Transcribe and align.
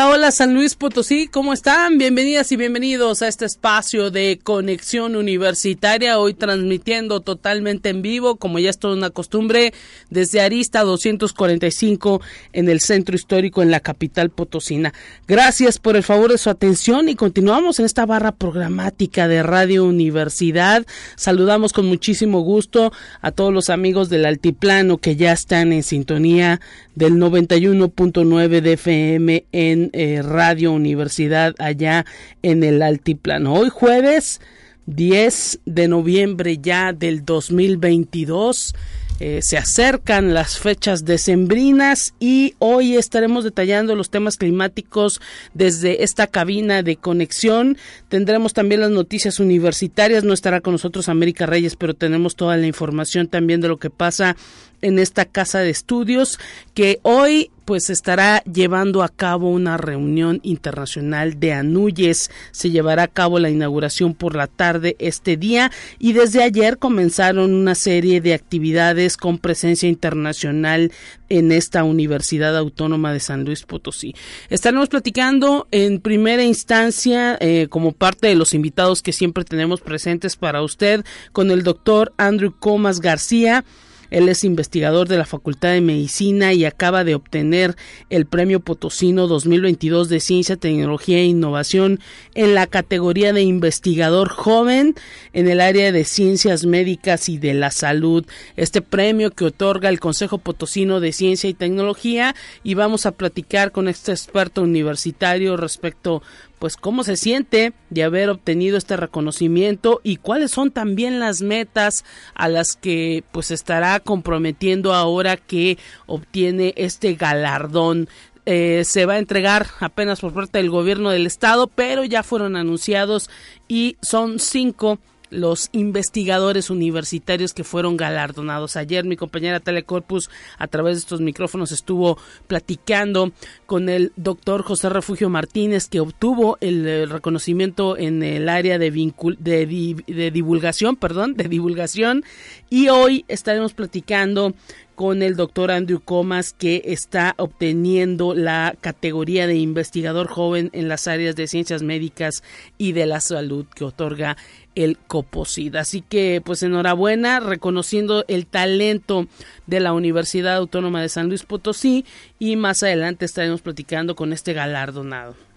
Hola, 0.00 0.14
hola 0.14 0.30
San 0.30 0.54
Luis 0.54 0.76
Potosí, 0.76 1.26
¿cómo 1.26 1.52
están? 1.52 1.98
Bienvenidas 1.98 2.50
y 2.52 2.56
bienvenidos 2.56 3.20
a 3.20 3.28
este 3.28 3.44
espacio 3.44 4.10
de 4.10 4.40
conexión 4.42 5.14
universitaria, 5.14 6.18
hoy 6.18 6.32
transmitiendo 6.32 7.20
totalmente 7.20 7.90
en 7.90 8.00
vivo, 8.00 8.36
como 8.36 8.58
ya 8.58 8.70
es 8.70 8.78
toda 8.78 8.96
una 8.96 9.10
costumbre, 9.10 9.74
desde 10.08 10.40
Arista 10.40 10.84
245 10.84 12.22
en 12.54 12.70
el 12.70 12.80
centro 12.80 13.14
histórico 13.14 13.60
en 13.60 13.70
la 13.70 13.80
capital 13.80 14.30
potosina. 14.30 14.94
Gracias 15.28 15.78
por 15.78 15.96
el 15.96 16.02
favor 16.02 16.32
de 16.32 16.38
su 16.38 16.48
atención 16.48 17.10
y 17.10 17.14
continuamos 17.14 17.78
en 17.78 17.84
esta 17.84 18.06
barra 18.06 18.32
programática 18.32 19.28
de 19.28 19.42
Radio 19.42 19.84
Universidad. 19.84 20.86
Saludamos 21.16 21.74
con 21.74 21.84
muchísimo 21.84 22.40
gusto 22.40 22.90
a 23.20 23.32
todos 23.32 23.52
los 23.52 23.68
amigos 23.68 24.08
del 24.08 24.24
Altiplano 24.24 24.96
que 24.96 25.16
ya 25.16 25.32
están 25.32 25.74
en 25.74 25.82
sintonía 25.82 26.58
del 26.94 27.14
91.9 27.14 28.60
de 28.60 28.72
FM 28.72 29.44
en 29.52 29.89
eh, 29.92 30.22
Radio 30.22 30.72
Universidad 30.72 31.54
allá 31.58 32.04
en 32.42 32.64
el 32.64 32.82
Altiplano. 32.82 33.54
Hoy 33.54 33.68
jueves 33.68 34.40
10 34.86 35.60
de 35.64 35.88
noviembre 35.88 36.58
ya 36.58 36.92
del 36.92 37.24
2022. 37.24 38.74
Eh, 39.22 39.40
se 39.42 39.58
acercan 39.58 40.32
las 40.32 40.58
fechas 40.58 41.04
decembrinas 41.04 42.14
y 42.18 42.54
hoy 42.58 42.96
estaremos 42.96 43.44
detallando 43.44 43.94
los 43.94 44.08
temas 44.08 44.38
climáticos 44.38 45.20
desde 45.52 46.04
esta 46.04 46.26
cabina 46.26 46.82
de 46.82 46.96
conexión. 46.96 47.76
Tendremos 48.08 48.54
también 48.54 48.80
las 48.80 48.90
noticias 48.90 49.38
universitarias. 49.38 50.24
No 50.24 50.32
estará 50.32 50.62
con 50.62 50.72
nosotros 50.72 51.10
América 51.10 51.44
Reyes, 51.44 51.76
pero 51.76 51.92
tenemos 51.92 52.34
toda 52.34 52.56
la 52.56 52.66
información 52.66 53.28
también 53.28 53.60
de 53.60 53.68
lo 53.68 53.76
que 53.76 53.90
pasa 53.90 54.36
en 54.82 54.98
esta 54.98 55.24
casa 55.24 55.60
de 55.60 55.70
estudios 55.70 56.38
que 56.74 57.00
hoy 57.02 57.50
pues 57.70 57.88
estará 57.88 58.42
llevando 58.52 59.04
a 59.04 59.08
cabo 59.08 59.48
una 59.48 59.76
reunión 59.76 60.40
internacional 60.42 61.38
de 61.38 61.52
Anuyes. 61.52 62.28
Se 62.50 62.70
llevará 62.70 63.04
a 63.04 63.08
cabo 63.08 63.38
la 63.38 63.48
inauguración 63.48 64.14
por 64.14 64.34
la 64.34 64.48
tarde 64.48 64.96
este 64.98 65.36
día 65.36 65.70
y 66.00 66.12
desde 66.12 66.42
ayer 66.42 66.78
comenzaron 66.78 67.54
una 67.54 67.76
serie 67.76 68.20
de 68.20 68.34
actividades 68.34 69.16
con 69.16 69.38
presencia 69.38 69.88
internacional 69.88 70.90
en 71.28 71.52
esta 71.52 71.84
Universidad 71.84 72.56
Autónoma 72.56 73.12
de 73.12 73.20
San 73.20 73.44
Luis 73.44 73.62
Potosí. 73.62 74.16
Estaremos 74.48 74.88
platicando 74.88 75.68
en 75.70 76.00
primera 76.00 76.42
instancia 76.42 77.38
eh, 77.40 77.68
como 77.70 77.92
parte 77.92 78.26
de 78.26 78.34
los 78.34 78.52
invitados 78.52 79.00
que 79.00 79.12
siempre 79.12 79.44
tenemos 79.44 79.80
presentes 79.80 80.34
para 80.34 80.62
usted 80.62 81.04
con 81.30 81.52
el 81.52 81.62
doctor 81.62 82.12
Andrew 82.16 82.52
Comas 82.58 82.98
García 83.00 83.64
él 84.10 84.28
es 84.28 84.44
investigador 84.44 85.08
de 85.08 85.18
la 85.18 85.24
Facultad 85.24 85.72
de 85.72 85.80
Medicina 85.80 86.52
y 86.52 86.64
acaba 86.64 87.04
de 87.04 87.14
obtener 87.14 87.76
el 88.10 88.26
Premio 88.26 88.60
Potosino 88.60 89.26
2022 89.26 90.08
de 90.08 90.20
Ciencia, 90.20 90.56
Tecnología 90.56 91.18
e 91.18 91.24
Innovación 91.24 92.00
en 92.34 92.54
la 92.54 92.66
categoría 92.66 93.32
de 93.32 93.42
investigador 93.42 94.28
joven 94.28 94.94
en 95.32 95.48
el 95.48 95.60
área 95.60 95.92
de 95.92 96.04
ciencias 96.04 96.66
médicas 96.66 97.28
y 97.28 97.38
de 97.38 97.54
la 97.54 97.70
salud. 97.70 98.26
Este 98.56 98.82
premio 98.82 99.30
que 99.30 99.44
otorga 99.44 99.88
el 99.88 100.00
Consejo 100.00 100.38
Potosino 100.38 101.00
de 101.00 101.12
Ciencia 101.12 101.48
y 101.48 101.54
Tecnología 101.54 102.34
y 102.62 102.74
vamos 102.74 103.06
a 103.06 103.12
platicar 103.12 103.72
con 103.72 103.88
este 103.88 104.12
experto 104.12 104.62
universitario 104.62 105.56
respecto 105.56 106.22
pues 106.60 106.76
cómo 106.76 107.02
se 107.04 107.16
siente 107.16 107.72
de 107.88 108.04
haber 108.04 108.28
obtenido 108.28 108.76
este 108.76 108.96
reconocimiento 108.96 110.00
y 110.04 110.18
cuáles 110.18 110.50
son 110.50 110.70
también 110.70 111.18
las 111.18 111.40
metas 111.40 112.04
a 112.34 112.48
las 112.48 112.76
que 112.76 113.24
pues 113.32 113.50
estará 113.50 113.98
comprometiendo 113.98 114.92
ahora 114.92 115.38
que 115.38 115.78
obtiene 116.06 116.74
este 116.76 117.14
galardón. 117.14 118.08
Eh, 118.44 118.82
se 118.84 119.06
va 119.06 119.14
a 119.14 119.18
entregar 119.18 119.68
apenas 119.80 120.20
por 120.20 120.34
parte 120.34 120.58
del 120.58 120.68
gobierno 120.68 121.08
del 121.10 121.26
estado, 121.26 121.66
pero 121.66 122.04
ya 122.04 122.22
fueron 122.22 122.56
anunciados 122.56 123.30
y 123.66 123.96
son 124.02 124.38
cinco 124.38 124.98
los 125.30 125.68
investigadores 125.72 126.70
universitarios 126.70 127.54
que 127.54 127.64
fueron 127.64 127.96
galardonados. 127.96 128.76
Ayer 128.76 129.04
mi 129.04 129.16
compañera 129.16 129.60
Telecorpus 129.60 130.30
a 130.58 130.66
través 130.66 130.96
de 130.96 131.00
estos 131.00 131.20
micrófonos 131.20 131.72
estuvo 131.72 132.18
platicando 132.46 133.32
con 133.66 133.88
el 133.88 134.12
doctor 134.16 134.62
José 134.62 134.88
Refugio 134.88 135.30
Martínez 135.30 135.88
que 135.88 136.00
obtuvo 136.00 136.58
el, 136.60 137.08
reconocimiento 137.08 137.96
en 137.96 138.22
el 138.22 138.48
área 138.48 138.78
de, 138.78 138.90
de 138.90 140.30
divulgación, 140.30 140.96
perdón, 140.96 141.34
de 141.34 141.48
divulgación 141.48 142.24
y 142.68 142.88
hoy 142.88 143.24
estaremos 143.28 143.72
platicando 143.72 144.54
con 145.00 145.22
el 145.22 145.34
doctor 145.34 145.70
Andrew 145.70 146.00
Comas 146.00 146.52
que 146.52 146.82
está 146.84 147.34
obteniendo 147.38 148.34
la 148.34 148.76
categoría 148.82 149.46
de 149.46 149.56
investigador 149.56 150.28
joven 150.28 150.68
en 150.74 150.88
las 150.88 151.08
áreas 151.08 151.34
de 151.36 151.46
ciencias 151.46 151.82
médicas 151.82 152.42
y 152.76 152.92
de 152.92 153.06
la 153.06 153.20
salud 153.20 153.64
que 153.74 153.84
otorga 153.84 154.36
el 154.82 154.98
COPOSID. 154.98 155.76
Así 155.76 156.02
que 156.02 156.42
pues 156.44 156.62
enhorabuena 156.62 157.40
reconociendo 157.40 158.24
el 158.28 158.46
talento 158.46 159.26
de 159.66 159.80
la 159.80 159.92
Universidad 159.92 160.56
Autónoma 160.56 161.00
de 161.02 161.08
San 161.08 161.28
Luis 161.28 161.44
Potosí 161.44 162.04
y 162.38 162.56
más 162.56 162.82
adelante 162.82 163.24
estaremos 163.24 163.62
platicando 163.62 164.14
con 164.16 164.32
este 164.32 164.52
galardonado. 164.52 165.49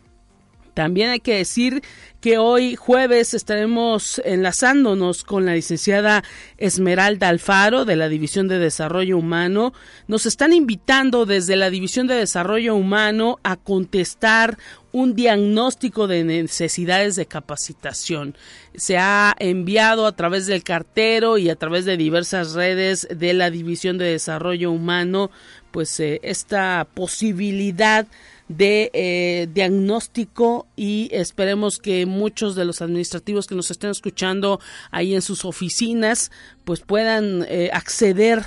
También 0.74 1.10
hay 1.10 1.20
que 1.20 1.36
decir 1.36 1.84
que 2.20 2.38
hoy 2.38 2.76
jueves 2.76 3.34
estaremos 3.34 4.22
enlazándonos 4.24 5.24
con 5.24 5.46
la 5.46 5.56
licenciada 5.56 6.24
Esmeralda 6.58 7.28
Alfaro 7.28 7.86
de 7.86 7.96
la 7.96 8.08
División 8.08 8.48
de 8.48 8.60
Desarrollo 8.60 9.18
Humano. 9.18 9.74
Nos 10.08 10.26
están 10.26 10.54
invitando 10.54 11.26
desde 11.26 11.56
la 11.56 11.70
División 11.70 12.08
de 12.08 12.16
Desarrollo 12.16 12.76
Humano 12.76 13.40
a 13.44 13.58
contestar 13.58 14.58
un 14.94 15.16
diagnóstico 15.16 16.08
de 16.08 16.24
necesidades 16.24 17.16
de 17.16 17.26
capacitación. 17.26 18.38
Se 18.76 18.98
ha 18.98 19.36
enviado 19.40 20.06
a 20.06 20.16
través 20.16 20.46
del 20.46 20.64
cartero 20.64 21.38
y 21.38 21.50
a 21.50 21.56
través 21.56 21.84
de 21.84 21.98
diversas 21.98 22.54
redes 22.54 23.08
de 23.14 23.34
la 23.34 23.50
División 23.50 23.98
de 23.98 24.06
Desarrollo 24.06 24.72
Humano, 24.72 25.32
pues 25.72 26.00
eh, 26.00 26.22
esta 26.24 26.88
posibilidad 26.94 28.08
de 28.58 28.92
eh, 28.94 29.48
diagnóstico 29.54 30.68
y 30.76 31.10
esperemos 31.12 31.80
que 31.80 32.06
muchos 32.06 32.56
de 32.56 32.66
los 32.66 32.82
administrativos 32.82 33.48
que 33.48 33.56
nos 33.56 33.72
estén 33.72 33.90
escuchando 33.90 34.60
ahí 34.92 35.16
en 35.16 35.22
sus 35.22 35.46
oficinas 35.46 36.32
pues 36.64 36.82
puedan 36.82 37.46
eh, 37.48 37.70
acceder 37.74 38.44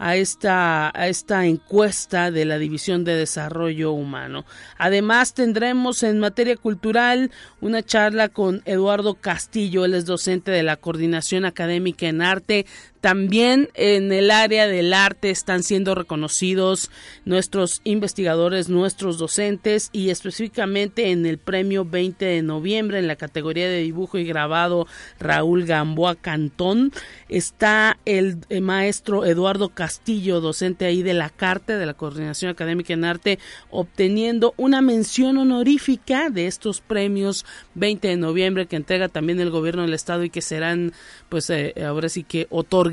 a 0.00 0.16
esta, 0.16 0.90
a 0.98 1.08
esta 1.08 1.44
encuesta 1.44 2.30
de 2.30 2.46
la 2.46 2.58
División 2.58 3.04
de 3.04 3.16
Desarrollo 3.16 3.92
Humano. 3.92 4.46
Además, 4.78 5.34
tendremos 5.34 6.02
en 6.02 6.18
materia 6.18 6.56
cultural 6.56 7.30
una 7.60 7.82
charla 7.82 8.30
con 8.30 8.62
Eduardo 8.64 9.14
Castillo, 9.14 9.84
él 9.84 9.92
es 9.92 10.06
docente 10.06 10.52
de 10.52 10.62
la 10.62 10.76
Coordinación 10.76 11.44
Académica 11.44 12.06
en 12.06 12.22
Arte 12.22 12.64
también 13.00 13.70
en 13.74 14.12
el 14.12 14.30
área 14.30 14.66
del 14.66 14.92
arte 14.92 15.30
están 15.30 15.62
siendo 15.62 15.94
reconocidos 15.94 16.90
nuestros 17.24 17.80
investigadores, 17.84 18.68
nuestros 18.68 19.16
docentes 19.16 19.88
y 19.92 20.10
específicamente 20.10 21.10
en 21.10 21.24
el 21.24 21.38
premio 21.38 21.86
20 21.86 22.22
de 22.24 22.42
noviembre 22.42 22.98
en 22.98 23.06
la 23.06 23.16
categoría 23.16 23.68
de 23.68 23.80
dibujo 23.80 24.18
y 24.18 24.24
grabado 24.24 24.86
Raúl 25.18 25.64
Gamboa 25.64 26.14
Cantón. 26.14 26.92
Está 27.30 27.98
el, 28.04 28.38
eh, 28.50 28.60
maestro 28.60 29.24
Eduardo 29.24 29.70
Castillo, 29.70 30.40
docente 30.40 30.84
ahí 30.84 31.02
de 31.02 31.14
la 31.14 31.30
CARTE, 31.30 31.78
de 31.78 31.86
la 31.86 31.94
Coordinación 31.94 32.50
Académica 32.50 32.92
en 32.92 33.04
Arte, 33.04 33.38
obteniendo 33.70 34.52
una 34.58 34.82
mención 34.82 35.38
honorífica 35.38 36.28
de 36.28 36.46
estos 36.46 36.82
premios 36.82 37.46
20 37.76 38.08
de 38.08 38.16
noviembre 38.16 38.66
que 38.66 38.76
entrega 38.76 39.08
también 39.08 39.40
el 39.40 39.50
gobierno 39.50 39.82
del 39.82 39.94
estado 39.94 40.22
y 40.22 40.30
que 40.30 40.42
serán 40.42 40.92
pues 41.30 41.48
eh, 41.48 41.72
ahora 41.86 42.10
sí 42.10 42.24
que 42.24 42.46
otorgados 42.50 42.89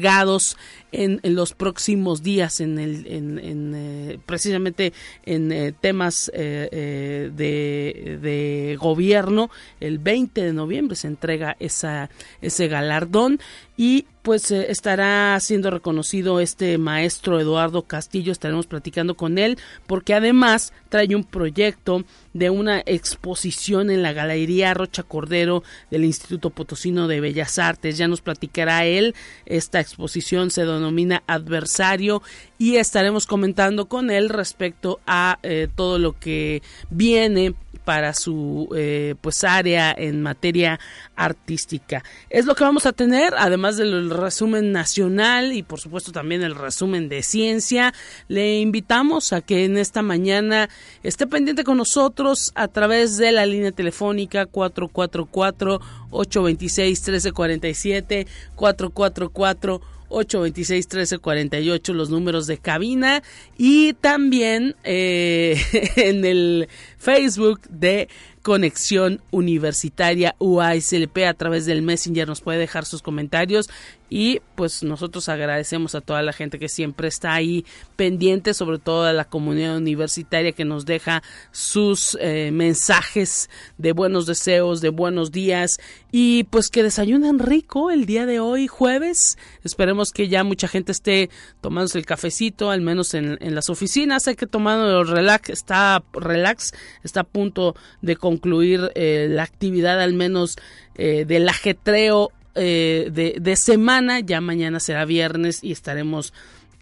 en, 0.92 1.20
los 1.24 1.54
próximos 1.54 2.24
días 2.24 2.60
en 2.60 2.80
el 2.80 3.06
en, 3.08 3.74
eh, 3.76 4.20
precisamente 4.26 4.94
en 5.26 5.52
eh, 5.52 5.74
temas 5.80 6.32
eh, 6.34 7.30
de, 7.34 8.20
de, 8.22 8.78
gobierno 8.80 9.50
el 9.80 10.00
20 10.00 10.42
de 10.42 10.54
noviembre 10.54 10.96
se 10.96 11.08
entrega 11.08 11.56
esa 11.60 12.10
ese 12.42 12.68
galardón 12.68 13.40
y 13.76 14.06
pues 14.28 14.52
estará 14.52 15.40
siendo 15.40 15.72
reconocido 15.72 16.42
este 16.42 16.78
maestro 16.78 17.40
Eduardo 17.40 17.84
Castillo. 17.84 18.34
Estaremos 18.34 18.68
platicando 18.68 19.16
con 19.16 19.38
él 19.38 19.58
porque 19.86 20.14
además 20.14 20.74
trae 20.90 21.16
un 21.16 21.24
proyecto 21.24 22.04
de 22.34 22.50
una 22.50 22.84
exposición 22.86 23.90
en 23.90 24.04
la 24.04 24.12
Galería 24.12 24.74
Rocha 24.74 25.04
Cordero 25.04 25.64
del 25.92 26.04
Instituto 26.04 26.50
Potosino 26.50 27.08
de 27.08 27.22
Bellas 27.22 27.58
Artes. 27.58 27.98
Ya 27.98 28.10
nos 28.10 28.20
platicará 28.20 28.84
él. 28.84 29.16
Esta 29.46 29.80
exposición 29.80 30.52
se 30.52 30.66
denomina 30.66 31.24
Adversario 31.26 32.22
y 32.58 32.76
estaremos 32.76 33.28
comentando 33.28 33.88
con 33.88 34.12
él 34.12 34.28
respecto 34.28 35.00
a 35.08 35.40
eh, 35.42 35.70
todo 35.74 36.00
lo 36.00 36.20
que 36.20 36.62
viene 36.90 37.56
para 37.88 38.14
su 38.14 38.68
eh, 38.76 39.16
pues 39.22 39.46
área 39.46 39.96
en 39.98 40.22
materia 40.22 40.78
artística. 41.16 42.04
Es 42.30 42.46
lo 42.46 42.54
que 42.54 42.66
vamos 42.66 42.86
a 42.86 42.92
tener, 42.92 43.34
además 43.38 43.78
del 43.78 44.10
resumen 44.10 44.74
nacional 44.74 45.54
y 45.54 45.64
por 45.64 45.80
supuesto 45.80 46.12
también 46.12 46.44
el 46.44 46.54
resumen 46.54 47.08
de 47.08 47.24
ciencia. 47.24 47.94
Le 48.28 48.60
invitamos 48.60 49.32
a 49.32 49.40
que 49.40 49.64
en 49.64 49.78
esta 49.78 50.02
mañana 50.02 50.68
esté 51.02 51.28
pendiente 51.28 51.64
con 51.64 51.78
nosotros 51.78 52.52
a 52.56 52.68
través 52.68 53.16
de 53.16 53.32
la 53.32 53.46
línea 53.46 53.72
telefónica 53.72 54.48
444 54.48 55.80
826 56.12 57.00
1347 57.00 58.28
444 58.56 59.97
826-1348, 60.10 61.94
los 61.94 62.10
números 62.10 62.48
de 62.48 62.58
cabina. 62.58 63.24
Y 63.58 63.94
también 63.94 64.76
eh, 64.84 65.62
en 65.96 66.26
el 66.26 66.68
Facebook 66.98 67.62
de 67.70 68.10
Conexión 68.48 69.20
Universitaria 69.32 70.34
UASLP 70.40 71.18
a 71.28 71.34
través 71.34 71.66
del 71.66 71.82
Messenger 71.82 72.30
nos 72.30 72.40
puede 72.40 72.60
dejar 72.60 72.86
sus 72.86 73.02
comentarios 73.02 73.70
y 74.10 74.42
pues 74.56 74.84
nosotros 74.84 75.30
agradecemos 75.30 75.96
a 75.96 76.02
toda 76.02 76.22
la 76.22 76.34
gente 76.34 76.60
que 76.60 76.70
siempre 76.70 77.08
está 77.08 77.34
ahí 77.34 77.66
pendiente, 77.96 78.54
sobre 78.54 78.80
todo 78.80 79.04
a 79.04 79.14
la 79.14 79.26
comunidad 79.26 79.78
universitaria 79.78 80.52
que 80.54 80.66
nos 80.66 80.86
deja 80.86 81.24
sus 81.52 82.18
eh, 82.22 82.52
mensajes 82.52 83.50
de 83.78 83.92
buenos 83.92 84.26
deseos, 84.26 84.82
de 84.82 84.90
buenos 84.90 85.32
días 85.32 85.78
y 86.12 86.46
pues 86.46 86.70
que 86.70 86.84
desayunan 86.84 87.40
rico 87.40 87.92
el 87.92 88.06
día 88.06 88.26
de 88.26 88.40
hoy 88.40 88.68
jueves. 88.68 89.38
Esperemos 89.64 90.12
que 90.12 90.28
ya 90.28 90.44
mucha 90.44 90.68
gente 90.68 90.92
esté 90.92 91.30
tomándose 91.62 92.00
el 92.00 92.06
cafecito, 92.06 92.72
al 92.72 92.82
menos 92.82 93.14
en, 93.14 93.38
las 93.40 93.70
oficinas. 93.70 94.28
Hay 94.28 94.36
que 94.36 94.48
tomar 94.48 94.80
el 94.80 95.08
relax, 95.08 95.50
está 95.50 96.04
relax, 96.14 96.74
está 97.04 97.22
a 97.22 97.24
punto 97.24 97.76
de 98.02 98.16
concluir 98.16 98.92
eh, 98.96 99.28
la 99.30 99.44
actividad 99.44 100.02
al 100.02 100.14
menos 100.14 100.58
eh, 100.96 101.26
del 101.26 101.48
ajetreo 101.48 102.32
eh, 102.58 103.38
de, 103.40 103.56
semana. 103.56 104.20
Ya 104.20 104.42
mañana 104.42 104.80
será 104.80 105.06
viernes 105.06 105.64
y 105.64 105.72
estaremos 105.72 106.34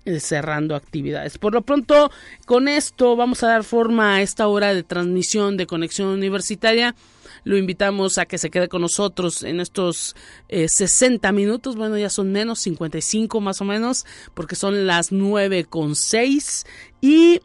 eh, 0.06 0.20
cerrando 0.20 0.76
actividades. 0.76 1.38
Por 1.38 1.54
lo 1.54 1.62
pronto, 1.62 2.12
con 2.46 2.68
esto 2.68 3.16
vamos 3.16 3.44
a 3.44 3.48
dar 3.48 3.64
forma 3.64 4.16
a 4.16 4.22
esta 4.22 4.48
hora 4.48 4.74
de 4.74 4.84
transmisión 4.84 5.58
de 5.58 5.68
conexión 5.68 6.10
universitaria. 6.10 6.96
Lo 7.44 7.58
invitamos 7.58 8.18
a 8.18 8.26
que 8.26 8.38
se 8.38 8.50
quede 8.50 8.68
con 8.68 8.82
nosotros 8.82 9.44
en 9.44 9.60
estos 9.60 10.16
60 10.50 11.28
eh, 11.28 11.32
minutos. 11.32 11.76
Bueno, 11.76 11.98
ya 11.98 12.10
son 12.10 12.32
menos, 12.32 12.60
55 12.62 13.40
más 13.40 13.62
o 13.62 13.66
menos, 13.66 14.06
porque 14.34 14.56
son 14.56 14.88
las 14.88 15.12
9 15.12 15.66
con 15.66 15.96
6. 15.96 16.66
Y 17.02 17.42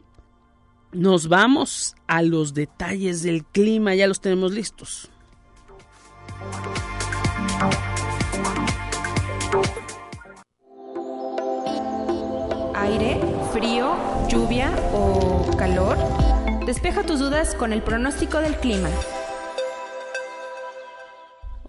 nos 0.91 1.27
vamos 1.27 1.95
a 2.07 2.21
los 2.21 2.53
detalles 2.53 3.21
del 3.23 3.45
clima. 3.45 3.93
Ya 3.95 4.07
los 4.07 4.21
tenemos 4.21 4.51
listos. 4.51 5.11
Aire, 12.81 13.19
frío, 13.53 13.95
lluvia 14.27 14.71
o 14.93 15.55
calor? 15.55 15.97
Despeja 16.65 17.03
tus 17.03 17.19
dudas 17.19 17.53
con 17.53 17.73
el 17.73 17.81
pronóstico 17.81 18.39
del 18.39 18.55
clima. 18.55 18.89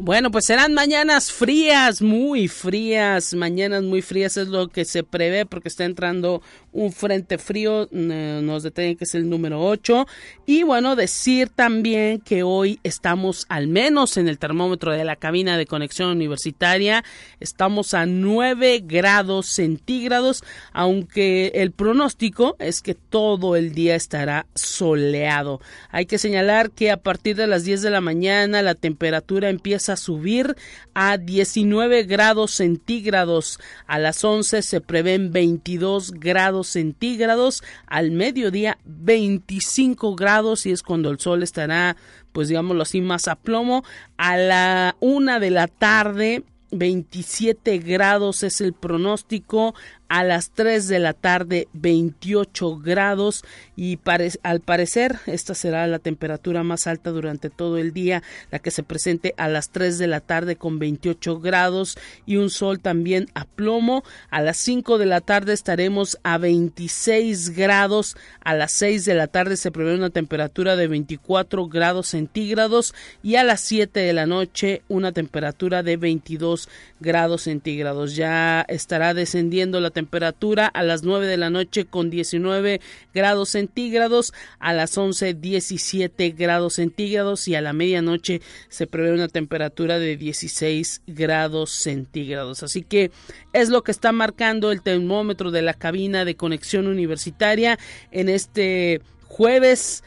Bueno, 0.05 0.33
pues 0.33 0.47
serán 0.47 0.75
mañanas 0.75 1.31
frías, 1.31 2.03
muy 2.03 2.49
frías, 2.49 3.35
mañanas 3.35 3.85
muy 3.85 4.03
frías 4.03 4.37
es 4.37 4.49
lo 4.49 4.67
que 4.67 4.85
se 4.85 5.05
prevé 5.05 5.47
porque 5.47 5.69
está 5.69 5.85
entrando 5.85 6.43
un 6.73 6.91
frente 6.93 7.39
frío, 7.39 7.89
nos 7.93 8.65
detienen 8.65 8.97
que 8.97 9.05
es 9.05 9.15
el 9.15 9.31
número 9.31 9.63
8. 9.63 10.09
Y 10.45 10.65
bueno, 10.65 10.97
decir 10.97 11.51
también 11.51 12.19
que 12.19 12.43
hoy 12.43 12.81
estamos 12.83 13.47
al 13.49 13.69
menos 13.69 14.17
en 14.17 14.27
el 14.27 14.41
termómetro 14.41 14.91
de 14.91 15.05
la 15.05 15.15
cabina 15.15 15.57
de 15.57 15.67
conexión 15.67 16.09
universitaria, 16.09 17.05
estamos 17.39 17.95
a 17.95 18.05
9 18.05 18.83
grados 18.85 19.47
centígrados, 19.47 20.43
aunque 20.73 21.53
el 21.55 21.71
pronóstico 21.71 22.57
es 22.59 22.83
que 22.83 22.97
todo 22.97 23.55
el 23.55 23.73
día 23.73 23.95
estará 23.95 24.47
soleado. 24.57 25.61
Hay 25.91 26.07
que 26.07 26.19
señalar 26.19 26.73
que 26.73 26.91
a 26.91 26.97
partir 26.97 27.37
de 27.37 27.47
las 27.47 27.63
10 27.63 27.83
de 27.83 27.91
la 27.91 28.01
mañana 28.01 28.63
la 28.63 28.75
temperatura 28.75 29.49
empieza 29.49 29.92
a 29.93 29.97
subir 29.97 30.57
a 30.95 31.17
19 31.17 32.05
grados 32.05 32.53
centígrados. 32.53 33.61
A 33.87 33.99
las 33.99 34.25
11 34.25 34.63
se 34.63 34.81
prevén 34.81 35.33
22 35.33 36.13
grados 36.13 36.69
centígrados, 36.69 37.63
al 37.87 38.11
mediodía 38.11 38.79
25 38.85 40.15
grados 40.17 40.67
y 40.67 40.73
es 40.73 40.83
cuando 40.83 41.11
el 41.11 41.21
sol 41.21 41.43
estará, 41.43 41.97
pues 42.33 42.49
digámoslo 42.49 42.83
así, 42.83 43.01
más 43.01 43.29
a 43.29 43.37
plomo. 43.37 43.85
A 44.17 44.37
la 44.37 44.97
una 45.01 45.39
de 45.39 45.51
la 45.51 45.69
tarde 45.69 46.45
27 46.73 47.79
grados 47.79 48.43
es 48.43 48.61
el 48.61 48.73
pronóstico, 48.73 49.75
a 50.13 50.25
las 50.25 50.51
3 50.51 50.89
de 50.89 50.99
la 50.99 51.15
tarde 51.15 51.69
28 51.73 52.77
grados 52.77 53.47
y 53.77 53.99
al 54.43 54.61
parecer 54.61 55.17
esta 55.25 55.55
será 55.55 55.87
la 55.87 56.01
temperatura 56.01 56.63
más 56.63 56.87
alta 56.87 57.13
durante 57.13 57.49
todo 57.49 57.79
el 57.79 57.95
día, 57.95 58.23
la 58.51 58.59
que 58.59 58.71
se 58.71 58.83
presente 58.83 59.33
a 59.39 59.49
las 59.49 59.71
3 59.71 59.97
de 59.97 60.09
la 60.09 60.21
tarde 60.21 60.57
con 60.57 60.79
28 60.79 61.41
grados 61.41 61.97
y 62.27 62.37
un 62.37 62.51
sol 62.51 62.79
también 62.79 63.29
a 63.35 63.47
plomo. 63.47 64.05
A 64.29 64.43
las 64.43 64.59
5 64.59 64.99
de 64.99 65.07
la 65.07 65.23
tarde 65.23 65.55
estaremos 65.55 66.19
a 66.25 66.37
26 66.37 67.57
grados, 67.57 68.15
a 68.45 68.53
las 68.53 68.73
6 68.73 69.07
de 69.07 69.15
la 69.15 69.29
tarde 69.29 69.57
se 69.57 69.71
prevé 69.71 69.95
una 69.95 70.11
temperatura 70.11 70.77
de 70.77 70.89
24 70.89 71.69
grados 71.69 72.09
centígrados 72.09 72.95
y 73.23 73.37
a 73.37 73.45
las 73.45 73.63
7 73.63 73.99
de 73.99 74.13
la 74.13 74.27
noche 74.27 74.83
una 74.89 75.13
temperatura 75.13 75.83
de 75.83 75.97
22 75.97 76.69
grados 77.01 77.45
centígrados. 77.45 78.15
Ya 78.15 78.61
estará 78.69 79.15
descendiendo 79.15 79.81
la 79.81 79.89
temperatura 79.89 80.02
temperatura 80.03 80.67
a 80.67 80.83
las 80.83 81.05
9 81.05 81.27
de 81.29 81.37
la 81.37 81.49
noche 81.49 81.85
con 81.85 82.11
19 82.11 82.81
grados 83.15 83.51
centígrados, 83.51 84.35
a 84.59 84.73
las 84.73 84.99
11 84.99 85.35
17 85.35 86.31
grados 86.31 86.75
centígrados 86.75 87.47
y 87.47 87.55
a 87.55 87.61
la 87.61 87.73
medianoche 87.73 88.41
se 88.69 88.89
prevé 88.89 89.13
una 89.13 89.29
temperatura 89.29 90.01
de 90.01 90.17
16 90.17 91.03
grados 91.07 91.71
centígrados. 91.71 92.65
Así 92.65 92.83
que 92.83 93.13
es 93.53 93.69
lo 93.69 93.83
que 93.83 93.93
está 93.93 94.11
marcando 94.11 94.73
el 94.73 94.83
termómetro 94.83 95.53
de 95.53 95.63
la 95.63 95.75
cabina 95.75 96.25
de 96.25 96.35
conexión 96.35 96.89
universitaria 96.89 97.79
en 98.11 98.29
este 98.29 99.01
jueves 99.29 100.03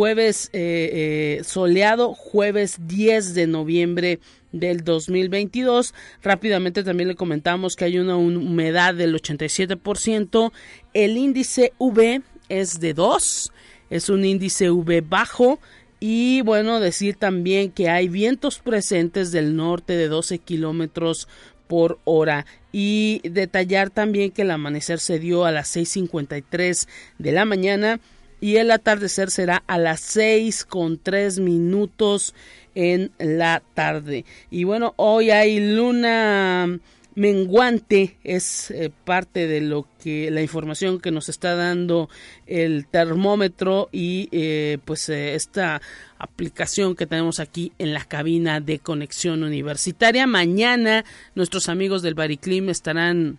jueves 0.00 0.48
eh, 0.54 1.40
eh, 1.40 1.44
soleado, 1.44 2.14
jueves 2.14 2.78
10 2.86 3.34
de 3.34 3.46
noviembre 3.46 4.18
del 4.50 4.82
2022. 4.82 5.92
Rápidamente 6.22 6.82
también 6.82 7.10
le 7.10 7.16
comentamos 7.16 7.76
que 7.76 7.84
hay 7.84 7.98
una 7.98 8.16
humedad 8.16 8.94
del 8.94 9.14
87%. 9.14 10.52
El 10.94 11.18
índice 11.18 11.74
V 11.76 12.22
es 12.48 12.80
de 12.80 12.94
2, 12.94 13.52
es 13.90 14.08
un 14.08 14.24
índice 14.24 14.70
V 14.70 15.02
bajo. 15.02 15.60
Y 16.00 16.40
bueno, 16.40 16.80
decir 16.80 17.16
también 17.16 17.70
que 17.70 17.90
hay 17.90 18.08
vientos 18.08 18.58
presentes 18.58 19.32
del 19.32 19.54
norte 19.54 19.98
de 19.98 20.08
12 20.08 20.38
kilómetros 20.38 21.28
por 21.68 21.98
hora. 22.04 22.46
Y 22.72 23.20
detallar 23.28 23.90
también 23.90 24.30
que 24.30 24.42
el 24.42 24.50
amanecer 24.50 24.98
se 24.98 25.18
dio 25.18 25.44
a 25.44 25.52
las 25.52 25.76
6.53 25.76 26.88
de 27.18 27.32
la 27.32 27.44
mañana 27.44 28.00
y 28.40 28.56
el 28.56 28.70
atardecer 28.70 29.30
será 29.30 29.62
a 29.66 29.78
las 29.78 30.00
6 30.00 30.64
con 30.64 30.98
3 30.98 31.40
minutos 31.40 32.34
en 32.74 33.12
la 33.18 33.62
tarde. 33.74 34.24
Y 34.50 34.64
bueno, 34.64 34.94
hoy 34.96 35.30
hay 35.30 35.74
luna 35.74 36.80
menguante 37.14 38.16
es 38.22 38.70
eh, 38.70 38.90
parte 39.04 39.46
de 39.46 39.60
lo 39.60 39.86
que 40.02 40.30
la 40.30 40.42
información 40.42 41.00
que 41.00 41.10
nos 41.10 41.28
está 41.28 41.54
dando 41.54 42.08
el 42.46 42.86
termómetro 42.86 43.88
y 43.92 44.28
eh, 44.32 44.78
pues 44.84 45.08
eh, 45.08 45.34
esta 45.34 45.82
aplicación 46.18 46.94
que 46.94 47.06
tenemos 47.06 47.40
aquí 47.40 47.72
en 47.78 47.92
la 47.92 48.04
cabina 48.04 48.60
de 48.60 48.78
conexión 48.78 49.42
universitaria 49.42 50.26
mañana 50.26 51.04
nuestros 51.34 51.68
amigos 51.68 52.02
del 52.02 52.14
Bariclim 52.14 52.68
estarán 52.68 53.38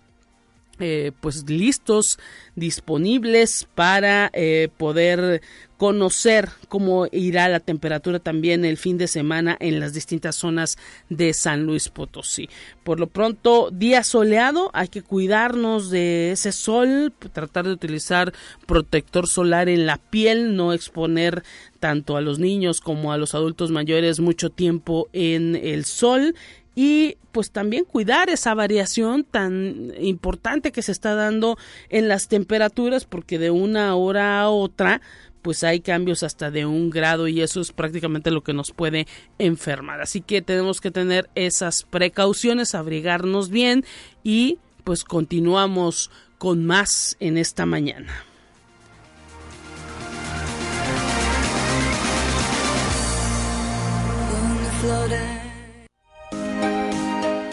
pues 1.19 1.49
listos 1.49 2.19
disponibles 2.55 3.67
para 3.75 4.31
poder 4.77 5.41
conocer 5.81 6.49
cómo 6.67 7.07
irá 7.11 7.49
la 7.49 7.59
temperatura 7.59 8.19
también 8.19 8.65
el 8.65 8.77
fin 8.77 8.99
de 8.99 9.07
semana 9.07 9.57
en 9.59 9.79
las 9.79 9.93
distintas 9.93 10.35
zonas 10.35 10.77
de 11.09 11.33
San 11.33 11.63
Luis 11.63 11.89
Potosí. 11.89 12.49
Por 12.83 12.99
lo 12.99 13.07
pronto, 13.07 13.71
día 13.71 14.03
soleado, 14.03 14.69
hay 14.73 14.89
que 14.89 15.01
cuidarnos 15.01 15.89
de 15.89 16.33
ese 16.33 16.51
sol, 16.51 17.11
tratar 17.33 17.65
de 17.65 17.71
utilizar 17.71 18.31
protector 18.67 19.27
solar 19.27 19.69
en 19.69 19.87
la 19.87 19.97
piel, 19.97 20.55
no 20.55 20.71
exponer 20.71 21.41
tanto 21.79 22.15
a 22.15 22.21
los 22.21 22.37
niños 22.37 22.79
como 22.79 23.11
a 23.11 23.17
los 23.17 23.33
adultos 23.33 23.71
mayores 23.71 24.19
mucho 24.19 24.51
tiempo 24.51 25.09
en 25.13 25.55
el 25.55 25.85
sol 25.85 26.35
y 26.75 27.17
pues 27.31 27.51
también 27.51 27.85
cuidar 27.85 28.29
esa 28.29 28.53
variación 28.53 29.23
tan 29.23 29.93
importante 29.99 30.71
que 30.71 30.81
se 30.81 30.91
está 30.91 31.15
dando 31.15 31.57
en 31.89 32.07
las 32.07 32.27
temperaturas 32.27 33.05
porque 33.05 33.39
de 33.39 33.51
una 33.51 33.95
hora 33.95 34.41
a 34.41 34.49
otra 34.49 35.01
pues 35.41 35.63
hay 35.63 35.79
cambios 35.79 36.23
hasta 36.23 36.51
de 36.51 36.65
un 36.65 36.89
grado 36.89 37.27
y 37.27 37.41
eso 37.41 37.61
es 37.61 37.71
prácticamente 37.71 38.31
lo 38.31 38.43
que 38.43 38.53
nos 38.53 38.71
puede 38.71 39.07
enfermar. 39.39 40.01
Así 40.01 40.21
que 40.21 40.41
tenemos 40.41 40.81
que 40.81 40.91
tener 40.91 41.29
esas 41.35 41.83
precauciones, 41.83 42.75
abrigarnos 42.75 43.49
bien 43.49 43.83
y 44.23 44.59
pues 44.83 45.03
continuamos 45.03 46.11
con 46.37 46.65
más 46.65 47.17
en 47.19 47.37
esta 47.37 47.65
mañana. 47.65 48.25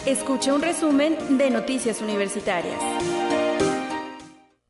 Escucha 0.09 0.55
un 0.55 0.63
resumen 0.63 1.37
de 1.37 1.51
Noticias 1.51 2.01
Universitarias. 2.01 3.18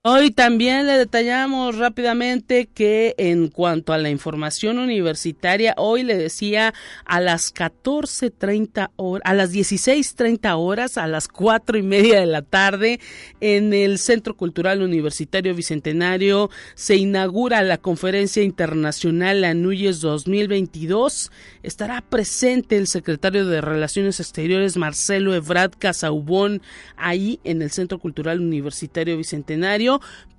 Hoy 0.01 0.31
también 0.31 0.87
le 0.87 0.93
detallamos 0.93 1.77
rápidamente 1.77 2.67
que 2.73 3.15
en 3.17 3.49
cuanto 3.49 3.91
a 3.91 3.97
la 3.97 4.09
información 4.09 4.79
universitaria, 4.79 5.73
hoy 5.75 6.03
le 6.03 6.15
decía 6.15 6.73
a 7.03 7.19
las 7.19 7.53
14.30 7.53 8.91
horas, 8.95 9.23
a 9.25 9.33
las 9.33 9.51
16.30 9.51 10.55
horas, 10.57 10.97
a 10.97 11.05
las 11.05 11.27
cuatro 11.27 11.77
y 11.77 11.81
media 11.81 12.21
de 12.21 12.27
la 12.27 12.43
tarde, 12.43 13.01
en 13.41 13.73
el 13.73 13.97
Centro 13.97 14.37
Cultural 14.37 14.81
Universitario 14.81 15.53
Bicentenario 15.53 16.49
se 16.75 16.95
inaugura 16.95 17.61
la 17.61 17.77
Conferencia 17.77 18.41
Internacional 18.41 19.43
Anuyes 19.43 19.99
2022. 19.99 21.29
Estará 21.61 21.99
presente 21.99 22.77
el 22.77 22.87
secretario 22.87 23.45
de 23.45 23.59
Relaciones 23.59 24.21
Exteriores 24.21 24.77
Marcelo 24.77 25.35
Ebrard 25.35 25.73
Casaubón 25.77 26.61
ahí 26.95 27.41
en 27.43 27.61
el 27.61 27.71
Centro 27.71 27.99
Cultural 27.99 28.39
Universitario 28.39 29.17
Bicentenario 29.17 29.88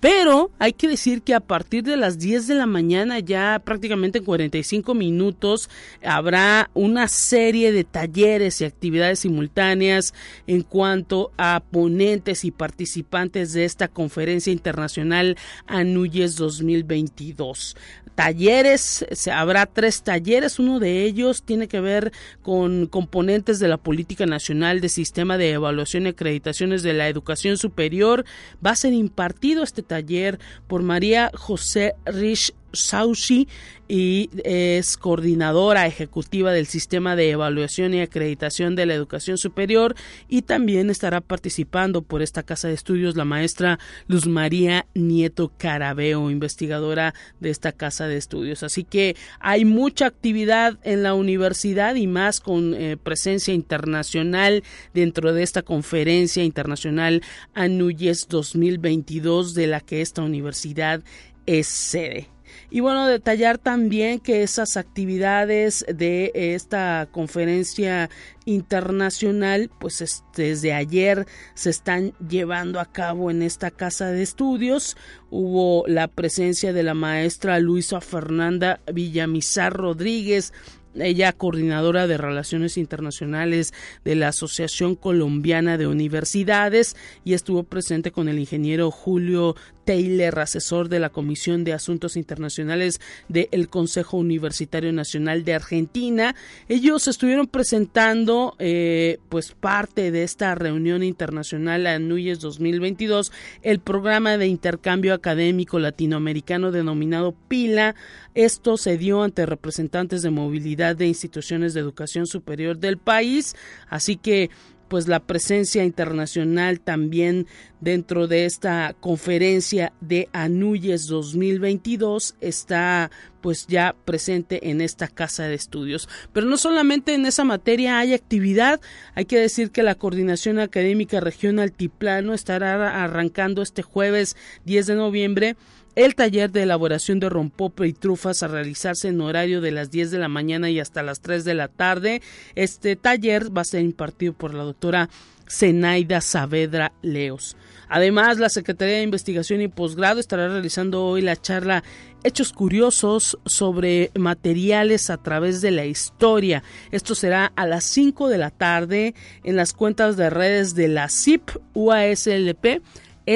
pero 0.01 0.51
hay 0.59 0.73
que 0.73 0.89
decir 0.89 1.21
que 1.21 1.35
a 1.35 1.41
partir 1.41 1.83
de 1.85 1.99
las 1.99 2.19
10 2.19 2.47
de 2.47 2.55
la 2.55 2.67
mañana, 2.67 3.19
ya 3.19 3.61
prácticamente 3.63 4.19
en 4.19 4.25
45 4.25 4.95
minutos, 4.95 5.69
habrá 6.03 6.71
una 6.73 7.07
serie 7.07 7.71
de 7.71 7.85
talleres 7.85 8.61
y 8.61 8.65
actividades 8.65 9.21
simultáneas 9.21 10.15
en 10.47 10.63
cuanto 10.63 11.33
a 11.37 11.63
ponentes 11.71 12.47
y 12.47 12.51
participantes 12.51 13.53
de 13.53 13.67
esta 13.67 13.89
conferencia 13.89 14.53
internacional 14.53 15.37
Anuyes 15.67 16.37
2022 16.37 17.77
talleres, 18.21 19.07
habrá 19.33 19.65
tres 19.65 20.03
talleres, 20.03 20.59
uno 20.59 20.79
de 20.79 21.05
ellos 21.05 21.43
tiene 21.43 21.69
que 21.69 21.81
ver 21.81 22.13
con 22.43 22.87
componentes 22.87 23.61
de 23.61 23.69
la 23.69 23.79
política 23.79 24.27
nacional 24.27 24.83
de 24.83 24.91
sistema 24.91 25.39
de 25.39 25.53
evaluación 25.53 26.05
y 26.05 26.11
acreditaciones 26.11 26.83
de 26.83 26.93
la 26.93 27.09
educación 27.09 27.57
superior. 27.57 28.27
Va 28.65 28.73
a 28.73 28.77
ser 28.77 28.93
impartido 28.93 29.40
este 29.63 29.83
taller 29.83 30.39
por 30.67 30.83
María 30.83 31.31
José 31.35 31.95
Rich 32.05 32.55
Saushi 32.73 33.49
y 33.89 34.31
es 34.45 34.97
coordinadora 34.97 35.87
ejecutiva 35.87 36.53
del 36.53 36.67
sistema 36.67 37.17
de 37.17 37.31
evaluación 37.31 37.93
y 37.93 38.01
acreditación 38.01 38.77
de 38.77 38.87
la 38.87 38.95
educación 38.95 39.37
superior 39.37 39.97
y 40.29 40.43
también 40.43 40.91
estará 40.91 41.21
participando 41.21 42.03
por 42.03 42.23
esta 42.23 42.45
casa 42.45 42.69
de 42.69 42.75
estudios 42.75 43.17
la 43.17 43.25
maestra 43.25 43.81
Luz 44.07 44.29
María 44.29 44.87
Nieto 44.95 45.51
Carabeo, 45.59 46.31
investigadora 46.31 47.15
de 47.41 47.51
esta 47.51 47.73
casa 47.73 48.07
de 48.07 48.17
estudios. 48.17 48.63
Así 48.63 48.85
que 48.85 49.17
hay 49.41 49.65
mucha 49.65 50.07
actividad 50.07 50.79
en 50.85 51.03
la 51.03 51.15
universidad 51.15 51.97
y 51.97 52.07
más 52.07 52.39
con 52.39 52.75
eh, 52.75 52.97
presencia 52.97 53.55
internacional 53.55 54.63
dentro 54.95 55.33
de 55.33 55.43
esta 55.43 55.63
conferencia 55.63 56.45
internacional 56.45 57.23
ANUYES 57.55 58.29
2022 58.29 59.55
de 59.55 59.67
la 59.67 59.81
que 59.81 60.01
esta 60.01 60.23
universidad 60.23 61.03
es 61.47 61.67
sede. 61.67 62.29
Y 62.69 62.81
bueno, 62.81 63.07
detallar 63.07 63.59
también 63.59 64.21
que 64.21 64.43
esas 64.43 64.77
actividades 64.77 65.85
de 65.89 66.33
esta 66.35 67.09
conferencia 67.11 68.11
internacional, 68.45 69.71
pues 69.79 70.25
desde 70.37 70.73
ayer 70.73 71.27
se 71.55 71.71
están 71.71 72.13
llevando 72.29 72.81
a 72.81 72.87
cabo 72.87 73.31
en 73.31 73.43
esta 73.43 73.71
casa 73.71 74.11
de 74.11 74.23
estudios. 74.23 74.97
Hubo 75.31 75.85
la 75.87 76.09
presencia 76.09 76.73
de 76.73 76.83
la 76.83 76.95
maestra 76.95 77.59
Luisa 77.61 78.01
Fernanda 78.01 78.81
Villamizar 78.93 79.73
Rodríguez, 79.73 80.53
ella 80.95 81.33
coordinadora 81.33 82.07
de 82.07 82.17
Relaciones 82.17 82.77
Internacionales 82.77 83.73
de 84.05 84.15
la 84.17 84.29
Asociación 84.29 84.97
Colombiana 84.97 85.79
de 85.79 85.87
Universidades 85.87 86.97
y 87.25 87.35
estuvo 87.35 87.63
presente 87.63 88.11
con 88.11 88.29
el 88.29 88.39
ingeniero 88.39 88.91
Julio 88.91 89.55
Taylor, 89.91 90.39
asesor 90.39 90.89
de 90.89 91.01
la 91.01 91.11
Comisión 91.11 91.65
de 91.65 91.73
Asuntos 91.73 92.17
Internacionales 92.17 93.01
del 93.29 93.69
Consejo 93.69 94.19
Universitario 94.19 94.93
Nacional 94.93 95.45
de 95.45 95.55
Argentina. 95.55 96.37
Ellos 96.69 97.09
estuvieron 97.09 97.49
presentando 97.49 98.55
eh, 98.61 99.19
pues 99.29 99.51
parte 99.51 100.13
de 100.13 100.23
esta 100.23 100.55
reunión 100.55 101.03
internacional 101.03 101.89
ANUYES 101.89 102.39
2022, 102.39 103.33
el 103.63 103.81
programa 103.81 104.39
de 104.39 104.47
intercambio 104.47 105.13
académico 105.13 105.81
latinoamericano 105.81 106.71
denominado 106.71 107.35
PILA. 107.49 107.97
Esto 108.37 108.77
se 108.77 108.97
dio 108.97 109.25
ante 109.25 109.45
representantes 109.45 110.23
de 110.23 110.31
movilidad 110.31 110.95
de 110.95 111.09
instituciones 111.09 111.75
de 111.75 111.81
educación 111.81 112.29
superior 112.29 112.79
del 112.79 112.97
país, 112.97 113.57
así 113.89 114.15
que 114.15 114.51
pues 114.91 115.07
la 115.07 115.21
presencia 115.21 115.85
internacional 115.85 116.81
también 116.81 117.47
dentro 117.81 118.27
de 118.27 118.45
esta 118.45 118.93
conferencia 118.99 119.93
de 120.01 120.29
Anuyes 120.33 121.07
2022 121.07 122.35
está 122.41 123.13
pues 123.41 123.69
ya 123.69 123.95
presente 124.05 124.69
en 124.69 124.81
esta 124.81 125.07
casa 125.07 125.45
de 125.45 125.55
estudios. 125.55 126.09
Pero 126.33 126.47
no 126.47 126.57
solamente 126.57 127.15
en 127.15 127.25
esa 127.25 127.45
materia 127.45 128.01
hay 128.01 128.15
actividad, 128.15 128.81
hay 129.15 129.27
que 129.27 129.39
decir 129.39 129.71
que 129.71 129.85
la 129.85 129.95
Coordinación 129.95 130.59
Académica 130.59 131.21
Región 131.21 131.61
Altiplano 131.61 132.35
estará 132.35 133.05
arrancando 133.05 133.63
este 133.63 133.83
jueves 133.83 134.37
10 134.65 134.89
de 134.89 134.95
noviembre 134.97 135.57
el 135.97 136.15
taller 136.15 136.51
de 136.51 136.63
elaboración 136.63 137.21
de 137.21 137.29
rompope 137.29 137.87
y 137.87 137.93
trufas 137.93 138.43
a 138.43 138.49
realizarse 138.49 139.09
en 139.09 139.21
horario 139.21 139.61
de 139.61 139.73
las 139.73 139.91
10 139.91 140.11
de 140.11 140.19
la 140.19 140.29
mañana 140.29 140.71
y 140.71 140.81
hasta 140.81 141.03
las 141.03 141.21
3 141.21 141.45
de 141.45 141.55
la 141.55 141.69
tarde. 141.69 142.23
Este 142.55 142.97
taller 142.97 143.57
va 143.57 143.63
a 143.63 143.65
ser 143.65 143.83
impartido 143.83 144.33
por 144.33 144.55
la 144.55 144.63
doctora 144.63 145.09
Zenaida 145.51 146.21
Saavedra 146.21 146.93
Leos. 147.03 147.57
Además, 147.89 148.39
la 148.39 148.49
Secretaría 148.49 148.97
de 148.97 149.03
Investigación 149.03 149.61
y 149.61 149.69
Posgrado 149.69 150.21
estará 150.21 150.49
realizando 150.49 151.05
hoy 151.05 151.23
la 151.23 151.35
charla 151.35 151.83
Hechos 152.23 152.53
Curiosos 152.53 153.37
sobre 153.47 154.13
materiales 154.15 155.11
a 155.11 155.17
través 155.17 155.61
de 155.61 155.73
la 155.73 155.87
historia. 155.87 156.63
Esto 156.93 157.17
será 157.17 157.53
a 157.57 157.67
las 157.67 157.85
5 157.85 158.29
de 158.29 158.39
la 158.39 158.51
tarde 158.51 159.15
en 159.43 159.57
las 159.57 159.73
cuentas 159.73 160.17
de 160.17 160.31
redes 160.31 160.77
de 160.77 160.87
la 160.87 161.09
CIP 161.09 161.51
UASLP 161.75 162.81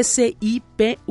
SIPUASLP 0.03 1.07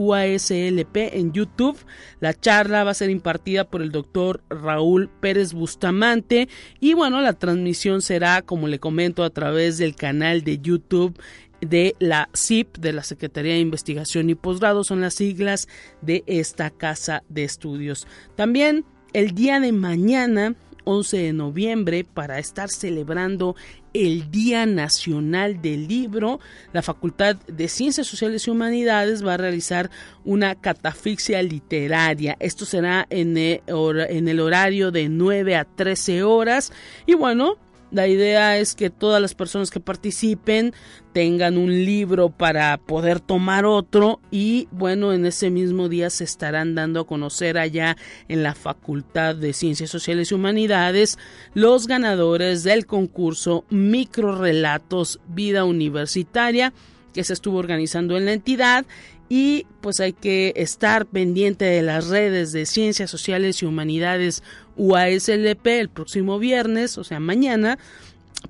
en 0.96 1.32
YouTube. 1.32 1.78
La 2.20 2.34
charla 2.34 2.84
va 2.84 2.92
a 2.92 2.96
ser 2.96 3.10
impartida 3.10 3.64
por 3.64 3.82
el 3.82 3.92
doctor 3.92 4.44
Raúl 4.50 5.10
Pérez 5.20 5.54
Bustamante 5.54 6.50
y 6.80 6.94
bueno, 6.94 7.22
la 7.22 7.34
transmisión 7.34 8.02
será, 8.02 8.42
como 8.42 8.68
le 8.68 8.80
comento, 8.80 9.24
a 9.24 9.30
través 9.30 9.78
del 9.78 9.96
canal 9.96 10.44
de 10.44 10.60
YouTube 10.60 11.18
de 11.62 11.96
la 12.00 12.30
CIP, 12.36 12.78
de 12.78 12.94
la 12.94 13.04
Secretaría 13.04 13.54
de 13.54 13.60
Investigación 13.60 14.30
y 14.30 14.36
Posgrado, 14.36 14.84
son 14.84 15.02
las 15.02 15.14
siglas 15.14 15.68
de 16.02 16.24
esta 16.28 16.70
casa 16.70 17.24
de 17.30 17.44
estudios. 17.44 18.08
También 18.36 18.86
el 19.14 19.32
día 19.34 19.60
de 19.60 19.72
mañana 19.72 20.56
11 20.86 21.18
de 21.18 21.34
noviembre 21.34 22.04
para 22.04 22.40
estar 22.40 22.70
celebrando 22.70 23.56
el 23.94 24.32
Día 24.32 24.66
Nacional 24.66 25.62
del 25.62 25.88
Libro, 25.88 26.40
la 26.72 26.82
Facultad 26.82 27.36
de 27.36 27.68
Ciencias 27.68 28.08
Sociales 28.08 28.48
y 28.48 28.52
Humanidades 28.52 29.26
va 29.26 29.36
a 29.36 29.38
realizar 29.38 29.92
una 30.26 30.56
catafixia 30.56 31.42
literaria. 31.44 32.36
Esto 32.40 32.66
será 32.66 33.06
en 33.10 33.38
el, 33.38 33.62
en 33.68 34.28
el 34.28 34.40
horario 34.40 34.92
de 34.92 35.10
9 35.10 35.56
a 35.56 35.66
13 35.66 36.24
horas. 36.24 36.72
Y 37.06 37.14
bueno, 37.14 37.58
La 37.94 38.08
idea 38.08 38.58
es 38.58 38.74
que 38.74 38.90
todas 38.90 39.22
las 39.22 39.36
personas 39.36 39.70
que 39.70 39.80
participen 39.80 40.74
tengan 41.14 41.60
un 41.60 41.70
libro 41.86 42.30
para 42.30 42.76
poder 42.78 43.20
tomar 43.20 43.68
otro 43.68 44.20
y 44.32 44.68
bueno, 44.72 45.14
en 45.14 45.28
ese 45.28 45.52
mismo 45.52 45.90
día 45.90 46.10
se 46.10 46.24
estarán 46.24 46.74
dando 46.74 47.02
a 47.02 47.06
conocer 47.06 47.60
allá 47.60 47.96
en 48.30 48.42
la 48.42 48.56
Facultad 48.56 49.36
de 49.36 49.54
Ciencias 49.54 49.92
Sociales 49.92 50.32
y 50.32 50.34
Humanidades 50.34 51.20
los 51.54 51.86
ganadores 51.86 52.64
del 52.64 52.88
concurso 52.88 53.64
Microrelatos 53.70 55.20
Vida 55.28 55.64
Universitaria 55.64 56.74
que 57.14 57.24
se 57.24 57.34
estuvo 57.34 57.60
organizando 57.60 58.18
en 58.18 58.26
la 58.26 58.34
entidad 58.34 58.86
y 59.30 59.66
pues 59.82 60.00
hay 60.00 60.14
que 60.14 60.54
estar 60.56 61.06
pendiente 61.06 61.66
de 61.66 61.82
las 61.82 62.08
redes 62.08 62.52
de 62.52 62.66
Ciencias 62.66 63.10
Sociales 63.10 63.62
y 63.62 63.66
Humanidades 63.66 64.44
UASLP 64.76 65.66
el 65.68 65.90
próximo 65.90 66.40
viernes, 66.40 66.98
o 66.98 67.04
sea, 67.04 67.20
mañana, 67.20 67.78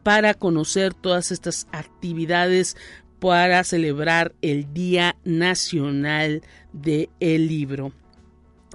para 0.03 0.33
conocer 0.33 0.93
todas 0.93 1.31
estas 1.31 1.67
actividades 1.71 2.75
para 3.19 3.63
celebrar 3.63 4.33
el 4.41 4.73
Día 4.73 5.15
Nacional 5.23 6.41
del 6.73 7.07
Libro. 7.19 7.93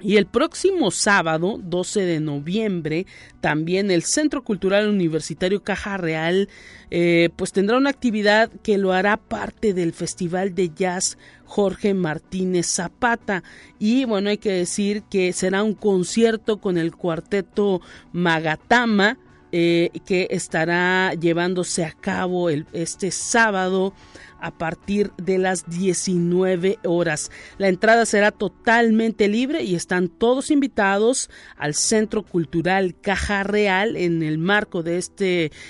Y 0.01 0.17
el 0.17 0.25
próximo 0.25 0.91
sábado, 0.91 1.59
12 1.61 2.01
de 2.01 2.19
noviembre, 2.19 3.05
también 3.41 3.91
el 3.91 4.03
Centro 4.03 4.43
Cultural 4.43 4.87
Universitario 4.87 5.61
Caja 5.61 5.97
Real, 5.97 6.47
eh, 6.89 7.29
pues 7.35 7.51
tendrá 7.51 7.77
una 7.77 7.89
actividad 7.89 8.49
que 8.63 8.77
lo 8.77 8.93
hará 8.93 9.17
parte 9.17 9.73
del 9.73 9.91
Festival 9.91 10.55
de 10.55 10.69
Jazz 10.69 11.17
Jorge 11.43 11.93
Martínez 11.93 12.67
Zapata. 12.67 13.43
Y 13.77 14.05
bueno, 14.05 14.29
hay 14.29 14.37
que 14.37 14.51
decir 14.51 15.03
que 15.03 15.33
será 15.33 15.63
un 15.63 15.73
concierto 15.73 16.61
con 16.61 16.77
el 16.77 16.95
cuarteto 16.95 17.81
Magatama, 18.13 19.17
eh, 19.51 19.89
que 20.05 20.27
estará 20.29 21.13
llevándose 21.15 21.83
a 21.83 21.91
cabo 21.91 22.49
el, 22.49 22.67
este 22.71 23.11
sábado 23.11 23.93
a 24.41 24.57
partir 24.57 25.11
de 25.17 25.37
las 25.37 25.69
19 25.69 26.79
horas. 26.83 27.31
La 27.57 27.67
entrada 27.67 28.05
será 28.05 28.31
totalmente 28.31 29.27
libre 29.27 29.63
y 29.63 29.75
están 29.75 30.09
todos 30.09 30.51
invitados 30.51 31.29
al 31.57 31.73
Centro 31.73 32.23
Cultural 32.23 32.95
Caja 32.99 33.43
Real 33.43 33.95
en 33.95 34.23
el 34.23 34.37
marco 34.37 34.83
de 34.83 34.97
esta 34.97 35.25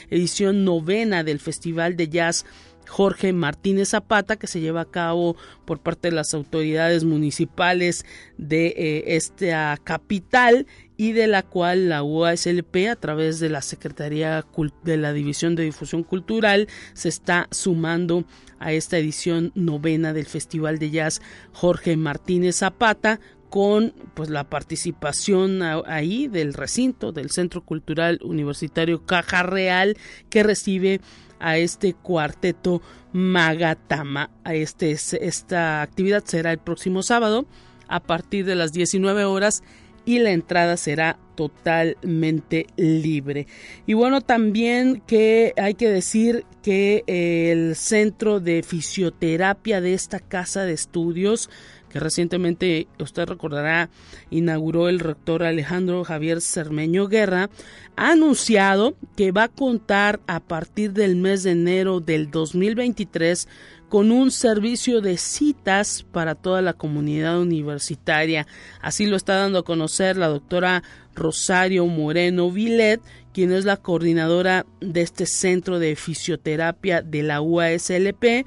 edición 0.10 0.64
novena 0.64 1.24
del 1.24 1.40
Festival 1.40 1.96
de 1.96 2.10
Jazz 2.10 2.46
Jorge 2.90 3.34
Martínez 3.34 3.90
Zapata, 3.90 4.36
que 4.36 4.48
se 4.48 4.60
lleva 4.60 4.82
a 4.82 4.90
cabo 4.90 5.38
por 5.66 5.80
parte 5.80 6.10
de 6.10 6.16
las 6.16 6.34
autoridades 6.34 7.04
municipales 7.04 8.04
de 8.38 8.68
eh, 8.68 9.16
esta 9.16 9.78
capital 9.84 10.66
y 11.00 11.14
de 11.14 11.28
la 11.28 11.44
cual 11.44 11.88
la 11.88 12.04
UASLP 12.04 12.90
a 12.92 12.98
través 12.98 13.40
de 13.40 13.48
la 13.48 13.62
Secretaría 13.62 14.46
de 14.84 14.98
la 14.98 15.14
División 15.14 15.56
de 15.56 15.64
Difusión 15.64 16.04
Cultural 16.04 16.68
se 16.92 17.08
está 17.08 17.48
sumando 17.52 18.26
a 18.60 18.74
esta 18.74 18.98
edición 18.98 19.54
novena 19.56 20.12
del 20.12 20.26
Festival 20.26 20.78
de 20.78 20.92
Jazz 20.92 21.22
Jorge 21.54 21.96
Martínez 21.96 22.58
Zapata 22.58 23.22
con 23.50 23.94
pues 24.14 24.30
la 24.30 24.50
participación 24.50 25.62
ahí 25.64 26.28
del 26.28 26.54
recinto 26.54 27.14
del 27.14 27.32
Centro 27.32 27.64
Cultural 27.64 28.20
Universitario 28.22 29.06
Caja 29.06 29.42
Real 29.42 29.96
que 30.30 30.44
recibe 30.44 31.00
a 31.40 31.58
este 31.58 31.94
cuarteto 31.94 32.82
Magatama. 33.14 34.32
Este, 34.44 34.92
esta 34.92 35.82
actividad 35.82 36.26
será 36.26 36.52
el 36.52 36.60
próximo 36.60 37.04
sábado 37.04 37.46
a 37.88 38.02
partir 38.02 38.44
de 38.44 38.56
las 38.56 38.74
19 38.74 39.24
horas 39.24 39.64
y 40.06 40.20
la 40.20 40.32
entrada 40.32 40.78
será 40.78 41.18
totalmente 41.36 42.68
libre. 42.76 43.48
Y 43.86 43.94
bueno, 43.94 44.22
también 44.22 45.02
que 45.08 45.54
hay 45.58 45.74
que 45.74 45.90
decir 45.90 46.46
que 46.62 47.04
el 47.08 47.76
centro 47.76 48.40
de 48.40 48.64
fisioterapia 48.64 49.82
de 49.82 49.94
esta 49.94 50.20
casa 50.20 50.64
de 50.64 50.74
estudios 50.74 51.50
que 51.90 52.00
recientemente 52.00 52.88
usted 53.00 53.26
recordará 53.26 53.90
inauguró 54.30 54.90
el 54.90 55.00
rector 55.00 55.44
Alejandro 55.44 56.04
Javier 56.04 56.40
Cermeño 56.40 57.08
Guerra, 57.08 57.50
ha 57.96 58.12
anunciado 58.12 58.96
que 59.18 59.32
va 59.32 59.44
a 59.44 59.48
contar 59.50 60.20
a 60.28 60.40
partir 60.40 60.94
del 60.94 61.16
mes 61.16 61.44
de 61.44 61.52
enero 61.52 62.00
del 62.00 62.32
2023 62.32 63.48
con 63.90 64.12
un 64.12 64.32
servicio 64.32 65.02
de 65.02 65.18
citas 65.18 66.06
para 66.12 66.36
toda 66.36 66.62
la 66.62 66.74
comunidad 66.74 67.42
universitaria. 67.42 68.48
Así 68.82 69.08
lo 69.08 69.18
está 69.18 69.36
dando 69.36 69.60
a 69.60 69.66
conocer 69.66 70.16
la 70.16 70.28
doctora 70.28 70.84
Rosario 71.16 71.86
Moreno 71.88 72.52
Vilet, 72.52 73.02
quien 73.34 73.52
es 73.52 73.66
la 73.66 73.78
coordinadora 73.78 74.66
de 74.80 75.02
este 75.02 75.26
centro 75.26 75.80
de 75.80 75.96
fisioterapia 75.96 77.02
de 77.02 77.24
la 77.24 77.42
UASLP. 77.42 78.46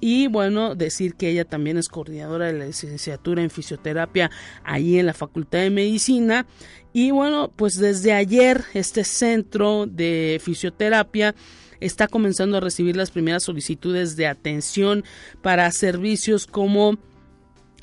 Y 0.00 0.28
bueno, 0.28 0.74
decir 0.74 1.14
que 1.14 1.28
ella 1.28 1.44
también 1.44 1.76
es 1.76 1.88
coordinadora 1.88 2.46
de 2.46 2.54
la 2.54 2.66
licenciatura 2.66 3.42
en 3.42 3.50
fisioterapia 3.50 4.30
ahí 4.64 4.98
en 4.98 5.06
la 5.06 5.14
Facultad 5.14 5.60
de 5.60 5.70
Medicina. 5.70 6.46
Y 6.92 7.10
bueno, 7.12 7.52
pues 7.54 7.76
desde 7.76 8.12
ayer 8.12 8.64
este 8.74 9.04
centro 9.04 9.86
de 9.86 10.40
fisioterapia 10.42 11.34
está 11.80 12.08
comenzando 12.08 12.56
a 12.56 12.60
recibir 12.60 12.96
las 12.96 13.10
primeras 13.10 13.42
solicitudes 13.42 14.16
de 14.16 14.26
atención 14.26 15.04
para 15.42 15.70
servicios 15.70 16.46
como 16.46 16.98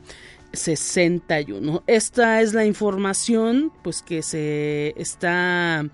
61. 0.51 1.83
Esta 1.87 2.41
es 2.41 2.53
la 2.53 2.65
información 2.65 3.71
pues 3.83 4.01
que 4.01 4.21
se 4.23 4.93
está 4.97 5.85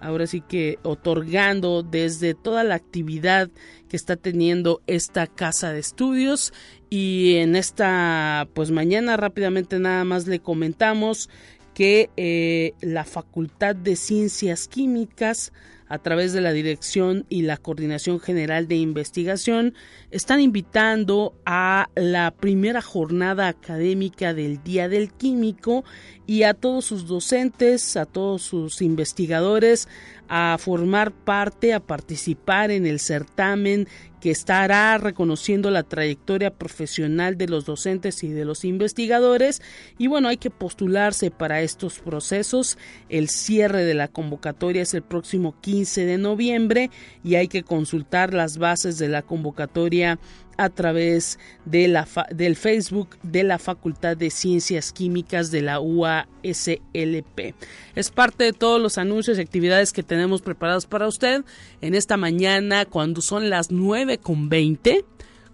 ahora 0.00 0.26
sí 0.26 0.40
que 0.40 0.78
otorgando 0.82 1.82
desde 1.82 2.34
toda 2.34 2.64
la 2.64 2.74
actividad 2.74 3.48
que 3.88 3.96
está 3.96 4.16
teniendo 4.16 4.82
esta 4.86 5.26
casa 5.26 5.72
de 5.72 5.78
estudios 5.78 6.52
y 6.90 7.36
en 7.36 7.56
esta 7.56 8.48
pues 8.52 8.70
mañana 8.70 9.16
rápidamente 9.16 9.78
nada 9.78 10.04
más 10.04 10.26
le 10.26 10.40
comentamos 10.40 11.30
que 11.72 12.10
eh, 12.16 12.74
la 12.80 13.04
Facultad 13.04 13.76
de 13.76 13.96
Ciencias 13.96 14.68
Químicas 14.68 15.52
a 15.88 15.98
través 15.98 16.32
de 16.32 16.40
la 16.40 16.52
Dirección 16.52 17.26
y 17.28 17.42
la 17.42 17.58
Coordinación 17.58 18.18
General 18.18 18.66
de 18.66 18.76
Investigación, 18.76 19.74
están 20.12 20.40
invitando 20.40 21.34
a 21.46 21.88
la 21.94 22.30
primera 22.30 22.82
jornada 22.82 23.48
académica 23.48 24.34
del 24.34 24.62
Día 24.62 24.88
del 24.88 25.10
Químico 25.10 25.84
y 26.26 26.42
a 26.44 26.54
todos 26.54 26.84
sus 26.84 27.08
docentes, 27.08 27.96
a 27.96 28.04
todos 28.04 28.42
sus 28.42 28.82
investigadores, 28.82 29.88
a 30.28 30.56
formar 30.58 31.12
parte, 31.12 31.72
a 31.72 31.80
participar 31.80 32.70
en 32.70 32.86
el 32.86 33.00
certamen 33.00 33.88
que 34.20 34.30
estará 34.30 34.96
reconociendo 34.98 35.70
la 35.72 35.82
trayectoria 35.82 36.54
profesional 36.54 37.36
de 37.36 37.48
los 37.48 37.64
docentes 37.64 38.22
y 38.22 38.28
de 38.28 38.44
los 38.44 38.64
investigadores. 38.64 39.60
Y 39.98 40.06
bueno, 40.06 40.28
hay 40.28 40.36
que 40.36 40.48
postularse 40.48 41.32
para 41.32 41.60
estos 41.60 41.98
procesos. 41.98 42.78
El 43.08 43.28
cierre 43.28 43.84
de 43.84 43.94
la 43.94 44.06
convocatoria 44.06 44.82
es 44.82 44.94
el 44.94 45.02
próximo 45.02 45.56
15 45.60 46.06
de 46.06 46.18
noviembre 46.18 46.90
y 47.24 47.34
hay 47.34 47.48
que 47.48 47.64
consultar 47.64 48.32
las 48.32 48.58
bases 48.58 48.96
de 48.98 49.08
la 49.08 49.22
convocatoria 49.22 50.01
a 50.04 50.68
través 50.68 51.38
de 51.64 51.88
la 51.88 52.06
del 52.30 52.56
Facebook 52.56 53.16
de 53.22 53.42
la 53.42 53.58
Facultad 53.58 54.16
de 54.16 54.30
Ciencias 54.30 54.92
Químicas 54.92 55.50
de 55.50 55.62
la 55.62 55.80
UASLP. 55.80 57.54
Es 57.94 58.10
parte 58.10 58.44
de 58.44 58.52
todos 58.52 58.80
los 58.80 58.98
anuncios 58.98 59.38
y 59.38 59.40
actividades 59.40 59.92
que 59.92 60.02
tenemos 60.02 60.42
preparados 60.42 60.86
para 60.86 61.06
usted 61.06 61.44
en 61.80 61.94
esta 61.94 62.16
mañana 62.16 62.84
cuando 62.84 63.22
son 63.22 63.50
las 63.50 63.70
9 63.70 64.18
con 64.18 64.48
20. 64.48 65.04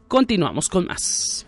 Continuamos 0.09 0.69
con 0.69 0.87
más. 0.87 1.47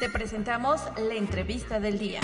Te 0.00 0.08
presentamos 0.08 0.80
la 0.96 1.14
entrevista 1.14 1.80
del 1.80 1.98
día. 1.98 2.20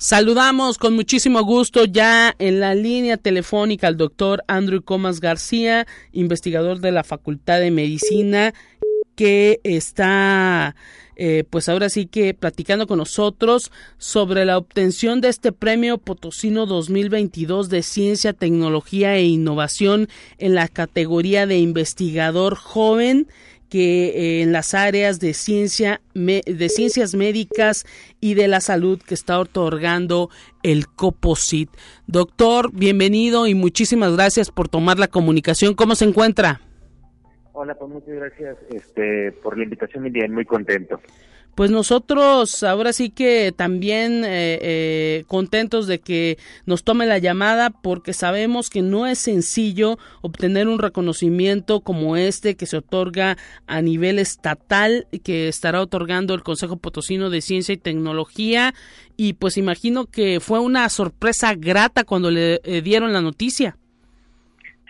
Saludamos 0.00 0.78
con 0.78 0.94
muchísimo 0.94 1.42
gusto 1.42 1.84
ya 1.84 2.34
en 2.38 2.58
la 2.58 2.74
línea 2.74 3.18
telefónica 3.18 3.86
al 3.86 3.98
doctor 3.98 4.42
Andrew 4.48 4.80
Comas 4.82 5.20
García, 5.20 5.86
investigador 6.12 6.80
de 6.80 6.90
la 6.90 7.04
Facultad 7.04 7.60
de 7.60 7.70
Medicina, 7.70 8.54
que 9.14 9.60
está 9.62 10.74
eh, 11.16 11.44
pues 11.50 11.68
ahora 11.68 11.90
sí 11.90 12.06
que 12.06 12.32
platicando 12.32 12.86
con 12.86 12.96
nosotros 12.96 13.70
sobre 13.98 14.46
la 14.46 14.56
obtención 14.56 15.20
de 15.20 15.28
este 15.28 15.52
premio 15.52 15.98
Potosino 15.98 16.64
2022 16.64 17.68
de 17.68 17.82
Ciencia, 17.82 18.32
Tecnología 18.32 19.16
e 19.16 19.24
Innovación 19.24 20.08
en 20.38 20.54
la 20.54 20.68
categoría 20.68 21.46
de 21.46 21.58
investigador 21.58 22.54
joven 22.54 23.28
que 23.70 24.08
eh, 24.08 24.42
en 24.42 24.52
las 24.52 24.74
áreas 24.74 25.20
de 25.20 25.32
ciencia 25.32 26.00
de 26.14 26.68
ciencias 26.68 27.14
médicas 27.14 27.86
y 28.20 28.34
de 28.34 28.48
la 28.48 28.60
salud 28.60 29.00
que 29.00 29.14
está 29.14 29.38
otorgando 29.38 30.28
el 30.62 30.88
COPOSIT. 30.88 31.70
Doctor, 32.06 32.70
bienvenido 32.72 33.46
y 33.46 33.54
muchísimas 33.54 34.12
gracias 34.14 34.50
por 34.50 34.68
tomar 34.68 34.98
la 34.98 35.08
comunicación. 35.08 35.74
¿Cómo 35.74 35.94
se 35.94 36.04
encuentra? 36.04 36.60
Hola, 37.52 37.74
pues 37.74 37.90
muchas 37.90 38.14
gracias 38.14 38.56
este, 38.70 39.32
por 39.32 39.56
la 39.56 39.64
invitación 39.64 40.06
y 40.06 40.10
bien, 40.10 40.34
muy 40.34 40.44
contento. 40.44 41.00
Pues 41.54 41.70
nosotros 41.70 42.62
ahora 42.62 42.92
sí 42.92 43.10
que 43.10 43.52
también 43.54 44.24
eh, 44.24 44.58
eh, 44.62 45.24
contentos 45.26 45.86
de 45.86 45.98
que 45.98 46.38
nos 46.64 46.84
tome 46.84 47.06
la 47.06 47.18
llamada 47.18 47.70
porque 47.70 48.12
sabemos 48.12 48.70
que 48.70 48.82
no 48.82 49.06
es 49.06 49.18
sencillo 49.18 49.98
obtener 50.22 50.68
un 50.68 50.78
reconocimiento 50.78 51.80
como 51.80 52.16
este 52.16 52.56
que 52.56 52.66
se 52.66 52.78
otorga 52.78 53.36
a 53.66 53.82
nivel 53.82 54.18
estatal 54.18 55.06
que 55.22 55.48
estará 55.48 55.80
otorgando 55.80 56.34
el 56.34 56.42
Consejo 56.42 56.76
Potosino 56.76 57.30
de 57.30 57.40
Ciencia 57.40 57.74
y 57.74 57.78
Tecnología 57.78 58.72
y 59.16 59.34
pues 59.34 59.58
imagino 59.58 60.06
que 60.06 60.40
fue 60.40 60.60
una 60.60 60.88
sorpresa 60.88 61.54
grata 61.54 62.04
cuando 62.04 62.30
le 62.30 62.60
eh, 62.64 62.80
dieron 62.80 63.12
la 63.12 63.20
noticia. 63.20 63.76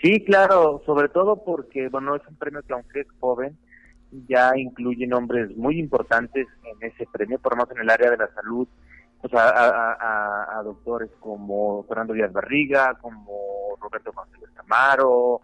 Sí, 0.00 0.24
claro, 0.24 0.82
sobre 0.86 1.08
todo 1.08 1.42
porque 1.44 1.88
bueno 1.88 2.14
es 2.14 2.22
un 2.28 2.36
premio 2.36 2.62
que 2.62 2.72
aunque 2.74 3.00
es 3.00 3.06
joven 3.18 3.58
ya 4.28 4.56
incluye 4.56 5.06
nombres 5.06 5.56
muy 5.56 5.78
importantes 5.78 6.46
en 6.64 6.88
ese 6.88 7.06
premio, 7.10 7.38
por 7.38 7.56
menos 7.56 7.70
en 7.70 7.78
el 7.78 7.90
área 7.90 8.10
de 8.10 8.16
la 8.16 8.32
salud, 8.34 8.66
pues 9.20 9.32
a, 9.36 10.60
doctores 10.64 11.10
como 11.20 11.84
Fernando 11.84 12.14
Díaz 12.14 12.32
Barriga, 12.32 12.94
como 13.00 13.76
Roberto 13.80 14.12
González 14.12 14.50
Camaro, 14.54 15.40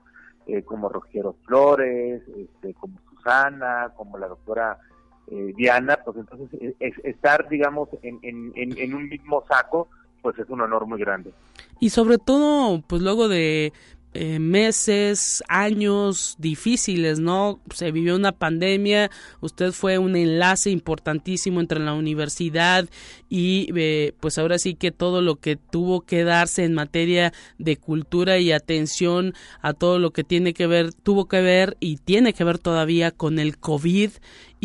eh, 0.47 0.63
como 0.63 0.89
Rogiero 0.89 1.37
Flores, 1.45 2.23
este, 2.29 2.75
como 2.75 2.99
Susana, 3.11 3.93
como 3.97 4.19
la 4.19 4.29
doctora 4.29 4.79
eh, 5.27 5.53
Diana, 5.57 5.99
pues 6.05 6.17
entonces 6.17 6.49
eh, 6.61 6.93
estar, 7.05 7.49
digamos, 7.49 7.89
en 8.03 8.95
un 8.95 9.09
mismo 9.09 9.45
saco, 9.49 9.89
pues 10.23 10.39
es 10.39 10.49
un 10.49 10.61
honor 10.61 10.87
muy 10.87 10.99
grande. 11.01 11.33
Y 11.79 11.91
sobre 11.91 12.19
todo, 12.19 12.83
pues 12.87 13.03
luego 13.03 13.29
de 13.29 13.73
eh, 14.17 14.39
meses, 14.39 15.43
años 15.49 16.37
difíciles, 16.39 17.19
¿no? 17.19 17.61
Se 17.75 17.93
vivió 17.93 18.17
una 18.17 18.33
pandemia, 18.33 19.11
usted 19.41 19.73
fue 19.73 19.99
un 19.99 20.17
enlace 20.17 20.71
importantísimo 20.71 21.61
entre 21.61 21.81
la 21.81 21.93
universidad 21.93 22.89
y 23.29 23.69
eh, 23.77 24.15
pues 24.21 24.39
ahora 24.39 24.59
sí 24.59 24.75
que 24.75 24.91
todo 24.91 25.21
lo 25.21 25.37
que 25.37 25.57
tuvo 25.57 26.01
que 26.01 26.25
darse 26.25 26.65
en 26.65 26.75
materia 26.75 27.33
de 27.59 27.77
cultura 27.77 28.39
y 28.39 28.53
atención 28.53 29.35
a 29.61 29.75
todo 29.75 29.99
lo 29.99 30.13
que 30.13 30.25
tiene 30.25 30.55
que 30.55 30.67
ver, 30.67 30.93
tuvo 30.93 31.29
que 31.29 31.41
ver 31.41 31.77
y 31.81 31.99
tiene 31.99 32.33
que 32.33 32.45
ver 32.45 32.59
todavía 32.59 33.11
con 33.11 33.39
el 33.39 33.59
COVID 33.59 34.11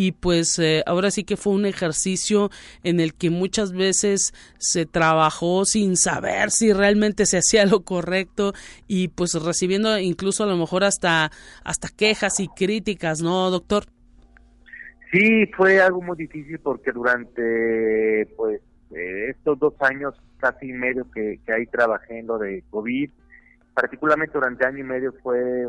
y 0.02 0.14
pues 0.14 0.58
eh, 0.58 0.82
ahora 0.88 1.12
sí 1.12 1.24
que 1.24 1.38
fue 1.38 1.54
un 1.54 1.68
ejercicio 1.68 2.50
en 2.84 3.00
el 3.00 3.14
que 3.14 3.30
muchas 3.30 3.72
veces 3.72 4.34
se 4.58 4.88
trabajó 4.88 5.64
sin 5.64 5.96
saber 5.96 6.50
si 6.50 6.74
realmente 6.74 7.28
se 7.28 7.38
hacía 7.38 7.68
lo 7.68 7.82
correcto 7.82 8.54
y 8.88 9.10
pues 9.10 9.36
recibiendo 9.36 10.00
incluso 10.00 10.44
a 10.44 10.48
lo 10.48 10.58
mejor 10.58 10.84
hasta 10.84 11.30
hasta 11.64 11.88
quejas 11.96 12.40
y 12.40 12.48
críticas, 12.48 13.22
¿no, 13.22 13.52
doctor? 13.52 13.84
Sí, 15.12 15.46
fue 15.56 15.80
algo 15.80 16.02
muy 16.02 16.18
difícil 16.18 16.58
porque 16.58 16.92
durante 16.92 18.26
pues 18.36 18.60
eh, 18.96 19.30
estos 19.30 19.60
dos 19.60 19.76
años 19.82 20.16
casi 20.40 20.70
y 20.70 20.74
medio 20.74 21.06
que, 21.12 21.40
que 21.46 21.54
ahí 21.54 21.68
trabajé 21.68 22.24
de 22.24 22.64
COVID, 22.72 23.12
particularmente 23.76 24.34
durante 24.34 24.66
año 24.66 24.80
y 24.80 24.84
medio 24.84 25.14
fue, 25.22 25.68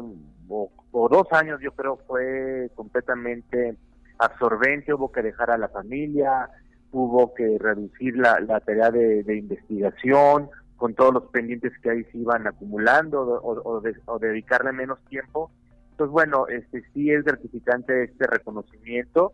o 0.49 1.09
dos 1.11 1.27
años 1.33 1.61
yo 1.61 1.73
creo, 1.73 1.99
fue 2.07 2.71
completamente 2.75 3.77
absorbente, 4.19 4.95
hubo 4.95 5.11
que 5.11 5.23
dejar 5.23 5.51
a 5.51 5.59
la 5.59 5.69
familia, 5.69 6.49
hubo 6.93 7.35
que 7.35 7.57
reducir 7.59 8.17
la, 8.17 8.61
tarea 8.61 8.91
de, 8.91 9.37
investigación 9.37 10.51
con 10.77 10.95
todos 10.95 11.15
los 11.15 11.25
pendientes 11.31 11.73
que 11.83 11.91
ahí 11.91 12.05
se 12.05 12.19
iban 12.19 12.47
acumulando 12.47 13.23
o, 13.23 13.81
o, 14.07 14.19
dedicarle 14.19 14.73
menos 14.73 14.99
tiempo. 15.09 15.51
Entonces, 15.93 16.13
bueno, 16.13 16.47
este 16.49 16.83
sí 16.93 17.11
es 17.11 17.25
gratificante 17.25 18.05
este 18.05 18.27
reconocimiento 18.27 19.33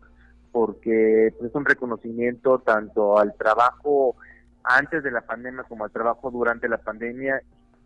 porque 0.51 1.33
pues, 1.37 1.49
es 1.49 1.55
un 1.55 1.65
reconocimiento 1.65 2.59
tanto 2.59 3.17
al 3.17 3.35
trabajo 3.35 4.15
antes 4.63 5.03
de 5.03 5.11
la 5.11 5.21
pandemia 5.21 5.63
como 5.63 5.85
al 5.85 5.91
trabajo 5.91 6.31
durante 6.31 6.67
la 6.67 6.77
pandemia 6.77 7.41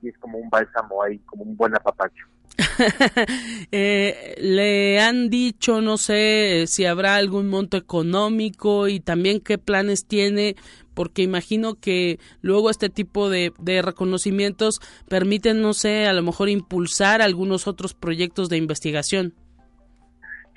es 0.09 0.17
como 0.17 0.37
un 0.37 0.49
bálsamo 0.49 1.03
ahí, 1.03 1.19
como 1.19 1.43
un 1.43 1.55
buen 1.55 1.75
apapacho. 1.75 2.25
eh, 3.71 4.35
le 4.37 4.99
han 4.99 5.29
dicho, 5.29 5.81
no 5.81 5.97
sé, 5.97 6.65
si 6.67 6.85
habrá 6.85 7.15
algún 7.15 7.49
monto 7.49 7.77
económico 7.77 8.87
y 8.87 8.99
también 8.99 9.39
qué 9.39 9.57
planes 9.57 10.05
tiene, 10.05 10.55
porque 10.93 11.23
imagino 11.23 11.75
que 11.75 12.19
luego 12.41 12.69
este 12.69 12.89
tipo 12.89 13.29
de, 13.29 13.53
de 13.59 13.81
reconocimientos 13.81 14.79
permiten, 15.09 15.61
no 15.61 15.73
sé, 15.73 16.05
a 16.05 16.13
lo 16.13 16.21
mejor 16.21 16.49
impulsar 16.49 17.21
algunos 17.21 17.67
otros 17.67 17.93
proyectos 17.93 18.49
de 18.49 18.57
investigación. 18.57 19.33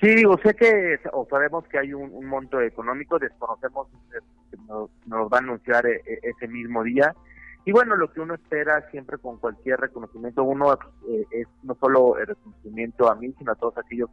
Sí, 0.00 0.14
digo, 0.14 0.36
sé 0.42 0.54
que 0.54 0.98
o 1.12 1.26
sabemos 1.30 1.66
que 1.68 1.78
hay 1.78 1.94
un, 1.94 2.26
monto 2.26 2.60
económico, 2.60 3.18
desconocemos, 3.18 3.88
nos, 4.68 4.90
nos 5.06 5.32
va 5.32 5.38
a 5.38 5.40
anunciar 5.40 5.86
eh, 5.86 6.02
ese 6.22 6.48
mismo 6.48 6.82
día 6.82 7.14
y 7.66 7.72
bueno, 7.72 7.96
lo 7.96 8.12
que 8.12 8.20
uno 8.20 8.34
espera 8.34 8.88
siempre 8.92 9.18
con 9.18 9.38
cualquier 9.38 9.80
reconocimiento, 9.80 10.44
uno 10.44 10.74
eh, 11.08 11.26
es 11.32 11.48
no 11.64 11.76
solo 11.80 12.16
el 12.16 12.28
reconocimiento 12.28 13.10
a 13.10 13.16
mí, 13.16 13.34
sino 13.36 13.50
a 13.50 13.56
todos 13.56 13.76
aquellos 13.76 14.08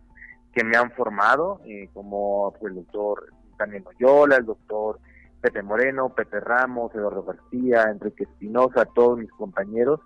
que 0.52 0.64
me 0.64 0.76
han 0.76 0.90
formado, 0.94 1.62
eh, 1.64 1.88
como 1.94 2.52
pues, 2.60 2.72
el 2.72 2.84
doctor 2.84 3.32
Daniel 3.60 3.84
Noyola, 3.84 4.38
el 4.38 4.46
doctor 4.46 5.00
Pepe 5.40 5.62
Moreno, 5.62 6.10
Pepe 6.10 6.40
Ramos, 6.40 6.96
Eduardo 6.96 7.22
García, 7.22 7.92
Enrique 7.92 8.24
Espinosa, 8.24 8.86
todos 8.86 9.20
mis 9.20 9.30
compañeros, 9.30 10.00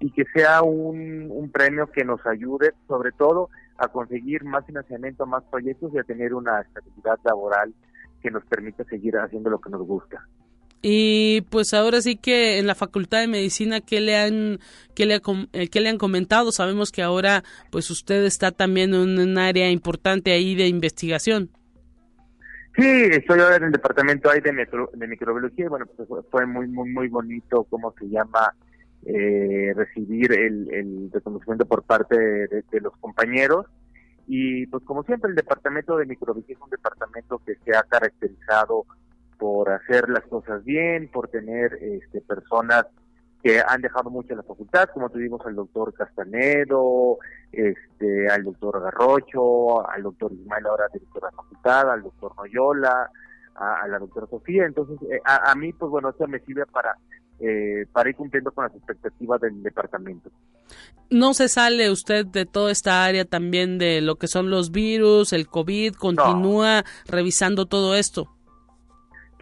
y 0.00 0.10
que 0.10 0.24
sea 0.34 0.62
un, 0.62 1.28
un 1.30 1.50
premio 1.50 1.88
que 1.88 2.06
nos 2.06 2.24
ayude 2.24 2.72
sobre 2.88 3.12
todo 3.12 3.50
a 3.76 3.88
conseguir 3.88 4.44
más 4.44 4.64
financiamiento, 4.64 5.26
más 5.26 5.44
proyectos 5.50 5.92
y 5.92 5.98
a 5.98 6.04
tener 6.04 6.32
una 6.32 6.62
estabilidad 6.62 7.18
laboral 7.22 7.74
que 8.22 8.30
nos 8.30 8.46
permita 8.46 8.82
seguir 8.84 9.18
haciendo 9.18 9.50
lo 9.50 9.60
que 9.60 9.68
nos 9.68 9.82
gusta. 9.82 10.26
Y 10.86 11.40
pues 11.48 11.72
ahora 11.72 12.02
sí 12.02 12.16
que 12.16 12.58
en 12.58 12.66
la 12.66 12.74
Facultad 12.74 13.20
de 13.20 13.26
Medicina, 13.26 13.80
¿qué 13.80 14.02
le 14.02 14.18
han, 14.18 14.58
qué 14.94 15.06
le, 15.06 15.18
eh, 15.54 15.68
qué 15.70 15.80
le 15.80 15.88
han 15.88 15.96
comentado? 15.96 16.52
Sabemos 16.52 16.92
que 16.92 17.00
ahora 17.02 17.42
pues 17.70 17.90
usted 17.90 18.22
está 18.24 18.50
también 18.50 18.92
en 18.92 19.18
un 19.18 19.38
área 19.38 19.70
importante 19.70 20.32
ahí 20.32 20.54
de 20.54 20.66
investigación. 20.66 21.48
Sí, 22.76 22.86
estoy 23.12 23.40
ahora 23.40 23.56
en 23.56 23.64
el 23.64 23.72
departamento 23.72 24.28
ahí 24.28 24.42
de, 24.42 24.52
de 24.52 25.06
microbiología 25.06 25.70
bueno, 25.70 25.86
pues 25.86 26.06
fue 26.30 26.44
muy, 26.44 26.66
muy, 26.68 26.90
muy 26.90 27.08
bonito, 27.08 27.64
¿cómo 27.70 27.94
se 27.98 28.06
llama? 28.06 28.52
Eh, 29.06 29.72
recibir 29.74 30.32
el, 30.32 30.70
el, 30.70 31.10
reconocimiento 31.10 31.64
por 31.64 31.84
parte 31.84 32.14
de, 32.14 32.80
los 32.82 32.94
compañeros. 32.98 33.64
Y 34.26 34.66
pues 34.66 34.84
como 34.84 35.02
siempre, 35.04 35.30
el 35.30 35.36
departamento 35.36 35.96
de 35.96 36.04
microbiología 36.04 36.56
es 36.56 36.62
un 36.62 36.68
departamento 36.68 37.40
que 37.46 37.54
se 37.64 37.74
ha 37.74 37.84
caracterizado 37.84 38.84
por 39.44 39.70
hacer 39.70 40.08
las 40.08 40.24
cosas 40.24 40.64
bien, 40.64 41.10
por 41.12 41.28
tener 41.28 41.74
este, 41.74 42.22
personas 42.22 42.86
que 43.42 43.60
han 43.60 43.82
dejado 43.82 44.08
mucho 44.08 44.34
la 44.34 44.42
facultad, 44.42 44.88
como 44.94 45.10
tuvimos 45.10 45.44
al 45.44 45.54
doctor 45.54 45.92
Castanedo, 45.92 47.18
este, 47.52 48.26
al 48.30 48.42
doctor 48.42 48.80
Garrocho, 48.80 49.86
al 49.86 50.02
doctor 50.02 50.32
Ismael, 50.32 50.64
ahora 50.64 50.86
director 50.90 51.24
de 51.24 51.26
la 51.26 51.42
facultad, 51.42 51.90
al 51.90 52.02
doctor 52.04 52.32
Noyola, 52.38 53.10
a, 53.54 53.86
la 53.86 53.98
doctora 53.98 54.26
Sofía. 54.28 54.64
Entonces, 54.64 54.96
eh, 55.10 55.20
a, 55.26 55.54
mí, 55.56 55.74
pues 55.74 55.90
bueno, 55.90 56.08
eso 56.08 56.26
me 56.26 56.40
sirve 56.40 56.64
para, 56.64 56.96
eh, 57.38 57.84
para 57.92 58.08
ir 58.08 58.16
cumpliendo 58.16 58.50
con 58.50 58.64
las 58.64 58.74
expectativas 58.74 59.42
del 59.42 59.62
departamento. 59.62 60.30
¿No 61.10 61.34
se 61.34 61.50
sale 61.50 61.90
usted 61.90 62.24
de 62.24 62.46
toda 62.46 62.72
esta 62.72 63.04
área 63.04 63.26
también 63.26 63.76
de 63.76 64.00
lo 64.00 64.16
que 64.16 64.26
son 64.26 64.48
los 64.48 64.70
virus, 64.70 65.34
el 65.34 65.48
COVID? 65.48 65.96
¿Continúa 65.96 66.82
revisando 67.04 67.66
todo 67.66 67.94
esto? 67.94 68.33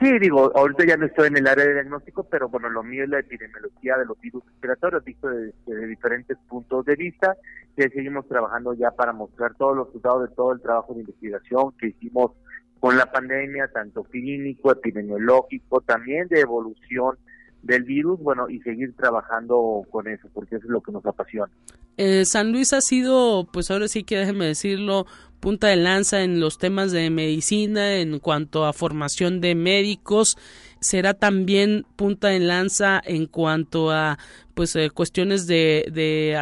Sí, 0.01 0.19
digo, 0.19 0.51
ahorita 0.57 0.85
ya 0.87 0.97
no 0.97 1.07
estoy 1.07 1.29
en 1.29 1.37
el 1.37 1.47
área 1.47 1.65
de 1.65 1.75
diagnóstico, 1.75 2.25
pero 2.25 2.49
bueno, 2.49 2.69
lo 2.69 2.83
mío 2.83 3.05
es 3.05 3.11
la 3.11 3.21
epidemiología 3.21 3.97
de 3.99 4.07
los 4.07 4.21
virus 4.21 4.45
respiratorios, 4.47 5.05
visto 5.05 5.29
desde, 5.29 5.87
diferentes 5.87 6.37
puntos 6.49 6.85
de 6.87 6.97
vista, 6.97 7.37
y 7.77 7.83
seguimos 7.83 8.27
trabajando 8.27 8.75
ya 8.75 8.91
para 8.91 9.13
mostrar 9.13 9.55
todos 9.55 9.77
los 9.77 9.87
resultados 9.87 10.29
de 10.29 10.35
todo 10.35 10.53
el 10.53 10.61
trabajo 10.61 10.95
de 10.95 11.01
investigación 11.01 11.73
que 11.79 11.89
hicimos 11.89 12.33
con 12.81 12.97
la 12.97 13.13
pandemia, 13.13 13.69
tanto 13.69 14.03
clínico, 14.03 14.73
epidemiológico, 14.73 15.81
también 15.83 16.27
de 16.29 16.41
evolución 16.41 17.17
del 17.63 17.85
virus, 17.85 18.19
bueno, 18.21 18.49
y 18.49 18.59
seguir 18.61 18.95
trabajando 18.97 19.85
con 19.91 20.09
eso, 20.09 20.29
porque 20.35 20.57
eso 20.57 20.65
es 20.65 20.71
lo 20.71 20.81
que 20.81 20.91
nos 20.91 21.07
apasiona. 21.07 21.53
Eh, 21.97 22.25
San 22.25 22.51
Luis 22.51 22.73
ha 22.73 22.81
sido, 22.81 23.47
pues 23.53 23.71
ahora 23.71 23.87
sí 23.87 24.03
que 24.03 24.17
déjeme 24.17 24.47
decirlo, 24.47 25.07
punta 25.43 25.67
de 25.67 25.75
lanza 25.75 26.23
en 26.23 26.39
los 26.39 26.57
temas 26.57 26.93
de 26.93 27.11
medicina, 27.11 27.97
en 27.97 28.21
cuanto 28.21 28.65
a 28.65 28.73
formación 28.73 29.41
de 29.41 29.57
médicos, 29.57 30.39
será 30.79 31.15
también 31.15 31.85
punta 31.97 32.29
de 32.29 32.39
lanza 32.39 33.03
en 33.05 33.27
cuanto 33.27 33.91
a 33.91 34.21
pues 34.55 34.77
eh, 34.77 34.91
cuestiones 34.91 35.47
de, 35.47 35.89
de 35.93 36.37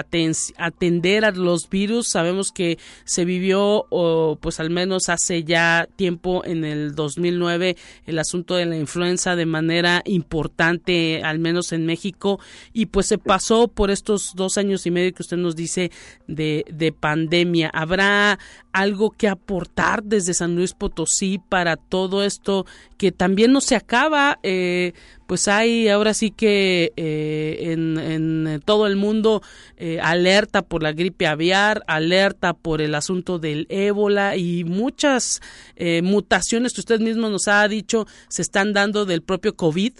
atender 0.56 1.24
a 1.24 1.30
los 1.30 1.68
virus. 1.68 2.08
Sabemos 2.08 2.52
que 2.52 2.78
se 3.04 3.24
vivió 3.24 3.86
o 3.90 4.38
pues 4.40 4.60
al 4.60 4.70
menos 4.70 5.08
hace 5.08 5.44
ya 5.44 5.88
tiempo 5.96 6.44
en 6.44 6.64
el 6.64 6.94
2009 6.94 7.76
el 8.06 8.18
asunto 8.18 8.56
de 8.56 8.66
la 8.66 8.76
influenza 8.76 9.36
de 9.36 9.46
manera 9.46 10.02
importante 10.04 11.22
al 11.22 11.38
menos 11.38 11.72
en 11.72 11.86
México. 11.86 12.40
Y 12.72 12.86
pues 12.86 13.06
se 13.06 13.18
pasó 13.18 13.68
por 13.68 13.90
estos 13.90 14.32
dos 14.34 14.58
años 14.58 14.86
y 14.86 14.90
medio 14.90 15.12
que 15.12 15.22
usted 15.22 15.36
nos 15.36 15.56
dice 15.56 15.90
de, 16.26 16.64
de 16.70 16.92
pandemia. 16.92 17.70
Habrá 17.72 18.38
algo 18.72 19.10
que 19.10 19.28
aportar 19.28 20.02
desde 20.02 20.34
San 20.34 20.54
Luis 20.54 20.74
Potosí 20.74 21.40
para 21.48 21.76
todo 21.76 22.22
esto 22.22 22.66
que 22.96 23.12
también 23.12 23.52
no 23.52 23.60
se 23.60 23.76
acaba 23.76 24.38
eh, 24.42 24.92
pues 25.30 25.46
hay 25.46 25.88
ahora 25.88 26.12
sí 26.12 26.32
que 26.32 26.92
eh, 26.96 27.70
en, 27.70 28.60
todo 28.64 28.88
el 28.88 28.96
mundo 28.96 29.42
eh, 29.76 30.00
alerta 30.02 30.62
por 30.62 30.82
la 30.82 30.90
gripe 30.90 31.28
aviar, 31.28 31.84
alerta 31.86 32.52
por 32.52 32.80
el 32.80 32.96
asunto 32.96 33.38
del 33.38 33.68
ébola 33.68 34.34
y 34.34 34.64
muchas 34.64 35.40
eh, 35.76 36.02
mutaciones 36.02 36.74
que 36.74 36.80
usted 36.80 36.98
mismo 36.98 37.28
nos 37.28 37.46
ha 37.46 37.68
dicho 37.68 38.06
se 38.26 38.42
están 38.42 38.72
dando 38.72 39.06
del 39.06 39.22
propio 39.22 39.54
COVID. 39.54 39.92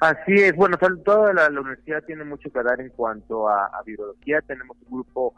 Así 0.00 0.34
es, 0.34 0.54
bueno, 0.54 0.76
toda 1.02 1.32
la, 1.32 1.48
universidad 1.48 2.04
tiene 2.04 2.24
mucho 2.24 2.50
que 2.50 2.62
dar 2.62 2.78
en 2.82 2.90
cuanto 2.90 3.48
a, 3.48 3.64
a 3.64 3.82
virología, 3.82 4.42
tenemos 4.42 4.76
un 4.90 4.98
grupo 4.98 5.32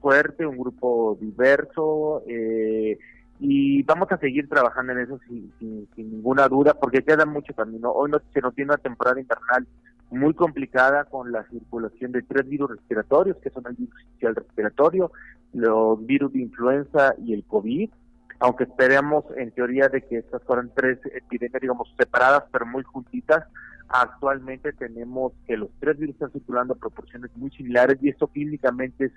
fuerte, 0.00 0.46
un 0.46 0.56
grupo 0.56 1.18
diverso, 1.20 2.22
eh, 2.26 2.98
y 3.44 3.82
vamos 3.82 4.06
a 4.12 4.18
seguir 4.18 4.48
trabajando 4.48 4.92
en 4.92 5.00
eso 5.00 5.18
sin, 5.26 5.52
ninguna 5.96 6.46
duda 6.46 6.74
porque 6.74 7.02
queda 7.02 7.26
mucho 7.26 7.52
camino. 7.54 7.90
Hoy 7.90 8.12
se 8.32 8.40
nos 8.40 8.54
tiene 8.54 8.70
una 8.70 8.80
temporada 8.80 9.20
invernal 9.20 9.66
muy 10.12 10.32
complicada 10.32 11.06
con 11.06 11.32
la 11.32 11.42
circulación 11.48 12.12
de 12.12 12.22
tres 12.22 12.48
virus 12.48 12.70
respiratorios, 12.70 13.36
que 13.38 13.50
son 13.50 13.64
el 13.66 13.74
virus 13.74 14.36
respiratorio, 14.36 15.10
los 15.54 16.06
virus 16.06 16.32
de 16.32 16.38
influenza 16.38 17.16
y 17.18 17.34
el 17.34 17.42
COVID, 17.44 17.90
aunque 18.38 18.62
esperemos 18.62 19.24
en 19.36 19.50
teoría 19.50 19.88
de 19.88 20.02
que 20.02 20.18
estas 20.18 20.44
fueran 20.44 20.70
tres 20.72 21.00
epidemias, 21.12 21.60
digamos, 21.60 21.92
separadas 21.98 22.44
pero 22.52 22.64
muy 22.64 22.84
juntitas, 22.84 23.44
actualmente 23.88 24.72
tenemos 24.72 25.32
que 25.48 25.56
los 25.56 25.70
tres 25.80 25.98
virus 25.98 26.14
están 26.14 26.30
circulando 26.30 26.74
a 26.74 26.76
proporciones 26.76 27.36
muy 27.36 27.50
similares 27.50 27.98
y 28.02 28.10
esto 28.10 28.28
clínicamente 28.28 29.06
es 29.06 29.12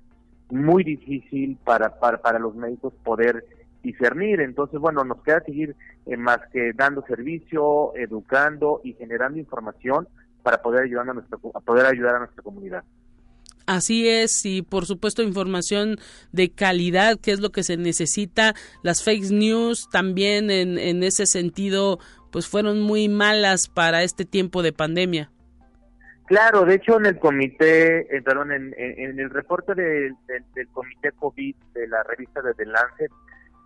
muy 0.50 0.84
difícil 0.84 1.60
para, 1.64 2.00
para, 2.00 2.18
para 2.18 2.40
los 2.40 2.56
médicos 2.56 2.92
poder 3.04 3.46
discernir. 3.86 4.42
Entonces, 4.42 4.80
bueno, 4.80 5.04
nos 5.04 5.22
queda 5.24 5.42
seguir 5.42 5.76
eh, 6.06 6.18
más 6.18 6.40
que 6.52 6.74
dando 6.74 7.04
servicio, 7.06 7.96
educando 7.96 8.82
y 8.84 8.94
generando 8.94 9.40
información 9.40 10.08
para 10.44 10.62
poder 10.62 10.84
ayudar 10.84 11.10
a, 11.10 11.14
nuestra, 11.14 11.38
poder 11.38 11.86
ayudar 11.86 12.16
a 12.16 12.20
nuestra 12.20 12.44
comunidad. 12.44 12.84
Así 13.68 14.08
es, 14.08 14.46
y 14.46 14.62
por 14.62 14.86
supuesto 14.86 15.24
información 15.24 15.98
de 16.32 16.52
calidad, 16.52 17.18
que 17.20 17.32
es 17.32 17.40
lo 17.40 17.50
que 17.50 17.64
se 17.64 17.78
necesita. 17.78 18.54
Las 18.84 19.04
fake 19.04 19.32
news 19.32 19.90
también 19.90 20.52
en, 20.52 20.78
en 20.78 21.02
ese 21.02 21.26
sentido, 21.26 21.98
pues 22.32 22.48
fueron 22.48 22.82
muy 22.82 23.10
malas 23.10 23.68
para 23.68 24.04
este 24.04 24.24
tiempo 24.24 24.62
de 24.62 24.72
pandemia. 24.72 25.32
Claro, 26.26 26.66
de 26.66 26.76
hecho 26.76 26.98
en 26.98 27.06
el 27.06 27.20
comité, 27.20 28.16
eh, 28.16 28.22
perdón, 28.24 28.52
en, 28.52 28.74
en, 28.78 29.20
el 29.20 29.30
reporte 29.30 29.76
del 29.76 30.16
comité 30.72 31.12
COVID 31.12 31.56
de 31.74 31.88
la 31.88 32.02
revista 32.04 32.42
de 32.42 32.56
The 32.56 32.66
Lancet, 32.66 33.12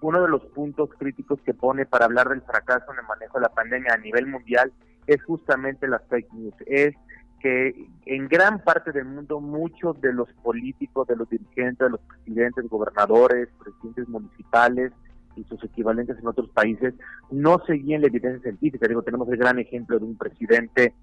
uno 0.01 0.21
de 0.21 0.29
los 0.29 0.45
puntos 0.47 0.89
críticos 0.97 1.39
que 1.41 1.53
pone 1.53 1.85
para 1.85 2.05
hablar 2.05 2.29
del 2.29 2.41
fracaso 2.41 2.91
en 2.91 2.99
el 2.99 3.05
manejo 3.05 3.37
de 3.37 3.43
la 3.43 3.53
pandemia 3.53 3.93
a 3.93 3.97
nivel 3.97 4.27
mundial 4.27 4.71
es 5.07 5.23
justamente 5.23 5.87
las 5.87 6.01
fake 6.07 6.31
news. 6.33 6.53
Es 6.65 6.95
que 7.39 7.87
en 8.05 8.27
gran 8.27 8.63
parte 8.63 8.91
del 8.91 9.05
mundo 9.05 9.39
muchos 9.39 9.99
de 10.01 10.13
los 10.13 10.31
políticos, 10.43 11.07
de 11.07 11.15
los 11.15 11.29
dirigentes, 11.29 11.79
de 11.79 11.89
los 11.89 12.01
presidentes, 12.01 12.69
gobernadores, 12.69 13.49
presidentes 13.63 14.07
municipales 14.07 14.91
y 15.35 15.43
sus 15.45 15.63
equivalentes 15.63 16.17
en 16.19 16.27
otros 16.27 16.49
países 16.49 16.93
no 17.31 17.59
seguían 17.65 18.01
la 18.01 18.07
evidencia 18.07 18.41
científica. 18.41 18.87
Digo, 18.87 19.03
tenemos 19.03 19.29
el 19.29 19.37
gran 19.37 19.59
ejemplo 19.59 19.97
de 19.99 20.05
un 20.05 20.17
presidente 20.17 20.93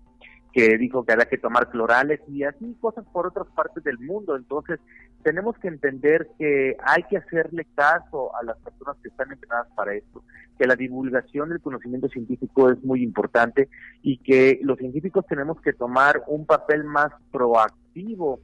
que 0.52 0.78
dijo 0.78 1.04
que 1.04 1.12
había 1.12 1.26
que 1.26 1.38
tomar 1.38 1.68
clorales 1.70 2.20
y 2.28 2.44
así 2.44 2.76
cosas 2.80 3.04
por 3.12 3.26
otras 3.26 3.46
partes 3.54 3.85
del 3.85 3.98
mundo. 3.98 4.37
Entonces, 4.37 4.80
tenemos 5.22 5.59
que 5.59 5.68
entender 5.68 6.28
que 6.38 6.76
hay 6.85 7.02
que 7.04 7.18
hacerle 7.18 7.66
caso 7.74 8.35
a 8.37 8.44
las 8.44 8.56
personas 8.59 8.96
que 9.02 9.09
están 9.09 9.32
entrenadas 9.32 9.68
para 9.74 9.94
esto, 9.94 10.22
que 10.59 10.66
la 10.66 10.76
divulgación 10.76 11.48
del 11.48 11.61
conocimiento 11.61 12.09
científico 12.09 12.70
es 12.70 12.82
muy 12.85 13.02
importante 13.02 13.68
y 14.02 14.18
que 14.18 14.61
los 14.62 14.78
científicos 14.78 15.26
tenemos 15.26 15.61
que 15.61 15.72
tomar 15.72 16.22
un 16.26 16.46
papel 16.46 16.85
más 16.85 17.12
proactivo 17.32 18.40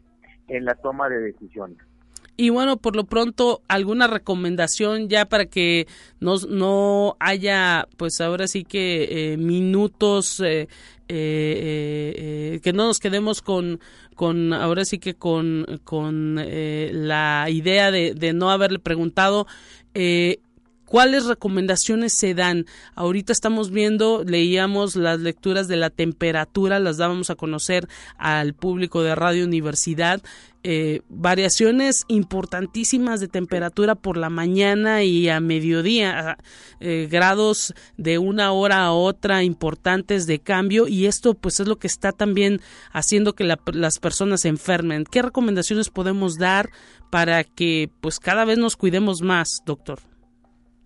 en 0.49 0.65
la 0.65 0.75
toma 0.75 1.09
de 1.09 1.21
decisiones. 1.21 1.79
Y 2.37 2.49
bueno, 2.49 2.79
por 2.79 2.97
lo 2.97 3.05
pronto, 3.05 3.63
alguna 3.69 4.07
recomendación 4.07 5.09
ya 5.09 5.27
para 5.27 5.47
que 5.47 5.87
no, 6.19 6.37
no 6.49 7.17
haya, 7.21 7.87
pues 7.97 8.21
ahora 8.21 8.49
sí 8.49 8.65
que 8.65 9.33
eh, 9.33 9.37
minutos, 9.37 10.41
eh, 10.41 10.67
eh, 11.09 12.61
que 12.63 12.73
no 12.73 12.87
nos 12.87 13.01
quedemos 13.01 13.43
con, 13.43 13.81
con 14.15 14.55
ahora 14.55 14.85
sí 14.87 14.99
que 14.99 15.15
con, 15.15 15.81
con 15.85 16.37
la 16.37 17.47
idea 17.51 17.91
de, 17.91 18.15
de, 18.15 18.33
no 18.33 18.51
haberle 18.51 18.79
preguntado. 18.79 19.47
¿Cuáles 20.93 21.25
recomendaciones 21.25 22.13
se 22.13 22.35
dan? 22.35 22.67
Ahorita 22.95 23.33
estamos 23.33 23.71
viendo, 23.71 24.25
leíamos 24.25 24.95
las 24.95 25.21
lecturas 25.21 25.67
de 25.67 25.79
la 25.79 25.89
temperatura, 25.89 26.81
las 26.81 26.99
dábamos 26.99 27.31
a 27.31 27.35
conocer 27.35 27.89
al 28.19 28.53
público 28.53 29.03
de 29.03 29.15
Radio 29.15 29.47
Universidad. 29.47 30.21
Eh, 30.65 31.01
variaciones 31.09 32.05
importantísimas 32.09 33.21
de 33.21 33.29
temperatura 33.29 33.95
por 33.95 34.19
la 34.19 34.29
mañana 34.29 35.03
y 35.03 35.31
a 35.31 35.41
mediodía, 35.41 36.37
eh, 36.81 37.09
grados 37.11 37.73
de 37.97 38.19
una 38.19 38.53
hora 38.53 38.85
a 38.85 38.93
otra 38.93 39.45
importantes 39.45 40.27
de 40.27 40.41
cambio 40.41 40.89
y 40.89 41.07
esto 41.07 41.33
pues 41.33 41.59
es 41.59 41.69
lo 41.69 41.77
que 41.77 41.87
está 41.87 42.13
también 42.13 42.61
haciendo 42.93 43.33
que 43.33 43.45
las 43.45 43.99
personas 43.99 44.43
se 44.43 44.49
enfermen. 44.49 45.07
¿Qué 45.11 45.23
recomendaciones 45.23 45.89
podemos 45.89 46.37
dar 46.37 46.69
para 47.09 47.45
que 47.45 47.89
pues 48.03 48.21
cada 48.21 48.45
vez 48.45 48.59
nos 48.59 48.77
cuidemos 48.77 49.23
más, 49.23 49.63
doctor? 49.65 50.12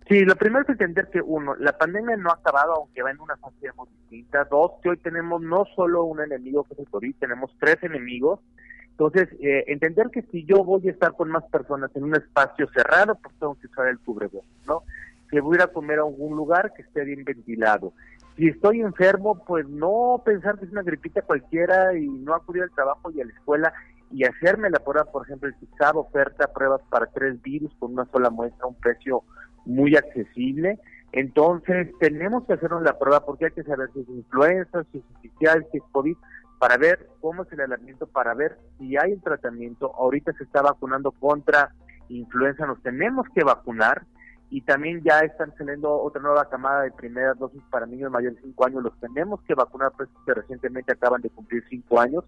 Sí, 0.09 0.25
lo 0.25 0.37
primero 0.37 0.62
es 0.62 0.69
entender 0.69 1.09
que 1.11 1.21
uno, 1.21 1.57
la 1.57 1.77
pandemia 1.77 2.16
no 2.16 2.31
ha 2.31 2.35
acabado, 2.35 2.75
aunque 2.75 3.03
va 3.03 3.11
en 3.11 3.21
una 3.21 3.37
fase 3.37 3.73
muy 3.77 3.88
distinta. 3.88 4.45
Dos, 4.45 4.73
que 4.81 4.90
hoy 4.90 4.97
tenemos 4.99 5.42
no 5.42 5.64
solo 5.75 6.05
un 6.05 6.21
enemigo 6.21 6.62
que 6.62 6.75
es 6.75 6.81
el 6.81 6.88
COVID, 6.88 7.16
tenemos 7.19 7.51
tres 7.59 7.83
enemigos. 7.83 8.38
Entonces, 8.92 9.29
eh, 9.40 9.64
entender 9.66 10.11
que 10.11 10.23
si 10.31 10.45
yo 10.45 10.62
voy 10.64 10.87
a 10.87 10.92
estar 10.92 11.12
con 11.14 11.29
más 11.31 11.45
personas 11.51 11.90
en 11.97 12.05
un 12.05 12.14
espacio 12.14 12.69
cerrado, 12.73 13.16
pues 13.16 13.35
tengo 13.40 13.57
que 13.57 13.66
usar 13.66 13.88
el 13.88 13.99
cubrebocas, 13.99 14.49
¿no? 14.66 14.85
Que 15.29 15.40
voy 15.40 15.57
a 15.57 15.57
ir 15.57 15.62
a 15.62 15.73
comer 15.73 15.99
a 15.99 16.03
algún 16.03 16.37
lugar 16.37 16.73
que 16.73 16.83
esté 16.83 17.05
bien 17.05 17.25
ventilado. 17.25 17.92
Si 18.37 18.47
estoy 18.47 18.83
enfermo, 18.83 19.45
pues 19.45 19.69
no 19.69 20.23
pensar 20.25 20.57
que 20.59 20.66
es 20.66 20.73
una 20.73 20.83
gripita 20.83 21.23
cualquiera 21.23 21.99
y 21.99 22.07
no 22.07 22.35
acudir 22.35 22.62
al 22.62 22.71
trabajo 22.71 23.11
y 23.11 23.21
a 23.21 23.25
la 23.25 23.33
escuela 23.33 23.73
y 24.12 24.25
hacerme 24.25 24.71
la 24.71 24.79
prueba, 24.79 25.11
por 25.11 25.25
ejemplo, 25.25 25.49
el 25.49 25.57
CISAB 25.57 25.97
oferta 25.97 26.53
pruebas 26.53 26.81
para 26.88 27.07
tres 27.07 27.42
virus 27.42 27.75
con 27.79 27.92
una 27.92 28.05
sola 28.07 28.31
muestra, 28.31 28.66
un 28.66 28.77
precio 28.77 29.25
muy 29.66 29.96
accesible. 29.96 30.79
Entonces, 31.12 31.88
tenemos 32.00 32.44
que 32.44 32.55
hacernos 32.55 32.83
la 32.83 32.98
prueba 32.98 33.24
porque 33.24 33.46
hay 33.46 33.52
que 33.52 33.62
saber 33.64 33.90
si 33.92 34.00
es 34.00 34.09
influenza, 34.09 34.85
si 34.90 34.98
es 34.98 35.05
oficial, 35.16 35.66
si 35.70 35.79
es 35.79 35.85
COVID, 35.92 36.16
para 36.59 36.76
ver 36.76 37.09
cómo 37.20 37.42
es 37.42 37.52
el 37.52 37.61
aislamiento, 37.61 38.07
para 38.07 38.35
ver 38.35 38.59
si 38.79 38.96
hay 38.96 39.12
un 39.12 39.20
tratamiento. 39.20 39.94
Ahorita 39.94 40.33
se 40.33 40.44
está 40.44 40.62
vacunando 40.62 41.12
contra 41.12 41.74
influenza, 42.09 42.66
nos 42.66 42.83
tenemos 42.83 43.26
que 43.35 43.44
vacunar 43.44 44.05
y 44.48 44.61
también 44.61 45.02
ya 45.02 45.20
están 45.20 45.52
saliendo 45.56 45.92
otra 46.00 46.22
nueva 46.22 46.48
camada 46.48 46.82
de 46.82 46.92
primeras 46.92 47.38
dosis 47.38 47.62
para 47.70 47.87
niños 47.87 48.12
mayores 48.12 48.37
de 48.37 48.42
5 48.42 48.66
años, 48.66 48.82
los 48.82 49.00
tenemos 49.00 49.40
que 49.42 49.54
vacunar, 49.54 49.92
pues 49.96 50.09
que 50.24 50.35
recientemente 50.35 50.92
acaban 50.92 51.20
de 51.20 51.30
cumplir 51.30 51.64
5 51.68 52.00
años. 52.00 52.24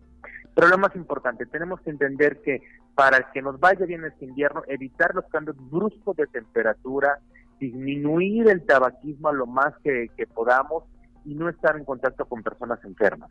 Pero 0.55 0.69
lo 0.69 0.79
más 0.79 0.95
importante, 0.97 1.47
tenemos 1.47 1.81
que 1.81 1.91
entender 1.91 2.41
que 2.43 2.61
para 2.95 3.31
que 3.31 3.41
nos 3.41 3.61
vaya 3.61 3.87
bien 3.87 4.05
este 4.05 4.25
invierno, 4.25 4.63
evitar 4.67 5.15
los 5.15 5.27
cambios 5.27 5.57
bruscos 5.71 6.17
de 6.17 6.27
temperatura, 6.27 7.21
disminuir 7.61 8.49
el 8.49 8.67
tabaquismo 8.67 9.29
a 9.29 9.33
lo 9.33 9.47
más 9.47 9.75
que, 9.85 10.09
que 10.17 10.27
podamos 10.27 10.85
y 11.25 11.35
no 11.35 11.49
estar 11.49 11.77
en 11.77 11.85
contacto 11.85 12.25
con 12.25 12.43
personas 12.43 12.83
enfermas 12.85 13.31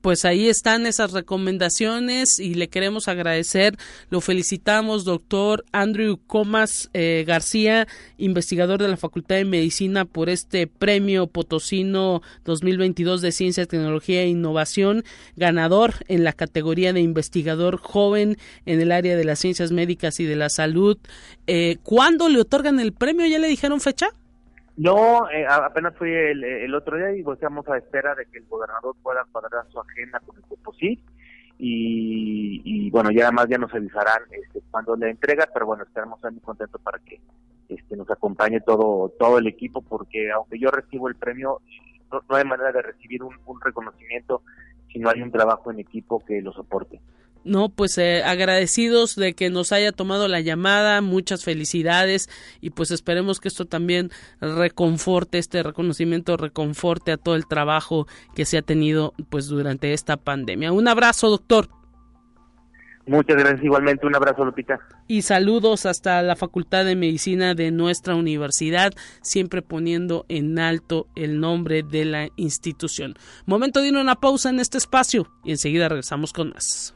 pues 0.00 0.24
ahí 0.24 0.48
están 0.48 0.86
esas 0.86 1.12
recomendaciones 1.12 2.38
y 2.38 2.54
le 2.54 2.68
queremos 2.68 3.08
agradecer. 3.08 3.76
Lo 4.10 4.20
felicitamos, 4.20 5.04
doctor 5.04 5.64
Andrew 5.72 6.18
Comas 6.26 6.90
eh, 6.92 7.24
García, 7.26 7.86
investigador 8.18 8.80
de 8.80 8.88
la 8.88 8.96
Facultad 8.96 9.36
de 9.36 9.44
Medicina, 9.44 10.04
por 10.04 10.28
este 10.28 10.66
premio 10.66 11.26
Potosino 11.26 12.22
2022 12.44 13.20
de 13.22 13.32
Ciencia, 13.32 13.66
Tecnología 13.66 14.22
e 14.22 14.28
Innovación, 14.28 15.04
ganador 15.36 15.94
en 16.08 16.24
la 16.24 16.32
categoría 16.32 16.92
de 16.92 17.00
investigador 17.00 17.78
joven 17.78 18.38
en 18.64 18.80
el 18.80 18.92
área 18.92 19.16
de 19.16 19.24
las 19.24 19.38
ciencias 19.38 19.72
médicas 19.72 20.20
y 20.20 20.24
de 20.24 20.36
la 20.36 20.48
salud. 20.48 20.98
Eh, 21.46 21.78
¿Cuándo 21.82 22.28
le 22.28 22.40
otorgan 22.40 22.80
el 22.80 22.92
premio? 22.92 23.26
¿Ya 23.26 23.38
le 23.38 23.48
dijeron 23.48 23.80
fecha? 23.80 24.10
No, 24.76 25.30
eh, 25.30 25.46
apenas 25.48 25.94
fui 25.96 26.12
el, 26.12 26.74
otro 26.74 26.98
día 26.98 27.16
y 27.16 27.24
estamos 27.32 27.66
a 27.68 27.78
espera 27.78 28.14
de 28.14 28.26
que 28.26 28.38
el 28.38 28.46
gobernador 28.46 28.94
pueda 29.02 29.24
cuadrar 29.32 29.64
su 29.70 29.80
agenda 29.80 30.20
con 30.20 30.36
el 30.36 30.42
COPOSIT 30.42 31.00
y, 31.58 32.60
y 32.62 32.90
bueno, 32.90 33.10
ya 33.10 33.24
además 33.24 33.46
ya 33.48 33.56
nos 33.56 33.72
avisarán 33.72 34.22
este, 34.30 34.60
cuando 34.70 34.94
le 34.96 35.10
entrega, 35.10 35.48
pero 35.52 35.64
bueno, 35.64 35.84
estaremos 35.84 36.20
muy 36.22 36.40
contentos 36.40 36.78
para 36.82 36.98
que 36.98 37.18
este, 37.70 37.96
nos 37.96 38.10
acompañe 38.10 38.60
todo 38.60 39.08
todo 39.18 39.38
el 39.38 39.46
equipo 39.46 39.80
porque 39.80 40.30
aunque 40.30 40.58
yo 40.58 40.70
recibo 40.70 41.08
el 41.08 41.16
premio, 41.16 41.62
no, 42.12 42.36
hay 42.36 42.44
manera 42.44 42.70
de 42.72 42.82
recibir 42.82 43.22
un 43.22 43.60
reconocimiento 43.62 44.42
si 44.92 44.98
no 44.98 45.08
hay 45.08 45.22
un 45.22 45.32
trabajo 45.32 45.70
en 45.70 45.80
equipo 45.80 46.22
que 46.24 46.42
lo 46.42 46.52
soporte. 46.52 47.00
No, 47.46 47.68
pues 47.68 47.96
eh, 47.96 48.24
agradecidos 48.24 49.14
de 49.14 49.34
que 49.34 49.50
nos 49.50 49.70
haya 49.70 49.92
tomado 49.92 50.26
la 50.26 50.40
llamada, 50.40 51.00
muchas 51.00 51.44
felicidades 51.44 52.28
y 52.60 52.70
pues 52.70 52.90
esperemos 52.90 53.38
que 53.38 53.46
esto 53.46 53.66
también 53.66 54.10
reconforte, 54.40 55.38
este 55.38 55.62
reconocimiento 55.62 56.36
reconforte 56.36 57.12
a 57.12 57.16
todo 57.16 57.36
el 57.36 57.46
trabajo 57.46 58.08
que 58.34 58.46
se 58.46 58.58
ha 58.58 58.62
tenido 58.62 59.14
pues 59.30 59.46
durante 59.46 59.92
esta 59.92 60.16
pandemia. 60.16 60.72
Un 60.72 60.88
abrazo, 60.88 61.30
doctor. 61.30 61.68
Muchas 63.06 63.36
gracias, 63.36 63.62
igualmente 63.62 64.04
un 64.04 64.16
abrazo, 64.16 64.44
Lupita. 64.44 64.80
Y 65.06 65.22
saludos 65.22 65.86
hasta 65.86 66.20
la 66.22 66.34
Facultad 66.34 66.84
de 66.84 66.96
Medicina 66.96 67.54
de 67.54 67.70
nuestra 67.70 68.16
universidad, 68.16 68.92
siempre 69.22 69.62
poniendo 69.62 70.26
en 70.28 70.58
alto 70.58 71.06
el 71.14 71.38
nombre 71.38 71.84
de 71.84 72.06
la 72.06 72.28
institución. 72.34 73.14
Momento 73.46 73.80
de 73.80 73.88
ir 73.88 73.96
a 73.96 74.00
una 74.00 74.16
pausa 74.16 74.50
en 74.50 74.58
este 74.58 74.78
espacio 74.78 75.28
y 75.44 75.52
enseguida 75.52 75.88
regresamos 75.88 76.32
con 76.32 76.50
más. 76.50 76.95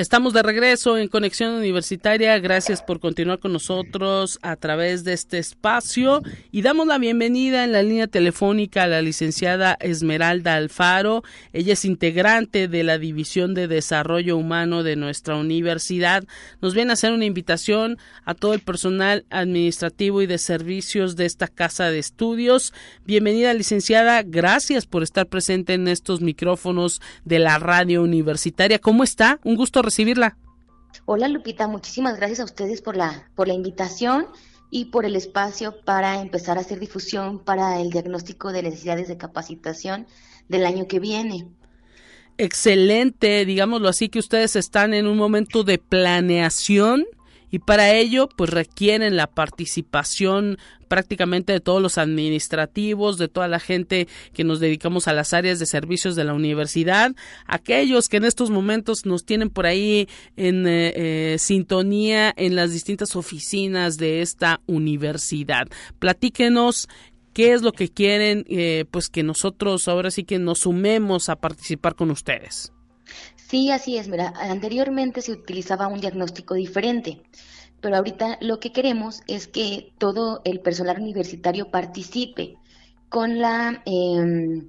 Estamos 0.00 0.32
de 0.32 0.42
regreso 0.42 0.96
en 0.96 1.08
Conexión 1.08 1.52
Universitaria. 1.52 2.38
Gracias 2.38 2.80
por 2.80 3.00
continuar 3.00 3.38
con 3.38 3.52
nosotros 3.52 4.38
a 4.40 4.56
través 4.56 5.04
de 5.04 5.12
este 5.12 5.36
espacio 5.36 6.22
y 6.50 6.62
damos 6.62 6.86
la 6.86 6.96
bienvenida 6.96 7.64
en 7.64 7.72
la 7.72 7.82
línea 7.82 8.06
telefónica 8.06 8.84
a 8.84 8.86
la 8.86 9.02
licenciada 9.02 9.76
Esmeralda 9.78 10.54
Alfaro. 10.54 11.22
Ella 11.52 11.74
es 11.74 11.84
integrante 11.84 12.66
de 12.66 12.82
la 12.82 12.96
División 12.96 13.52
de 13.52 13.68
Desarrollo 13.68 14.38
Humano 14.38 14.82
de 14.84 14.96
nuestra 14.96 15.36
universidad. 15.36 16.24
Nos 16.62 16.72
viene 16.72 16.92
a 16.92 16.94
hacer 16.94 17.12
una 17.12 17.26
invitación 17.26 17.98
a 18.24 18.32
todo 18.32 18.54
el 18.54 18.60
personal 18.60 19.26
administrativo 19.28 20.22
y 20.22 20.26
de 20.26 20.38
servicios 20.38 21.14
de 21.14 21.26
esta 21.26 21.46
casa 21.46 21.90
de 21.90 21.98
estudios. 21.98 22.72
Bienvenida, 23.04 23.52
licenciada. 23.52 24.22
Gracias 24.22 24.86
por 24.86 25.02
estar 25.02 25.26
presente 25.26 25.74
en 25.74 25.88
estos 25.88 26.22
micrófonos 26.22 27.02
de 27.26 27.38
la 27.38 27.58
radio 27.58 28.02
universitaria. 28.02 28.78
¿Cómo 28.78 29.04
está? 29.04 29.38
Un 29.44 29.56
gusto 29.56 29.89
recibirla. 29.90 30.36
Hola 31.04 31.28
Lupita, 31.28 31.66
muchísimas 31.66 32.16
gracias 32.16 32.40
a 32.40 32.44
ustedes 32.44 32.80
por 32.80 32.96
la, 32.96 33.28
por 33.34 33.48
la 33.48 33.54
invitación 33.54 34.26
y 34.70 34.86
por 34.86 35.04
el 35.04 35.16
espacio 35.16 35.74
para 35.84 36.20
empezar 36.20 36.56
a 36.56 36.60
hacer 36.60 36.78
difusión 36.78 37.40
para 37.40 37.80
el 37.80 37.90
diagnóstico 37.90 38.52
de 38.52 38.62
necesidades 38.62 39.08
de 39.08 39.16
capacitación 39.16 40.06
del 40.48 40.64
año 40.64 40.86
que 40.86 41.00
viene. 41.00 41.48
Excelente, 42.38 43.44
digámoslo 43.44 43.88
así, 43.88 44.08
que 44.08 44.18
ustedes 44.18 44.56
están 44.56 44.94
en 44.94 45.06
un 45.06 45.18
momento 45.18 45.64
de 45.64 45.78
planeación 45.78 47.04
y 47.50 47.60
para 47.60 47.92
ello 47.94 48.28
pues 48.36 48.50
requieren 48.50 49.16
la 49.16 49.26
participación 49.26 50.58
prácticamente 50.90 51.52
de 51.52 51.60
todos 51.60 51.80
los 51.80 51.98
administrativos, 51.98 53.16
de 53.16 53.28
toda 53.28 53.46
la 53.46 53.60
gente 53.60 54.08
que 54.34 54.42
nos 54.42 54.58
dedicamos 54.58 55.06
a 55.06 55.12
las 55.12 55.32
áreas 55.32 55.60
de 55.60 55.66
servicios 55.66 56.16
de 56.16 56.24
la 56.24 56.34
universidad, 56.34 57.14
aquellos 57.46 58.08
que 58.08 58.16
en 58.16 58.24
estos 58.24 58.50
momentos 58.50 59.06
nos 59.06 59.24
tienen 59.24 59.50
por 59.50 59.66
ahí 59.66 60.08
en 60.36 60.66
eh, 60.66 60.92
eh, 60.96 61.38
sintonía 61.38 62.34
en 62.36 62.56
las 62.56 62.72
distintas 62.72 63.14
oficinas 63.14 63.98
de 63.98 64.20
esta 64.20 64.60
universidad. 64.66 65.68
Platíquenos 66.00 66.88
qué 67.32 67.52
es 67.52 67.62
lo 67.62 67.70
que 67.70 67.88
quieren, 67.88 68.44
eh, 68.48 68.84
pues 68.90 69.08
que 69.08 69.22
nosotros 69.22 69.86
ahora 69.86 70.10
sí 70.10 70.24
que 70.24 70.40
nos 70.40 70.60
sumemos 70.60 71.28
a 71.28 71.36
participar 71.36 71.94
con 71.94 72.10
ustedes. 72.10 72.72
Sí, 73.50 73.70
así 73.70 73.98
es. 73.98 74.08
Mira, 74.08 74.32
anteriormente 74.36 75.22
se 75.22 75.32
utilizaba 75.32 75.88
un 75.88 76.00
diagnóstico 76.00 76.54
diferente 76.54 77.22
pero 77.80 77.96
ahorita 77.96 78.38
lo 78.40 78.60
que 78.60 78.72
queremos 78.72 79.22
es 79.26 79.46
que 79.46 79.92
todo 79.98 80.42
el 80.44 80.60
personal 80.60 81.00
universitario 81.00 81.70
participe 81.70 82.56
con 83.08 83.38
la 83.38 83.82
em, 83.86 84.68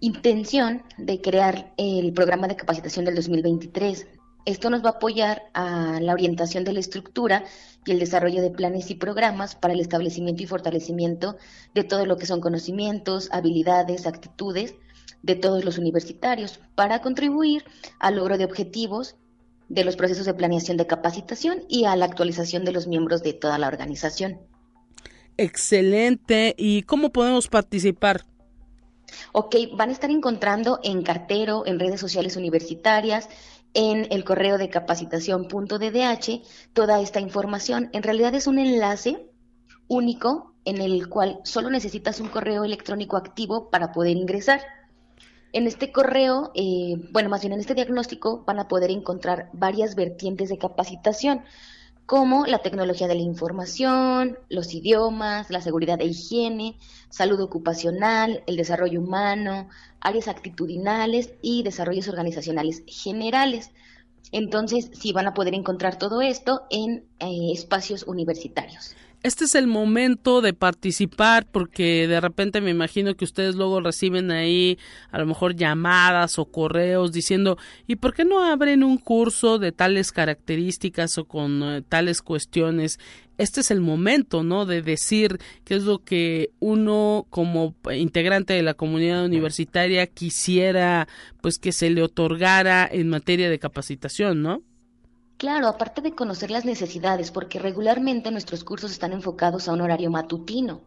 intención 0.00 0.82
de 0.98 1.20
crear 1.20 1.72
el 1.76 2.12
programa 2.12 2.48
de 2.48 2.56
capacitación 2.56 3.04
del 3.04 3.14
2023. 3.14 4.06
Esto 4.44 4.70
nos 4.70 4.82
va 4.84 4.90
a 4.90 4.92
apoyar 4.92 5.42
a 5.52 6.00
la 6.00 6.12
orientación 6.12 6.64
de 6.64 6.72
la 6.72 6.80
estructura 6.80 7.44
y 7.84 7.92
el 7.92 7.98
desarrollo 7.98 8.42
de 8.42 8.50
planes 8.50 8.90
y 8.90 8.94
programas 8.94 9.54
para 9.54 9.74
el 9.74 9.80
establecimiento 9.80 10.42
y 10.42 10.46
fortalecimiento 10.46 11.36
de 11.74 11.84
todo 11.84 12.06
lo 12.06 12.16
que 12.16 12.26
son 12.26 12.40
conocimientos, 12.40 13.28
habilidades, 13.30 14.06
actitudes 14.06 14.74
de 15.22 15.34
todos 15.34 15.64
los 15.64 15.78
universitarios 15.78 16.60
para 16.74 17.00
contribuir 17.00 17.64
al 17.98 18.16
logro 18.16 18.38
de 18.38 18.44
objetivos 18.44 19.16
de 19.68 19.84
los 19.84 19.96
procesos 19.96 20.26
de 20.26 20.34
planeación 20.34 20.76
de 20.76 20.86
capacitación 20.86 21.62
y 21.68 21.84
a 21.84 21.96
la 21.96 22.06
actualización 22.06 22.64
de 22.64 22.72
los 22.72 22.86
miembros 22.86 23.22
de 23.22 23.34
toda 23.34 23.58
la 23.58 23.68
organización. 23.68 24.38
Excelente. 25.36 26.54
¿Y 26.56 26.82
cómo 26.82 27.10
podemos 27.10 27.48
participar? 27.48 28.24
Ok, 29.32 29.56
van 29.74 29.90
a 29.90 29.92
estar 29.92 30.10
encontrando 30.10 30.80
en 30.82 31.02
cartero, 31.02 31.64
en 31.66 31.78
redes 31.78 32.00
sociales 32.00 32.36
universitarias, 32.36 33.28
en 33.74 34.06
el 34.10 34.24
correo 34.24 34.58
de 34.58 34.70
capacitación.ddh 34.70 36.42
toda 36.72 37.00
esta 37.00 37.20
información. 37.20 37.90
En 37.92 38.02
realidad 38.02 38.34
es 38.34 38.46
un 38.46 38.58
enlace 38.58 39.30
único 39.86 40.54
en 40.64 40.80
el 40.80 41.08
cual 41.08 41.40
solo 41.44 41.70
necesitas 41.70 42.20
un 42.20 42.28
correo 42.28 42.64
electrónico 42.64 43.16
activo 43.16 43.70
para 43.70 43.92
poder 43.92 44.16
ingresar. 44.16 44.60
En 45.52 45.66
este 45.66 45.92
correo, 45.92 46.52
eh, 46.54 46.96
bueno, 47.10 47.30
más 47.30 47.40
bien 47.40 47.54
en 47.54 47.60
este 47.60 47.74
diagnóstico 47.74 48.44
van 48.46 48.58
a 48.58 48.68
poder 48.68 48.90
encontrar 48.90 49.48
varias 49.54 49.94
vertientes 49.94 50.50
de 50.50 50.58
capacitación, 50.58 51.42
como 52.04 52.46
la 52.46 52.58
tecnología 52.58 53.08
de 53.08 53.14
la 53.14 53.22
información, 53.22 54.38
los 54.50 54.74
idiomas, 54.74 55.50
la 55.50 55.60
seguridad 55.60 56.00
e 56.00 56.06
higiene, 56.06 56.76
salud 57.08 57.40
ocupacional, 57.40 58.42
el 58.46 58.56
desarrollo 58.56 59.00
humano, 59.00 59.68
áreas 60.00 60.28
actitudinales 60.28 61.32
y 61.42 61.62
desarrollos 61.62 62.08
organizacionales 62.08 62.82
generales. 62.86 63.70
Entonces, 64.32 64.90
sí 64.92 65.12
van 65.12 65.26
a 65.26 65.34
poder 65.34 65.54
encontrar 65.54 65.98
todo 65.98 66.20
esto 66.20 66.66
en 66.70 67.04
eh, 67.20 67.52
espacios 67.52 68.04
universitarios. 68.04 68.94
Este 69.22 69.46
es 69.46 69.54
el 69.54 69.66
momento 69.66 70.40
de 70.40 70.52
participar 70.52 71.46
porque 71.50 72.06
de 72.06 72.20
repente 72.20 72.60
me 72.60 72.70
imagino 72.70 73.16
que 73.16 73.24
ustedes 73.24 73.56
luego 73.56 73.80
reciben 73.80 74.30
ahí 74.30 74.78
a 75.10 75.18
lo 75.18 75.26
mejor 75.26 75.56
llamadas 75.56 76.38
o 76.38 76.44
correos 76.46 77.12
diciendo 77.12 77.58
¿y 77.86 77.96
por 77.96 78.14
qué 78.14 78.24
no 78.24 78.44
abren 78.44 78.84
un 78.84 78.96
curso 78.98 79.58
de 79.58 79.72
tales 79.72 80.12
características 80.12 81.18
o 81.18 81.24
con 81.24 81.62
eh, 81.62 81.82
tales 81.82 82.22
cuestiones? 82.22 82.98
Este 83.38 83.60
es 83.60 83.70
el 83.70 83.80
momento, 83.80 84.42
¿no? 84.42 84.66
De 84.66 84.82
decir 84.82 85.38
qué 85.64 85.76
es 85.76 85.84
lo 85.84 86.02
que 86.02 86.50
uno 86.58 87.26
como 87.30 87.76
integrante 87.92 88.52
de 88.52 88.62
la 88.62 88.74
comunidad 88.74 89.24
universitaria 89.24 90.08
quisiera 90.08 91.06
pues 91.40 91.58
que 91.58 91.70
se 91.70 91.90
le 91.90 92.02
otorgara 92.02 92.88
en 92.90 93.08
materia 93.08 93.48
de 93.48 93.60
capacitación, 93.60 94.42
¿no? 94.42 94.62
Claro, 95.38 95.68
aparte 95.68 96.00
de 96.02 96.16
conocer 96.16 96.50
las 96.50 96.64
necesidades, 96.64 97.30
porque 97.30 97.60
regularmente 97.60 98.32
nuestros 98.32 98.64
cursos 98.64 98.90
están 98.90 99.12
enfocados 99.12 99.68
a 99.68 99.72
un 99.72 99.80
horario 99.80 100.10
matutino, 100.10 100.80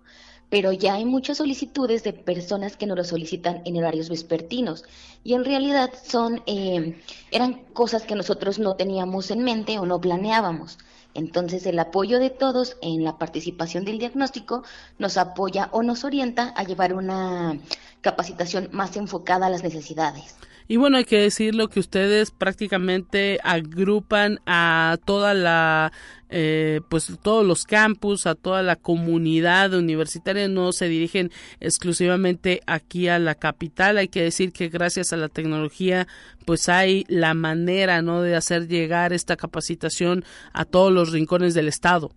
pero 0.49 0.74
ya 0.74 0.95
hay 0.95 1.06
muchas 1.06 1.38
solicitudes 1.38 2.04
de 2.04 2.12
personas 2.12 2.76
que 2.76 2.86
nos 2.86 2.97
lo 2.97 3.06
solicitan 3.06 3.62
en 3.64 3.78
horarios 3.78 4.10
vespertinos 4.10 4.84
y 5.24 5.36
en 5.36 5.45
realidad 5.45 5.91
son 6.04 6.43
eh, 6.47 7.02
eran 7.32 7.64
cosas 7.74 8.04
que 8.04 8.16
nosotros 8.16 8.60
no 8.60 8.76
teníamos 8.76 9.32
en 9.32 9.41
mente 9.43 9.80
o 9.80 9.86
no 9.86 10.02
planeábamos. 10.02 10.80
Entonces 11.14 11.66
el 11.66 11.80
apoyo 11.80 12.20
de 12.20 12.30
todos 12.30 12.76
en 12.82 13.06
la 13.06 13.18
participación 13.18 13.86
del 13.86 13.99
diagnóstico 13.99 14.64
nos 14.99 15.16
apoya 15.16 15.70
o 15.72 15.82
nos 15.82 16.04
orienta 16.04 16.54
a 16.58 16.64
llevar 16.66 16.93
una 16.93 17.58
capacitación 18.02 18.68
más 18.74 18.97
enfocada 18.97 19.45
a 19.45 19.49
las 19.49 19.64
necesidades. 19.64 20.36
Y 20.68 20.78
bueno, 20.78 20.97
hay 20.97 21.05
que 21.05 21.20
decirlo 21.20 21.68
que 21.68 21.80
ustedes 21.80 22.32
prácticamente 22.32 23.39
agrupan 23.43 24.39
a 24.45 24.97
toda 25.05 25.34
la 25.34 25.91
eh, 26.34 26.80
pues 26.88 27.12
todos 27.22 27.45
los 27.45 27.66
campus, 27.66 28.26
a 28.26 28.36
toda 28.36 28.64
la 28.64 28.78
comunidad 28.78 29.74
universitaria, 29.74 30.47
no 30.47 30.72
se 30.72 30.88
dirigen 30.88 31.30
exclusivamente 31.59 32.62
aquí 32.68 33.09
a 33.09 33.20
la 33.20 33.36
capital. 33.36 33.97
Hay 33.97 34.07
que 34.07 34.24
decir 34.24 34.53
que 34.53 34.70
gracias 34.70 35.12
a 35.12 35.18
la 35.18 35.28
tecnología, 35.28 36.07
pues 36.45 36.70
hay 36.70 37.03
la 37.09 37.34
manera, 37.34 38.01
¿no?, 38.01 38.22
de 38.22 38.38
hacer 38.38 38.70
llegar 38.70 39.12
esta 39.12 39.36
capacitación 39.36 40.24
a 40.53 40.64
todos 40.64 40.93
los 40.93 41.12
rincones 41.12 41.53
del 41.53 41.68
estado. 41.68 42.12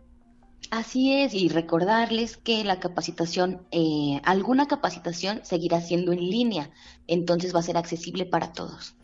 Así 0.70 1.12
es, 1.12 1.34
y 1.34 1.48
recordarles 1.48 2.36
que 2.36 2.64
la 2.64 2.80
capacitación, 2.80 3.62
eh, 3.70 4.20
alguna 4.24 4.66
capacitación 4.66 5.40
seguirá 5.44 5.80
siendo 5.80 6.12
en 6.12 6.20
línea, 6.20 6.70
entonces 7.06 7.54
va 7.54 7.60
a 7.60 7.62
ser 7.62 7.76
accesible 7.76 8.26
para 8.26 8.52
todos. 8.52 8.96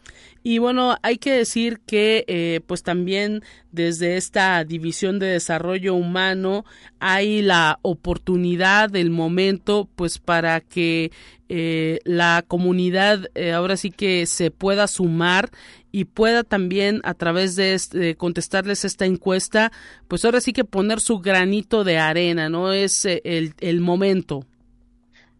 Y 0.42 0.58
bueno, 0.58 0.96
hay 1.02 1.18
que 1.18 1.32
decir 1.32 1.80
que 1.86 2.24
eh, 2.26 2.60
pues 2.66 2.82
también 2.82 3.42
desde 3.72 4.16
esta 4.16 4.64
división 4.64 5.18
de 5.18 5.26
desarrollo 5.26 5.94
humano 5.94 6.64
hay 6.98 7.42
la 7.42 7.78
oportunidad 7.82 8.88
del 8.88 9.10
momento 9.10 9.86
pues 9.96 10.18
para 10.18 10.62
que 10.62 11.12
eh, 11.52 11.98
la 12.04 12.44
comunidad 12.46 13.26
eh, 13.34 13.50
ahora 13.50 13.76
sí 13.76 13.90
que 13.90 14.24
se 14.26 14.52
pueda 14.52 14.86
sumar 14.86 15.50
y 15.90 16.04
pueda 16.04 16.44
también 16.44 17.00
a 17.02 17.14
través 17.14 17.56
de, 17.56 17.76
de, 17.90 18.14
contestarles 18.14 18.84
esta 18.84 19.04
encuesta 19.04 19.72
pues 20.06 20.24
ahora 20.24 20.40
sí 20.40 20.52
que 20.52 20.62
poner 20.62 21.00
su 21.00 21.18
granito 21.18 21.82
de 21.82 21.98
arena, 21.98 22.48
¿no? 22.48 22.72
Es 22.72 23.04
el, 23.04 23.54
el 23.58 23.80
momento. 23.80 24.46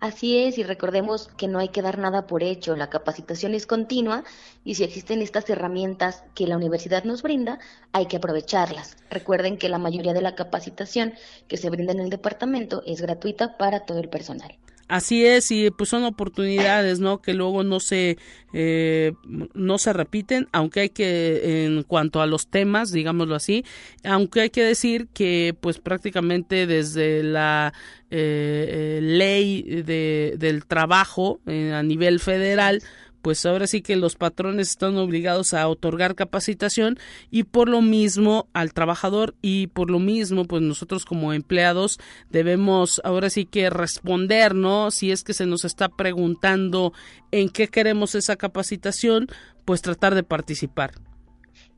Así 0.01 0.37
es, 0.39 0.59
y 0.59 0.65
recordemos 0.65 1.29
que 1.37 1.47
no 1.47 1.61
hay 1.61 1.69
que 1.69 1.83
dar 1.83 1.99
nada 1.99 2.27
por 2.27 2.43
hecho, 2.43 2.75
la 2.75 2.91
capacitación 2.91 3.55
es 3.55 3.67
continua 3.67 4.25
y 4.65 4.75
si 4.75 4.83
existen 4.83 5.23
estas 5.23 5.49
herramientas 5.49 6.25
que 6.35 6.49
la 6.49 6.57
universidad 6.57 7.05
nos 7.05 7.23
brinda, 7.23 7.61
hay 7.93 8.07
que 8.07 8.17
aprovecharlas. 8.17 8.97
Recuerden 9.11 9.59
que 9.59 9.69
la 9.69 9.79
mayoría 9.79 10.13
de 10.13 10.23
la 10.23 10.35
capacitación 10.35 11.13
que 11.47 11.57
se 11.57 11.71
brinda 11.71 11.93
en 11.93 12.01
el 12.01 12.11
departamento 12.11 12.83
es 12.85 13.01
gratuita 13.01 13.59
para 13.59 13.85
todo 13.85 14.01
el 14.01 14.09
personal. 14.09 14.59
Así 14.91 15.25
es, 15.25 15.53
y 15.53 15.71
pues 15.71 15.89
son 15.89 16.03
oportunidades, 16.03 16.99
¿no? 16.99 17.23
Que 17.23 17.33
luego 17.33 17.63
no 17.63 17.79
se, 17.79 18.19
eh, 18.53 19.13
no 19.55 19.79
se 19.79 19.93
repiten, 19.93 20.49
aunque 20.51 20.81
hay 20.81 20.89
que, 20.89 21.65
en 21.65 21.85
cuanto 21.85 22.21
a 22.21 22.27
los 22.27 22.49
temas, 22.49 22.91
digámoslo 22.91 23.37
así, 23.37 23.65
aunque 24.03 24.41
hay 24.41 24.51
que 24.51 24.65
decir 24.65 25.07
que 25.15 25.55
pues 25.61 25.79
prácticamente 25.79 26.67
desde 26.67 27.23
la 27.23 27.73
eh, 28.11 28.99
eh 28.99 29.01
ley 29.01 29.63
de, 29.63 30.35
del 30.39 30.67
trabajo 30.67 31.39
eh, 31.47 31.73
a 31.73 31.85
nivel 31.85 32.19
federal, 32.19 32.83
pues 33.23 33.45
ahora 33.47 33.67
sí 33.67 33.83
que 33.83 33.97
los 33.97 34.17
patrones 34.17 34.71
están 34.71 34.97
obligados 34.97 35.55
a 35.55 35.69
otorgar 35.69 36.15
capacitación 36.15 36.99
y 37.31 37.45
por 37.45 37.69
lo 37.69 37.83
mismo 37.83 38.49
al 38.53 38.73
trabajador 38.73 39.35
y 39.43 39.69
por 39.69 39.91
lo 39.91 39.99
mismo 39.99 40.45
pues 40.45 40.63
nosotros 40.63 41.05
como 41.05 41.33
empleados 41.33 41.99
debemos 42.31 43.01
ahora 43.05 43.31
sí 43.31 43.45
que 43.45 43.71
responder, 43.71 44.55
¿no? 44.55 44.91
Si 44.91 45.11
es 45.11 45.23
que 45.23 45.35
se 45.35 45.47
nos 45.47 45.65
está 45.65 45.89
preguntando 45.89 46.93
en 47.31 47.49
qué 47.49 47.69
queremos 47.69 48.15
esa 48.15 48.37
capacitación, 48.37 49.29
pues 49.65 49.83
tratar 49.83 50.15
de 50.15 50.23
participar. 50.23 50.93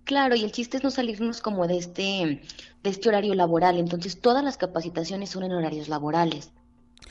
Claro, 0.04 0.34
y 0.34 0.42
el 0.42 0.52
chiste 0.52 0.78
es 0.78 0.82
no 0.82 0.90
salirnos 0.90 1.40
como 1.40 1.66
de 1.68 1.78
este, 1.78 2.42
de 2.82 2.90
este 2.90 3.08
horario 3.08 3.34
laboral, 3.34 3.78
entonces 3.78 4.20
todas 4.20 4.42
las 4.42 4.56
capacitaciones 4.56 5.30
son 5.30 5.44
en 5.44 5.52
horarios 5.52 5.88
laborales. 5.88 6.50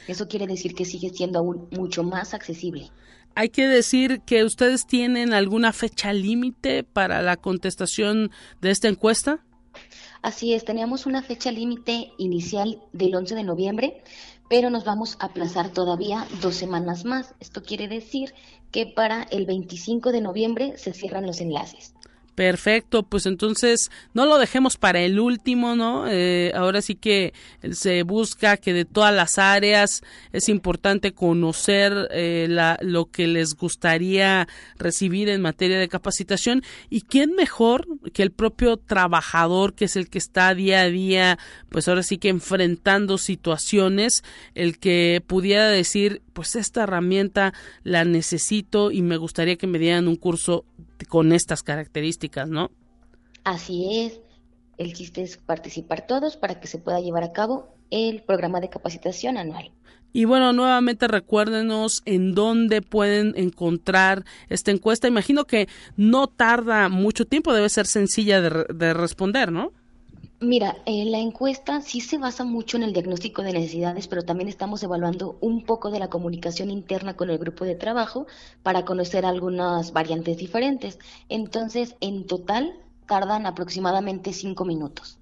Eso 0.07 0.27
quiere 0.27 0.47
decir 0.47 0.75
que 0.75 0.85
sigue 0.85 1.09
siendo 1.09 1.39
aún 1.39 1.67
mucho 1.71 2.03
más 2.03 2.33
accesible. 2.33 2.91
Hay 3.35 3.49
que 3.49 3.67
decir 3.67 4.21
que 4.21 4.43
ustedes 4.43 4.85
tienen 4.85 5.33
alguna 5.33 5.73
fecha 5.73 6.13
límite 6.13 6.83
para 6.83 7.21
la 7.21 7.37
contestación 7.37 8.31
de 8.61 8.71
esta 8.71 8.87
encuesta. 8.87 9.43
Así 10.21 10.53
es, 10.53 10.65
teníamos 10.65 11.05
una 11.05 11.23
fecha 11.23 11.51
límite 11.51 12.11
inicial 12.17 12.81
del 12.93 13.15
11 13.15 13.35
de 13.35 13.43
noviembre, 13.43 14.03
pero 14.49 14.69
nos 14.69 14.83
vamos 14.83 15.17
a 15.19 15.27
aplazar 15.27 15.69
todavía 15.69 16.27
dos 16.41 16.55
semanas 16.55 17.05
más. 17.05 17.33
Esto 17.39 17.63
quiere 17.63 17.87
decir 17.87 18.33
que 18.71 18.85
para 18.85 19.23
el 19.23 19.45
25 19.45 20.11
de 20.11 20.21
noviembre 20.21 20.77
se 20.77 20.93
cierran 20.93 21.25
los 21.25 21.41
enlaces. 21.41 21.93
Perfecto, 22.35 23.03
pues 23.03 23.25
entonces 23.25 23.91
no 24.13 24.25
lo 24.25 24.37
dejemos 24.37 24.77
para 24.77 25.01
el 25.01 25.19
último, 25.19 25.75
¿no? 25.75 26.05
Eh, 26.07 26.53
ahora 26.55 26.81
sí 26.81 26.95
que 26.95 27.33
se 27.71 28.03
busca 28.03 28.55
que 28.55 28.73
de 28.73 28.85
todas 28.85 29.13
las 29.13 29.37
áreas 29.37 30.01
es 30.31 30.47
importante 30.47 31.11
conocer 31.11 32.07
eh, 32.11 32.47
la, 32.49 32.77
lo 32.81 33.11
que 33.11 33.27
les 33.27 33.55
gustaría 33.55 34.47
recibir 34.77 35.27
en 35.27 35.41
materia 35.41 35.77
de 35.77 35.89
capacitación 35.89 36.63
y 36.89 37.01
quién 37.01 37.35
mejor 37.35 37.85
que 38.13 38.23
el 38.23 38.31
propio 38.31 38.77
trabajador 38.77 39.73
que 39.73 39.85
es 39.85 39.97
el 39.97 40.09
que 40.09 40.17
está 40.17 40.55
día 40.55 40.81
a 40.81 40.89
día, 40.89 41.37
pues 41.69 41.89
ahora 41.89 42.01
sí 42.01 42.17
que 42.17 42.29
enfrentando 42.29 43.17
situaciones, 43.17 44.23
el 44.55 44.79
que 44.79 45.21
pudiera 45.27 45.67
decir, 45.67 46.21
pues 46.31 46.55
esta 46.55 46.83
herramienta 46.83 47.53
la 47.83 48.05
necesito 48.05 48.89
y 48.89 49.01
me 49.01 49.17
gustaría 49.17 49.57
que 49.57 49.67
me 49.67 49.79
dieran 49.79 50.07
un 50.07 50.15
curso 50.15 50.65
con 51.11 51.33
estas 51.33 51.61
características, 51.61 52.47
¿no? 52.47 52.71
Así 53.43 53.99
es. 53.99 54.21
El 54.77 54.93
chiste 54.93 55.21
es 55.21 55.35
participar 55.35 56.07
todos 56.07 56.37
para 56.37 56.61
que 56.61 56.67
se 56.67 56.77
pueda 56.77 57.01
llevar 57.01 57.25
a 57.25 57.33
cabo 57.33 57.75
el 57.89 58.23
programa 58.23 58.61
de 58.61 58.69
capacitación 58.69 59.37
anual. 59.37 59.73
Y 60.13 60.23
bueno, 60.23 60.53
nuevamente 60.53 61.09
recuérdenos 61.09 62.01
en 62.05 62.33
dónde 62.33 62.81
pueden 62.81 63.33
encontrar 63.35 64.23
esta 64.47 64.71
encuesta. 64.71 65.09
Imagino 65.09 65.43
que 65.43 65.67
no 65.97 66.27
tarda 66.27 66.87
mucho 66.87 67.25
tiempo, 67.25 67.53
debe 67.53 67.67
ser 67.67 67.87
sencilla 67.87 68.39
de, 68.39 68.65
de 68.73 68.93
responder, 68.93 69.51
¿no? 69.51 69.73
Mira, 70.41 70.81
eh, 70.85 71.05
la 71.05 71.19
encuesta 71.19 71.79
sí 71.79 72.01
se 72.01 72.17
basa 72.17 72.43
mucho 72.43 72.75
en 72.75 72.83
el 72.83 72.91
diagnóstico 72.91 73.43
de 73.43 73.53
necesidades, 73.53 74.09
pero 74.09 74.23
también 74.25 74.49
estamos 74.49 74.83
evaluando 74.83 75.37
un 75.39 75.63
poco 75.65 75.89
de 75.89 75.99
la 75.99 76.09
comunicación 76.09 76.69
interna 76.69 77.15
con 77.15 77.29
el 77.29 77.37
grupo 77.37 77.63
de 77.63 77.75
trabajo 77.75 78.27
para 78.61 78.83
conocer 78.83 79.25
algunas 79.25 79.93
variantes 79.93 80.35
diferentes. 80.37 80.99
Entonces, 81.29 81.95
en 82.01 82.25
total, 82.27 82.75
tardan 83.05 83.45
aproximadamente 83.45 84.33
cinco 84.33 84.65
minutos 84.65 85.20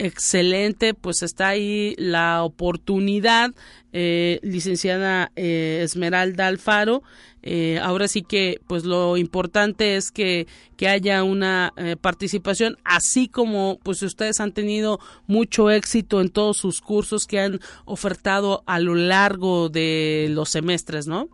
excelente, 0.00 0.94
pues 0.94 1.22
está 1.22 1.48
ahí 1.48 1.94
la 1.98 2.42
oportunidad, 2.42 3.50
eh, 3.92 4.40
licenciada 4.42 5.30
eh, 5.36 5.80
Esmeralda 5.82 6.46
Alfaro. 6.46 7.02
Eh, 7.42 7.78
ahora 7.82 8.08
sí 8.08 8.22
que, 8.22 8.60
pues 8.66 8.84
lo 8.84 9.18
importante 9.18 9.96
es 9.96 10.10
que, 10.10 10.46
que 10.76 10.88
haya 10.88 11.22
una 11.22 11.72
participación, 12.00 12.76
así 12.84 13.28
como 13.28 13.78
pues 13.82 14.02
ustedes 14.02 14.40
han 14.40 14.52
tenido 14.52 15.00
mucho 15.26 15.70
éxito 15.70 16.20
en 16.20 16.30
todos 16.30 16.56
sus 16.56 16.80
cursos 16.80 17.26
que 17.26 17.40
han 17.40 17.60
ofertado 17.84 18.62
a 18.66 18.78
lo 18.78 18.94
largo 18.94 19.68
de 19.68 20.28
los 20.30 20.48
semestres, 20.50 21.06
¿no? 21.06 21.28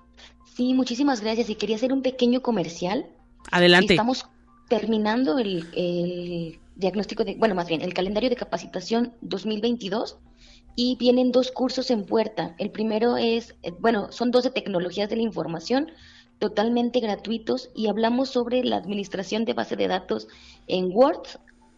Sí, 0.57 0.75
muchísimas 0.75 1.21
gracias. 1.21 1.51
Y 1.51 1.55
quería 1.55 1.77
hacer 1.77 1.93
un 1.93 2.03
pequeño 2.03 2.41
comercial. 2.41 3.07
Adelante. 3.51 3.95
Estamos 3.95 4.27
terminando 4.69 5.39
el 5.39 6.59
diagnóstico 6.77 7.25
de, 7.25 7.35
bueno, 7.35 7.55
más 7.55 7.69
bien, 7.69 7.83
el 7.83 7.95
calendario 7.95 8.31
de 8.31 8.37
capacitación 8.37 9.13
2022 9.23 10.19
y 10.77 10.97
vienen 10.97 11.33
dos 11.33 11.51
cursos 11.51 11.91
en 11.91 12.05
puerta. 12.05 12.55
El 12.59 12.71
primero 12.71 13.17
es, 13.17 13.55
eh, 13.63 13.73
bueno, 13.81 14.13
son 14.13 14.31
dos 14.31 14.45
de 14.45 14.51
tecnologías 14.51 15.09
de 15.09 15.17
la 15.17 15.23
información 15.23 15.91
totalmente 16.39 17.01
gratuitos 17.01 17.71
y 17.75 17.89
hablamos 17.89 18.29
sobre 18.29 18.63
la 18.63 18.77
administración 18.77 19.47
de 19.47 19.55
base 19.55 19.75
de 19.75 19.89
datos 19.89 20.29
en 20.67 20.91
Word 20.93 21.23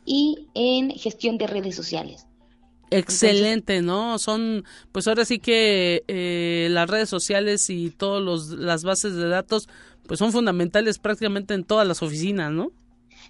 y 0.04 0.48
en 0.54 0.90
gestión 0.90 1.38
de 1.38 1.46
redes 1.46 1.76
sociales. 1.76 2.26
Excelente, 2.90 3.82
¿no? 3.82 4.18
Son, 4.18 4.64
pues 4.92 5.06
ahora 5.06 5.24
sí 5.24 5.38
que 5.38 6.02
eh, 6.08 6.68
las 6.70 6.88
redes 6.88 7.08
sociales 7.08 7.68
y 7.70 7.90
todas 7.90 8.48
las 8.50 8.82
bases 8.82 9.14
de 9.14 9.28
datos, 9.28 9.68
pues 10.06 10.18
son 10.18 10.32
fundamentales 10.32 10.98
prácticamente 10.98 11.54
en 11.54 11.64
todas 11.64 11.86
las 11.86 12.02
oficinas, 12.02 12.50
¿no? 12.50 12.72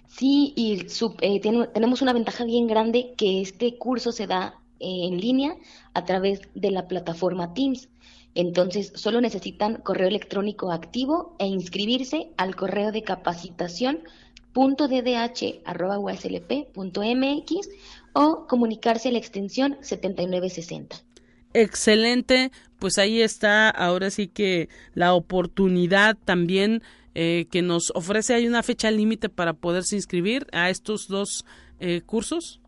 Sí, 0.09 0.53
y 0.55 0.85
eh, 1.21 1.39
tenemos 1.39 2.01
una 2.01 2.13
ventaja 2.13 2.43
bien 2.43 2.67
grande 2.67 3.13
que 3.15 3.41
este 3.41 3.77
curso 3.77 4.11
se 4.11 4.27
da 4.27 4.59
eh, 4.79 5.07
en 5.07 5.21
línea 5.21 5.55
a 5.93 6.03
través 6.03 6.41
de 6.55 6.71
la 6.71 6.87
plataforma 6.87 7.53
Teams. 7.53 7.89
Entonces, 8.35 8.91
solo 8.95 9.21
necesitan 9.21 9.75
correo 9.77 10.07
electrónico 10.07 10.71
activo 10.71 11.35
e 11.39 11.45
inscribirse 11.45 12.31
al 12.37 12.55
correo 12.55 12.91
de 12.91 13.03
capacitación 13.03 14.03
.ddh.uslp.mx 14.53 15.59
o 18.13 18.47
comunicarse 18.47 19.09
a 19.09 19.11
la 19.11 19.19
extensión 19.19 19.77
7960. 19.81 20.97
Excelente, 21.53 22.51
pues 22.77 22.97
ahí 22.97 23.21
está 23.21 23.69
ahora 23.69 24.09
sí 24.09 24.27
que 24.27 24.69
la 24.93 25.13
oportunidad 25.13 26.17
también 26.25 26.83
eh, 27.15 27.47
que 27.51 27.61
nos 27.61 27.91
ofrece. 27.95 28.33
¿Hay 28.33 28.47
una 28.47 28.63
fecha 28.63 28.91
límite 28.91 29.29
para 29.29 29.53
poderse 29.53 29.95
inscribir 29.95 30.47
a 30.51 30.69
estos 30.69 31.07
dos 31.07 31.45
eh, 31.79 32.01
cursos? 32.05 32.59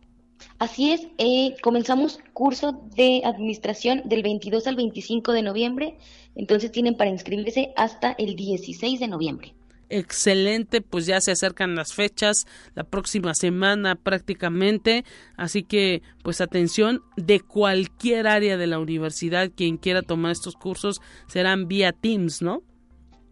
Así 0.58 0.92
es, 0.92 1.06
eh, 1.18 1.54
comenzamos 1.62 2.18
curso 2.32 2.72
de 2.96 3.22
administración 3.24 4.02
del 4.04 4.22
22 4.22 4.66
al 4.66 4.76
25 4.76 5.32
de 5.32 5.42
noviembre, 5.42 5.98
entonces 6.34 6.72
tienen 6.72 6.96
para 6.96 7.10
inscribirse 7.10 7.72
hasta 7.76 8.12
el 8.12 8.34
16 8.34 8.98
de 8.98 9.08
noviembre 9.08 9.54
excelente, 9.92 10.80
pues 10.80 11.06
ya 11.06 11.20
se 11.20 11.32
acercan 11.32 11.74
las 11.74 11.92
fechas, 11.92 12.46
la 12.74 12.84
próxima 12.84 13.34
semana 13.34 13.94
prácticamente, 13.94 15.04
así 15.36 15.62
que 15.62 16.02
pues 16.22 16.40
atención 16.40 17.02
de 17.16 17.40
cualquier 17.40 18.26
área 18.26 18.56
de 18.56 18.66
la 18.66 18.78
universidad, 18.78 19.50
quien 19.54 19.76
quiera 19.76 20.02
tomar 20.02 20.32
estos 20.32 20.56
cursos 20.56 21.00
serán 21.26 21.68
vía 21.68 21.92
Teams, 21.92 22.40
¿no? 22.40 22.62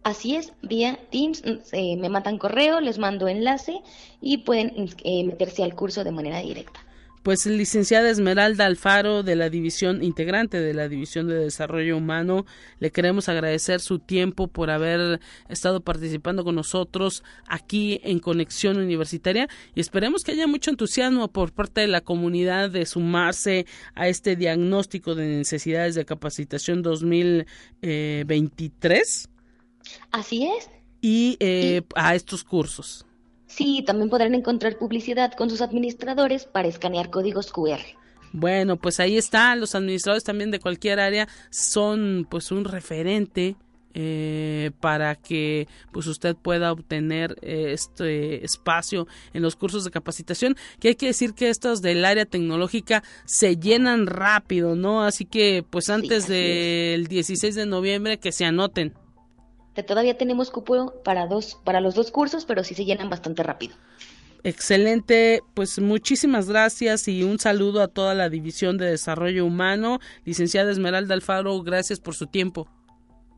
Así 0.03 0.35
es, 0.35 0.53
vía 0.63 0.97
Teams, 1.11 1.43
eh, 1.73 1.95
me 1.97 2.09
matan 2.09 2.39
correo, 2.39 2.81
les 2.81 2.97
mando 2.97 3.27
enlace 3.27 3.81
y 4.19 4.39
pueden 4.39 4.89
eh, 5.03 5.23
meterse 5.23 5.63
al 5.63 5.75
curso 5.75 6.03
de 6.03 6.11
manera 6.11 6.39
directa. 6.39 6.79
Pues 7.21 7.45
licenciada 7.45 8.09
Esmeralda 8.09 8.65
Alfaro 8.65 9.21
de 9.21 9.35
la 9.35 9.51
división 9.51 10.03
integrante 10.03 10.59
de 10.59 10.73
la 10.73 10.89
División 10.89 11.27
de 11.27 11.35
Desarrollo 11.35 11.95
Humano, 11.95 12.47
le 12.79 12.89
queremos 12.89 13.29
agradecer 13.29 13.79
su 13.79 13.99
tiempo 13.99 14.47
por 14.47 14.71
haber 14.71 15.19
estado 15.47 15.81
participando 15.81 16.43
con 16.43 16.55
nosotros 16.55 17.23
aquí 17.47 18.01
en 18.03 18.17
Conexión 18.17 18.77
Universitaria 18.77 19.47
y 19.75 19.81
esperemos 19.81 20.23
que 20.23 20.31
haya 20.31 20.47
mucho 20.47 20.71
entusiasmo 20.71 21.27
por 21.27 21.51
parte 21.51 21.81
de 21.81 21.89
la 21.89 22.01
comunidad 22.01 22.71
de 22.71 22.87
sumarse 22.87 23.67
a 23.93 24.07
este 24.07 24.35
diagnóstico 24.35 25.13
de 25.13 25.27
necesidades 25.27 25.93
de 25.93 26.05
capacitación 26.05 26.81
2023. 26.81 29.29
Así 30.11 30.47
es. 30.47 30.69
y 31.01 31.37
eh, 31.39 31.81
a 31.95 32.15
estos 32.15 32.43
cursos. 32.43 33.05
Sí, 33.47 33.83
también 33.85 34.09
podrán 34.09 34.33
encontrar 34.33 34.77
publicidad 34.77 35.33
con 35.33 35.49
sus 35.49 35.61
administradores 35.61 36.45
para 36.45 36.67
escanear 36.67 37.09
códigos 37.09 37.51
QR. 37.51 37.81
Bueno, 38.33 38.77
pues 38.77 38.99
ahí 38.99 39.17
está, 39.17 39.55
los 39.55 39.75
administradores 39.75 40.23
también 40.23 40.51
de 40.51 40.59
cualquier 40.59 40.99
área 41.01 41.27
son 41.49 42.25
pues 42.29 42.51
un 42.51 42.63
referente 42.63 43.57
eh, 43.93 44.71
para 44.79 45.15
que 45.15 45.67
pues 45.91 46.07
usted 46.07 46.37
pueda 46.37 46.71
obtener 46.71 47.35
eh, 47.41 47.73
este 47.73 48.45
espacio 48.45 49.05
en 49.33 49.41
los 49.41 49.57
cursos 49.57 49.83
de 49.83 49.91
capacitación 49.91 50.55
que 50.79 50.89
hay 50.89 50.95
que 50.95 51.07
decir 51.07 51.33
que 51.33 51.49
estos 51.49 51.81
del 51.81 52.05
área 52.05 52.25
tecnológica 52.25 53.03
se 53.25 53.57
llenan 53.57 54.07
rápido 54.07 54.77
no 54.77 55.03
así 55.03 55.25
que 55.25 55.65
pues 55.69 55.89
antes 55.89 56.29
del 56.29 57.07
16 57.07 57.53
de 57.53 57.65
noviembre 57.65 58.17
que 58.17 58.31
se 58.31 58.45
anoten 58.45 58.93
todavía 59.85 60.17
tenemos 60.17 60.51
cupo 60.51 60.93
para 61.03 61.27
dos, 61.27 61.59
para 61.63 61.81
los 61.81 61.95
dos 61.95 62.11
cursos, 62.11 62.45
pero 62.45 62.63
sí 62.63 62.75
se 62.75 62.85
llenan 62.85 63.09
bastante 63.09 63.43
rápido. 63.43 63.75
Excelente, 64.43 65.41
pues 65.53 65.79
muchísimas 65.79 66.49
gracias 66.49 67.07
y 67.07 67.23
un 67.23 67.37
saludo 67.39 67.81
a 67.81 67.87
toda 67.87 68.15
la 68.15 68.29
División 68.29 68.77
de 68.77 68.87
Desarrollo 68.87 69.45
Humano. 69.45 69.99
Licenciada 70.25 70.71
Esmeralda 70.71 71.13
Alfaro, 71.13 71.61
gracias 71.61 71.99
por 71.99 72.15
su 72.15 72.25
tiempo. 72.25 72.67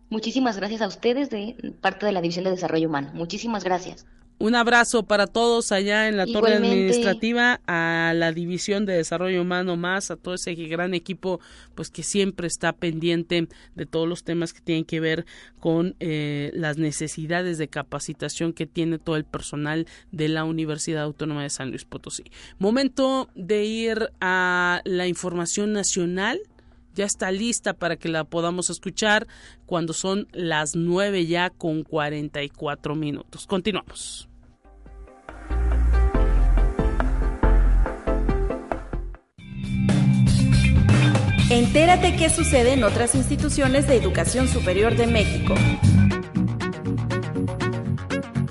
Muchísimas 0.09 0.57
gracias 0.57 0.81
a 0.81 0.87
ustedes 0.87 1.29
de 1.29 1.75
parte 1.81 2.05
de 2.05 2.13
la 2.13 2.21
División 2.21 2.45
de 2.45 2.51
Desarrollo 2.51 2.87
Humano. 2.87 3.11
Muchísimas 3.13 3.63
gracias. 3.63 4.05
Un 4.39 4.55
abrazo 4.55 5.03
para 5.03 5.27
todos 5.27 5.71
allá 5.71 6.07
en 6.09 6.17
la 6.17 6.25
torre 6.25 6.55
administrativa, 6.55 7.61
a 7.65 8.13
la 8.15 8.31
División 8.31 8.85
de 8.85 8.93
Desarrollo 8.93 9.41
Humano 9.41 9.77
más, 9.77 10.11
a 10.11 10.17
todo 10.17 10.33
ese 10.33 10.53
gran 10.55 10.93
equipo, 10.93 11.39
pues 11.75 11.89
que 11.89 12.03
siempre 12.03 12.47
está 12.47 12.73
pendiente 12.73 13.47
de 13.75 13.85
todos 13.85 14.07
los 14.07 14.23
temas 14.23 14.51
que 14.51 14.61
tienen 14.61 14.85
que 14.85 14.99
ver 14.99 15.25
con 15.59 15.95
eh, 15.99 16.51
las 16.53 16.77
necesidades 16.77 17.57
de 17.57 17.67
capacitación 17.67 18.53
que 18.53 18.65
tiene 18.65 18.99
todo 18.99 19.15
el 19.15 19.23
personal 19.23 19.87
de 20.11 20.27
la 20.27 20.43
Universidad 20.43 21.03
Autónoma 21.03 21.43
de 21.43 21.49
San 21.49 21.69
Luis 21.69 21.85
Potosí. 21.85 22.25
Momento 22.59 23.29
de 23.35 23.63
ir 23.63 24.09
a 24.19 24.81
la 24.83 25.07
información 25.07 25.71
nacional 25.73 26.41
ya 26.93 27.05
está 27.05 27.31
lista 27.31 27.73
para 27.73 27.95
que 27.95 28.09
la 28.09 28.23
podamos 28.23 28.69
escuchar 28.69 29.27
cuando 29.65 29.93
son 29.93 30.27
las 30.31 30.75
nueve 30.75 31.25
ya 31.25 31.49
con 31.49 31.83
44 31.83 32.95
minutos. 32.95 33.47
Continuamos. 33.47 34.29
Entérate 41.49 42.15
qué 42.15 42.29
sucede 42.31 42.73
en 42.73 42.83
otras 42.83 43.13
instituciones 43.13 43.87
de 43.87 43.95
educación 43.95 44.47
superior 44.47 44.95
de 44.95 45.05
México. 45.05 45.53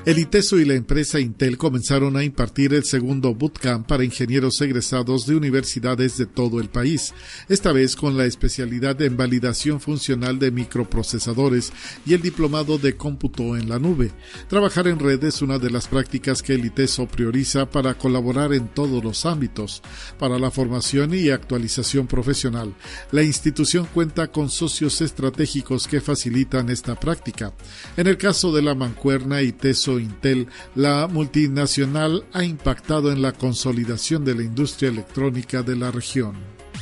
El 0.04 0.18
ITESO 0.18 0.58
y 0.58 0.64
la 0.64 0.74
empresa 0.74 1.20
Intel 1.20 1.56
comenzaron 1.56 2.16
a 2.16 2.24
impartir 2.24 2.74
el 2.74 2.82
segundo 2.82 3.36
bootcamp 3.36 3.86
para 3.86 4.02
ingenieros 4.02 4.60
egresados 4.60 5.26
de 5.26 5.36
universidades 5.36 6.18
de 6.18 6.26
todo 6.26 6.58
el 6.58 6.68
país, 6.68 7.14
esta 7.48 7.70
vez 7.70 7.94
con 7.94 8.16
la 8.16 8.24
especialidad 8.24 9.00
en 9.00 9.16
validación 9.16 9.80
funcional 9.80 10.40
de 10.40 10.50
microprocesadores 10.50 11.72
y 12.04 12.14
el 12.14 12.20
diplomado 12.20 12.78
de 12.78 12.96
cómputo 12.96 13.56
en 13.56 13.68
la 13.68 13.78
nube. 13.78 14.10
Trabajar 14.48 14.88
en 14.88 14.98
red 14.98 15.22
es 15.22 15.40
una 15.40 15.60
de 15.60 15.70
las 15.70 15.86
prácticas 15.86 16.42
que 16.42 16.54
el 16.54 16.64
ITESO 16.64 17.06
prioriza 17.06 17.70
para 17.70 17.94
colaborar 17.94 18.52
en 18.54 18.66
todos 18.66 19.04
los 19.04 19.24
ámbitos, 19.24 19.82
para 20.18 20.36
la 20.36 20.50
formación 20.50 21.14
y 21.14 21.30
actualización 21.30 22.08
profesional. 22.08 22.74
La 23.12 23.22
institución 23.22 23.86
cuenta 23.94 24.32
con 24.32 24.50
socios 24.50 25.00
estratégicos 25.00 25.86
que 25.86 26.00
facilitan 26.00 26.70
esta 26.70 26.98
práctica. 26.98 27.52
En 27.96 28.08
el 28.08 28.16
caso 28.16 28.52
de 28.52 28.62
la 28.62 28.74
mancuerna 28.74 29.42
ITESO 29.42 29.91
Intel, 29.98 30.48
la 30.74 31.06
multinacional 31.08 32.24
ha 32.32 32.44
impactado 32.44 33.12
en 33.12 33.22
la 33.22 33.32
consolidación 33.32 34.24
de 34.24 34.34
la 34.34 34.42
industria 34.42 34.90
electrónica 34.90 35.62
de 35.62 35.76
la 35.76 35.90
región. 35.90 36.34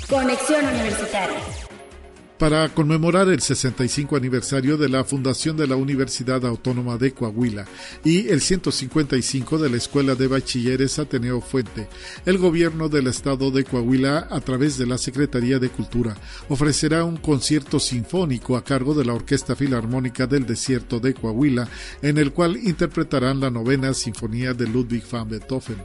Conexión 0.08 0.64
Universitaria 0.66 1.69
para 2.40 2.70
conmemorar 2.70 3.28
el 3.28 3.42
65 3.42 4.16
aniversario 4.16 4.78
de 4.78 4.88
la 4.88 5.04
fundación 5.04 5.58
de 5.58 5.66
la 5.66 5.76
Universidad 5.76 6.46
Autónoma 6.46 6.96
de 6.96 7.12
Coahuila 7.12 7.66
y 8.02 8.28
el 8.28 8.40
155 8.40 9.58
de 9.58 9.68
la 9.68 9.76
Escuela 9.76 10.14
de 10.14 10.26
Bachilleres 10.26 10.98
Ateneo 10.98 11.42
Fuente. 11.42 11.86
El 12.24 12.38
gobierno 12.38 12.88
del 12.88 13.08
estado 13.08 13.50
de 13.50 13.64
Coahuila, 13.64 14.26
a 14.30 14.40
través 14.40 14.78
de 14.78 14.86
la 14.86 14.96
Secretaría 14.96 15.58
de 15.58 15.68
Cultura, 15.68 16.16
ofrecerá 16.48 17.04
un 17.04 17.18
concierto 17.18 17.78
sinfónico 17.78 18.56
a 18.56 18.64
cargo 18.64 18.94
de 18.94 19.04
la 19.04 19.12
Orquesta 19.12 19.54
Filarmónica 19.54 20.26
del 20.26 20.46
Desierto 20.46 20.98
de 20.98 21.12
Coahuila, 21.12 21.68
en 22.00 22.16
el 22.16 22.32
cual 22.32 22.56
interpretarán 22.56 23.40
la 23.40 23.50
novena 23.50 23.92
Sinfonía 23.92 24.54
de 24.54 24.66
Ludwig 24.66 25.04
van 25.12 25.28
Beethoven. 25.28 25.76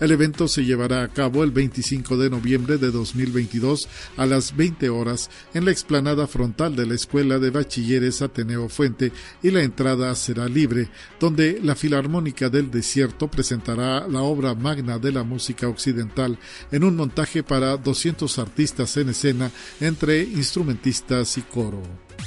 El 0.00 0.10
evento 0.12 0.48
se 0.48 0.64
llevará 0.64 1.02
a 1.02 1.08
cabo 1.08 1.44
el 1.44 1.50
25 1.50 2.16
de 2.16 2.30
noviembre 2.30 2.78
de 2.78 2.90
2022 2.90 3.86
a 4.16 4.24
las 4.24 4.56
20 4.56 4.88
horas 4.88 5.28
en 5.52 5.66
la 5.66 5.70
explanada 5.70 5.97
frontal 6.26 6.76
de 6.76 6.86
la 6.86 6.94
Escuela 6.94 7.38
de 7.38 7.50
Bachilleres 7.50 8.22
Ateneo 8.22 8.68
Fuente 8.68 9.12
y 9.42 9.50
la 9.50 9.62
entrada 9.62 10.14
será 10.14 10.48
libre, 10.48 10.88
donde 11.20 11.60
la 11.62 11.74
Filarmónica 11.74 12.48
del 12.48 12.70
Desierto 12.70 13.28
presentará 13.28 14.06
la 14.08 14.22
obra 14.22 14.54
magna 14.54 14.98
de 14.98 15.12
la 15.12 15.22
música 15.22 15.68
occidental 15.68 16.38
en 16.70 16.84
un 16.84 16.96
montaje 16.96 17.42
para 17.42 17.76
200 17.76 18.38
artistas 18.38 18.96
en 18.96 19.10
escena 19.10 19.50
entre 19.80 20.22
instrumentistas 20.22 21.36
y 21.38 21.42
coro. 21.42 21.82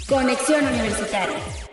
Conexión 0.08 0.66
Universitaria 0.66 1.71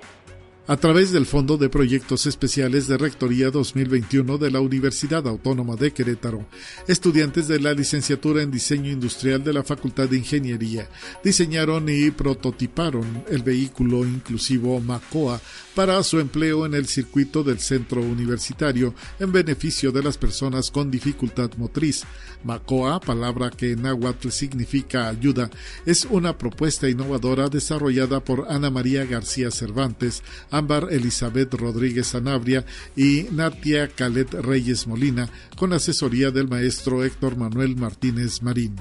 a 0.69 0.77
través 0.77 1.13
del 1.13 1.25
Fondo 1.25 1.57
de 1.57 1.71
Proyectos 1.71 2.27
Especiales 2.27 2.87
de 2.89 2.99
Rectoría 2.99 3.51
2021 3.51 4.37
de 4.37 4.51
la 4.51 4.61
Universidad 4.61 5.27
Autónoma 5.27 5.77
de 5.77 5.93
Querétaro. 5.95 6.45
Estudiantes 6.87 7.49
de 7.49 7.59
la 7.59 7.73
licenciatura 7.73 8.43
en 8.43 8.51
Diseño 8.51 8.93
Industrial 8.93 9.43
de 9.43 9.55
la 9.55 9.65
Facultad 9.65 10.11
de 10.11 10.19
Ingeniería 10.19 10.87
diseñaron 11.25 11.89
y 11.89 12.11
prototiparon 12.11 13.25
el 13.31 13.43
vehículo 13.43 14.05
inclusivo 14.05 14.79
MACOA 14.79 15.41
para 15.79 16.03
su 16.03 16.19
empleo 16.19 16.67
en 16.67 16.75
el 16.75 16.89
circuito 16.89 17.45
del 17.45 17.61
centro 17.61 18.03
universitario 18.03 18.97
en 19.21 19.31
beneficio 19.31 19.93
de 19.93 20.03
las 20.03 20.19
personas 20.19 20.73
con 20.73 20.91
dificultad 20.91 21.53
motriz. 21.57 22.03
Macoa, 22.43 22.99
palabra 22.99 23.51
que 23.51 23.71
en 23.71 23.83
náhuatl 23.83 24.31
significa 24.31 25.09
ayuda, 25.09 25.51
es 25.87 26.05
una 26.05 26.37
propuesta 26.37 26.89
innovadora 26.89 27.49
desarrollada 27.49 28.19
por 28.19 28.47
Ana 28.51 28.71
María 28.71 29.05
García 29.05 29.53
Cervantes, 29.53 30.25
Ámbar 30.51 30.89
Elizabeth 30.91 31.55
Rodríguez 31.55 32.13
Anabria 32.17 32.65
y 32.97 33.29
Natia 33.31 33.87
Calet 33.87 34.35
Reyes 34.35 34.89
Molina, 34.89 35.31
con 35.57 35.73
asesoría 35.73 36.33
del 36.33 36.49
maestro 36.49 37.05
Héctor 37.05 37.37
Manuel 37.37 37.77
Martínez 37.77 38.43
Marín. 38.43 38.75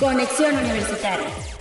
Conexión 0.00 0.56
Universitaria 0.56 1.59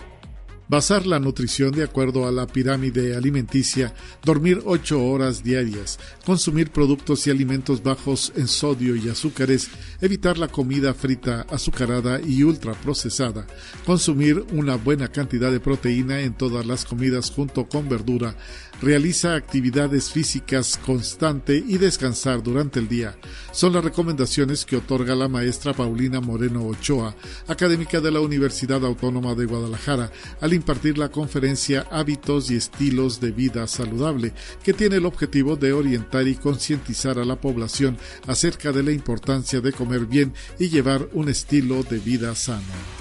basar 0.70 1.06
la 1.08 1.20
nutrición 1.20 1.72
de 1.72 1.84
acuerdo 1.84 2.28
a 2.28 2.32
la 2.32 2.48
pirámide 2.48 3.16
alimenticia, 3.16 3.94
dormir 4.24 4.62
8 4.64 5.04
horas 5.04 5.44
diarias, 5.44 6.00
consumir 6.26 6.70
productos 6.70 7.26
y 7.26 7.32
alimentos 7.32 7.84
bajos 7.84 8.32
en 8.36 8.48
sodio 8.48 8.96
y 8.96 9.10
azúcares, 9.10 9.70
evitar 10.00 10.38
la 10.38 10.48
comida 10.48 10.94
frita, 10.94 11.42
azucarada 11.50 12.22
y 12.22 12.44
ultraprocesada, 12.44 13.48
consumir 13.86 14.46
una 14.54 14.76
buena 14.76 15.10
cantidad 15.10 15.52
de 15.52 15.60
proteína 15.60 16.22
en 16.22 16.36
todas 16.36 16.66
las 16.66 16.86
comidas 16.86 17.32
junto 17.32 17.68
con 17.68 17.90
verdura, 17.90 18.36
realiza 18.82 19.36
actividades 19.36 20.12
físicas 20.12 20.80
constante 20.86 21.64
y 21.66 21.78
descansar 21.78 22.42
durante 22.42 22.80
el 22.80 22.88
día. 22.88 23.18
Son 23.52 23.74
las 23.74 23.84
recomendaciones 23.84 24.66
que 24.66 24.78
otorga 24.78 25.16
la 25.16 25.28
maestra 25.28 25.74
Paulina 25.74 26.22
Moreno 26.22 26.66
Ochoa, 26.66 27.16
académica 27.48 28.00
de 28.00 28.12
la 28.12 28.22
Universidad 28.22 28.86
Autónoma 28.86 29.36
de 29.36 29.46
Guadalajara, 29.46 30.12
al 30.42 30.54
impartir 30.54 30.98
la 30.98 31.10
conferencia 31.10 31.88
Hábitos 31.92 32.52
y 32.52 32.56
Estilos 32.56 33.20
de 33.20 33.32
Vida 33.32 33.68
Saludable, 33.68 34.34
que 34.64 34.74
tiene 34.74 34.98
el 34.98 35.06
objetivo 35.06 35.56
de 35.56 35.74
orientar 35.74 36.28
y 36.28 36.36
concientizar 36.36 37.20
a 37.20 37.26
la 37.26 37.40
población 37.40 37.98
acerca 38.28 38.72
de 38.72 38.84
la 38.84 38.92
importancia 38.92 39.62
de 39.62 39.74
comer 39.74 40.06
bien 40.06 40.34
y 40.58 40.70
llevar 40.70 41.10
un 41.14 41.30
estilo 41.30 41.84
de 41.84 42.00
vida 42.00 42.36
sano. 42.36 42.99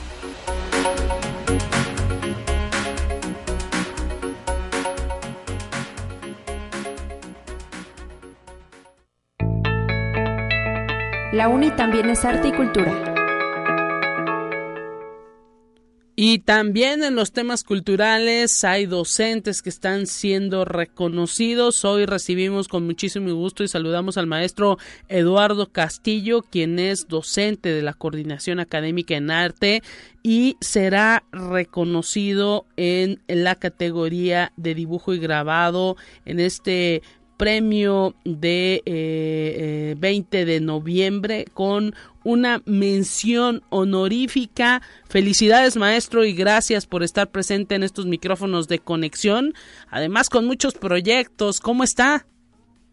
La 11.31 11.49
UNI 11.49 11.73
también 11.73 12.09
es 12.09 12.25
arte 12.25 12.49
y 12.49 12.53
cultura. 12.53 13.15
Y 16.17 16.39
también 16.39 17.05
en 17.05 17.15
los 17.15 17.33
temas 17.33 17.65
culturales 17.65 18.65
hay 18.65 18.87
docentes 18.87 19.61
que 19.61 19.69
están 19.69 20.07
siendo 20.07 20.65
reconocidos. 20.65 21.85
Hoy 21.85 22.07
recibimos 22.07 22.67
con 22.67 22.87
muchísimo 22.87 23.33
gusto 23.35 23.63
y 23.63 23.69
saludamos 23.69 24.17
al 24.17 24.27
maestro 24.27 24.79
Eduardo 25.09 25.71
Castillo, 25.71 26.43
quien 26.43 26.79
es 26.79 27.09
docente 27.09 27.69
de 27.69 27.83
la 27.83 27.93
Coordinación 27.93 28.59
Académica 28.59 29.15
en 29.15 29.31
Arte 29.31 29.83
y 30.23 30.57
será 30.61 31.25
reconocido 31.31 32.67
en 32.77 33.21
la 33.29 33.55
categoría 33.55 34.53
de 34.57 34.75
dibujo 34.75 35.15
y 35.15 35.19
grabado 35.19 35.97
en 36.25 36.41
este 36.41 37.03
premio 37.39 38.15
de 38.25 38.83
20 39.97 40.39
eh, 40.39 40.43
eh, 40.43 40.45
de 40.45 40.61
noviembre 40.61 41.47
con 41.55 41.95
una 42.25 42.61
mención 42.67 43.63
honorífica. 43.71 44.83
Felicidades 45.09 45.77
maestro 45.77 46.25
y 46.25 46.35
gracias 46.35 46.85
por 46.85 47.03
estar 47.03 47.31
presente 47.31 47.77
en 47.77 47.85
estos 47.85 48.05
micrófonos 48.05 48.69
de 48.69 48.81
conexión. 48.81 49.55
Además 49.89 50.29
con 50.29 50.45
muchos 50.45 50.75
proyectos. 50.75 51.61
¿Cómo 51.61 51.85
está? 51.85 52.27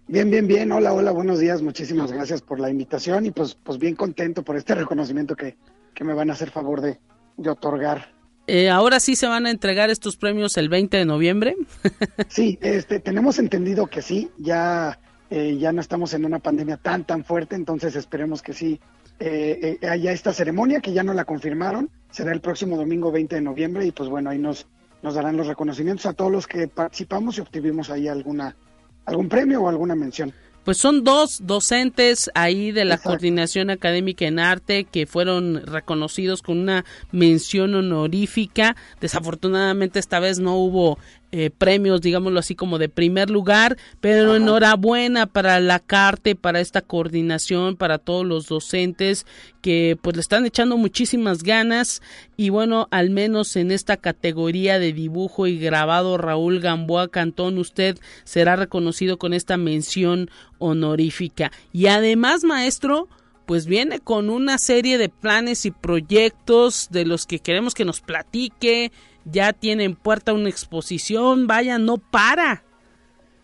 Bien, 0.07 0.29
bien, 0.29 0.47
bien. 0.47 0.71
Hola, 0.71 0.93
hola, 0.93 1.11
buenos 1.11 1.39
días. 1.39 1.63
Muchísimas 1.63 2.11
gracias 2.11 2.41
por 2.41 2.59
la 2.59 2.69
invitación 2.69 3.25
y 3.25 3.31
pues, 3.31 3.55
pues 3.55 3.79
bien 3.79 3.95
contento 3.95 4.43
por 4.43 4.55
este 4.55 4.75
reconocimiento 4.75 5.35
que, 5.35 5.57
que 5.93 6.03
me 6.03 6.13
van 6.13 6.29
a 6.29 6.33
hacer 6.33 6.51
favor 6.51 6.79
de, 6.79 6.99
de 7.37 7.49
otorgar. 7.49 8.13
Eh, 8.47 8.69
ahora 8.69 8.99
sí 8.99 9.15
se 9.15 9.27
van 9.27 9.45
a 9.45 9.51
entregar 9.51 9.89
estos 9.89 10.17
premios 10.17 10.57
el 10.57 10.69
20 10.69 10.97
de 10.97 11.05
noviembre. 11.05 11.55
sí, 12.29 12.57
este, 12.61 12.99
tenemos 12.99 13.39
entendido 13.39 13.87
que 13.87 14.01
sí, 14.01 14.29
ya, 14.37 14.99
eh, 15.29 15.57
ya 15.57 15.71
no 15.71 15.81
estamos 15.81 16.13
en 16.13 16.25
una 16.25 16.39
pandemia 16.39 16.77
tan, 16.77 17.05
tan 17.05 17.23
fuerte, 17.23 17.55
entonces 17.55 17.95
esperemos 17.95 18.41
que 18.41 18.53
sí 18.53 18.79
eh, 19.19 19.79
haya 19.89 20.11
esta 20.11 20.33
ceremonia, 20.33 20.81
que 20.81 20.93
ya 20.93 21.03
no 21.03 21.13
la 21.13 21.25
confirmaron, 21.25 21.89
será 22.11 22.31
el 22.33 22.41
próximo 22.41 22.77
domingo 22.77 23.11
20 23.11 23.35
de 23.35 23.41
noviembre 23.41 23.85
y 23.85 23.91
pues 23.91 24.09
bueno, 24.09 24.29
ahí 24.29 24.37
nos, 24.37 24.67
nos 25.01 25.15
darán 25.15 25.37
los 25.37 25.47
reconocimientos 25.47 26.05
a 26.05 26.13
todos 26.13 26.31
los 26.31 26.47
que 26.47 26.67
participamos 26.67 27.37
y 27.37 27.41
obtuvimos 27.41 27.89
ahí 27.89 28.07
alguna, 28.07 28.55
algún 29.05 29.27
premio 29.27 29.63
o 29.63 29.69
alguna 29.69 29.95
mención 29.95 30.33
pues 30.65 30.77
son 30.79 31.03
dos 31.03 31.45
docentes 31.45 32.31
ahí 32.33 32.71
de 32.71 32.85
la 32.85 32.97
coordinación 32.97 33.69
académica 33.69 34.25
en 34.25 34.39
arte 34.39 34.83
que 34.83 35.05
fueron 35.05 35.63
reconocidos 35.65 36.41
con 36.41 36.57
una 36.57 36.83
mención 37.11 37.75
honorífica. 37.75 38.75
Desafortunadamente 38.99 39.99
esta 39.99 40.19
vez 40.19 40.39
no 40.39 40.57
hubo 40.57 40.97
eh, 41.37 41.49
premios, 41.49 41.99
digámoslo 41.99 42.39
así, 42.39 42.55
como 42.55 42.77
de 42.77 42.87
primer 42.87 43.29
lugar, 43.29 43.75
pero 43.99 44.37
enhorabuena 44.37 45.25
para 45.25 45.59
la 45.59 45.79
CARTE, 45.79 46.33
para 46.35 46.61
esta 46.61 46.79
coordinación, 46.79 47.75
para 47.75 47.97
todos 47.97 48.25
los 48.25 48.47
docentes 48.47 49.25
que 49.61 49.97
pues 50.01 50.15
le 50.15 50.21
están 50.21 50.45
echando 50.45 50.77
muchísimas 50.77 51.43
ganas 51.43 52.01
y 52.37 52.51
bueno, 52.51 52.87
al 52.89 53.09
menos 53.09 53.57
en 53.57 53.71
esta 53.71 53.97
categoría 53.97 54.79
de 54.79 54.93
dibujo 54.93 55.45
y 55.45 55.59
grabado, 55.59 56.17
Raúl 56.17 56.61
Gamboa 56.61 57.09
Cantón, 57.09 57.57
usted 57.57 57.97
será 58.23 58.55
reconocido 58.55 59.17
con 59.17 59.33
esta 59.33 59.57
mención 59.57 60.29
honorífica. 60.57 61.51
Y 61.73 61.87
además, 61.87 62.45
maestro, 62.45 63.09
pues 63.45 63.65
viene 63.65 63.99
con 63.99 64.29
una 64.29 64.57
serie 64.57 64.97
de 64.97 65.09
planes 65.09 65.65
y 65.65 65.71
proyectos 65.71 66.87
de 66.91 67.05
los 67.05 67.25
que 67.25 67.39
queremos 67.39 67.73
que 67.73 67.83
nos 67.83 67.99
platique, 67.99 68.93
ya 69.25 69.53
tiene 69.53 69.83
en 69.83 69.95
puerta 69.95 70.33
una 70.33 70.49
exposición, 70.49 71.47
vaya, 71.47 71.77
no 71.77 71.97
para. 71.97 72.63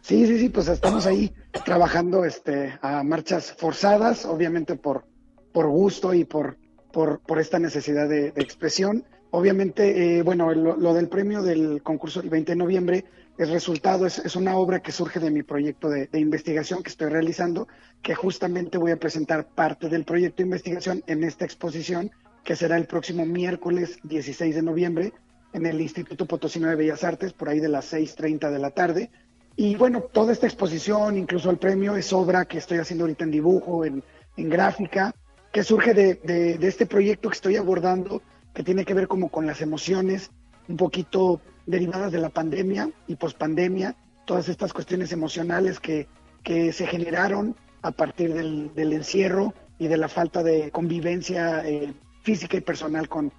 Sí, 0.01 0.25
sí, 0.25 0.39
sí, 0.39 0.49
pues 0.49 0.67
estamos 0.67 1.05
ahí 1.05 1.31
trabajando 1.65 2.25
este, 2.25 2.73
a 2.81 3.03
marchas 3.03 3.53
forzadas, 3.57 4.25
obviamente 4.25 4.75
por, 4.75 5.05
por 5.51 5.67
gusto 5.67 6.13
y 6.13 6.23
por, 6.23 6.57
por, 6.91 7.19
por 7.19 7.39
esta 7.39 7.59
necesidad 7.59 8.07
de, 8.07 8.27
expresión. 8.35 9.05
Obviamente, 9.31 10.17
eh, 10.17 10.23
bueno, 10.23 10.53
lo, 10.53 10.93
del 10.93 11.07
premio 11.07 11.41
del 11.41 11.81
concurso 11.83 12.19
del 12.21 12.29
20 12.29 12.51
de 12.51 12.55
noviembre, 12.55 13.05
el 13.37 13.49
resultado 13.49 14.05
es, 14.05 14.19
es 14.19 14.35
una 14.35 14.57
obra 14.57 14.81
que 14.81 14.91
surge 14.91 15.19
de 15.19 15.31
mi 15.31 15.41
proyecto 15.41 15.87
de, 15.89 16.07
de, 16.07 16.19
investigación 16.19 16.83
que 16.83 16.89
estoy 16.89 17.09
realizando, 17.09 17.67
que 18.01 18.13
justamente 18.13 18.77
voy 18.77 18.91
a 18.91 18.99
presentar 18.99 19.47
parte 19.47 19.87
del 19.87 20.03
proyecto 20.03 20.37
de 20.37 20.47
investigación 20.47 21.03
en 21.07 21.23
esta 21.23 21.45
exposición, 21.45 22.11
que 22.43 22.55
será 22.55 22.75
el 22.75 22.87
próximo 22.87 23.25
miércoles 23.25 23.99
16 24.03 24.55
de 24.55 24.61
noviembre 24.63 25.13
en 25.53 25.65
el 25.65 25.81
Instituto 25.81 26.25
Potosino 26.25 26.69
de 26.69 26.75
Bellas 26.75 27.03
Artes, 27.03 27.33
por 27.33 27.49
ahí 27.49 27.59
de 27.59 27.69
las 27.69 27.93
6.30 27.93 28.49
de 28.49 28.59
la 28.59 28.71
tarde. 28.71 29.11
Y 29.55 29.75
bueno, 29.75 30.01
toda 30.01 30.31
esta 30.31 30.47
exposición, 30.47 31.17
incluso 31.17 31.49
el 31.49 31.57
premio, 31.57 31.95
es 31.95 32.13
obra 32.13 32.45
que 32.45 32.57
estoy 32.57 32.77
haciendo 32.77 33.03
ahorita 33.03 33.25
en 33.25 33.31
dibujo, 33.31 33.85
en, 33.85 34.03
gráfica, 34.37 35.13
que 35.51 35.63
surge 35.63 35.93
de, 35.93 36.15
de, 36.15 36.67
este 36.67 36.85
proyecto 36.85 37.29
que 37.29 37.35
estoy 37.35 37.57
abordando, 37.57 38.21
que 38.53 38.63
tiene 38.63 38.85
que 38.85 38.93
ver 38.93 39.07
como 39.07 39.29
con 39.29 39.45
las 39.45 39.61
emociones, 39.61 40.31
un 40.67 40.77
poquito 40.77 41.41
derivadas 41.65 42.11
de 42.11 42.17
la 42.17 42.29
pandemia 42.29 42.89
y 43.07 43.17
pospandemia, 43.17 43.95
todas 44.25 44.49
estas 44.49 44.73
cuestiones 44.73 45.11
emocionales 45.11 45.79
que, 45.79 46.07
que 46.43 46.71
se 46.73 46.87
generaron 46.87 47.55
a 47.81 47.91
partir 47.91 48.33
del, 48.33 48.73
del, 48.73 48.93
encierro 48.93 49.53
y 49.77 49.87
de 49.87 49.97
la 49.97 50.07
falta 50.07 50.41
de 50.41 50.71
convivencia 50.71 51.67
eh, 51.67 51.93
física 52.23 52.57
y 52.57 52.61
personal 52.61 53.09
con, 53.09 53.31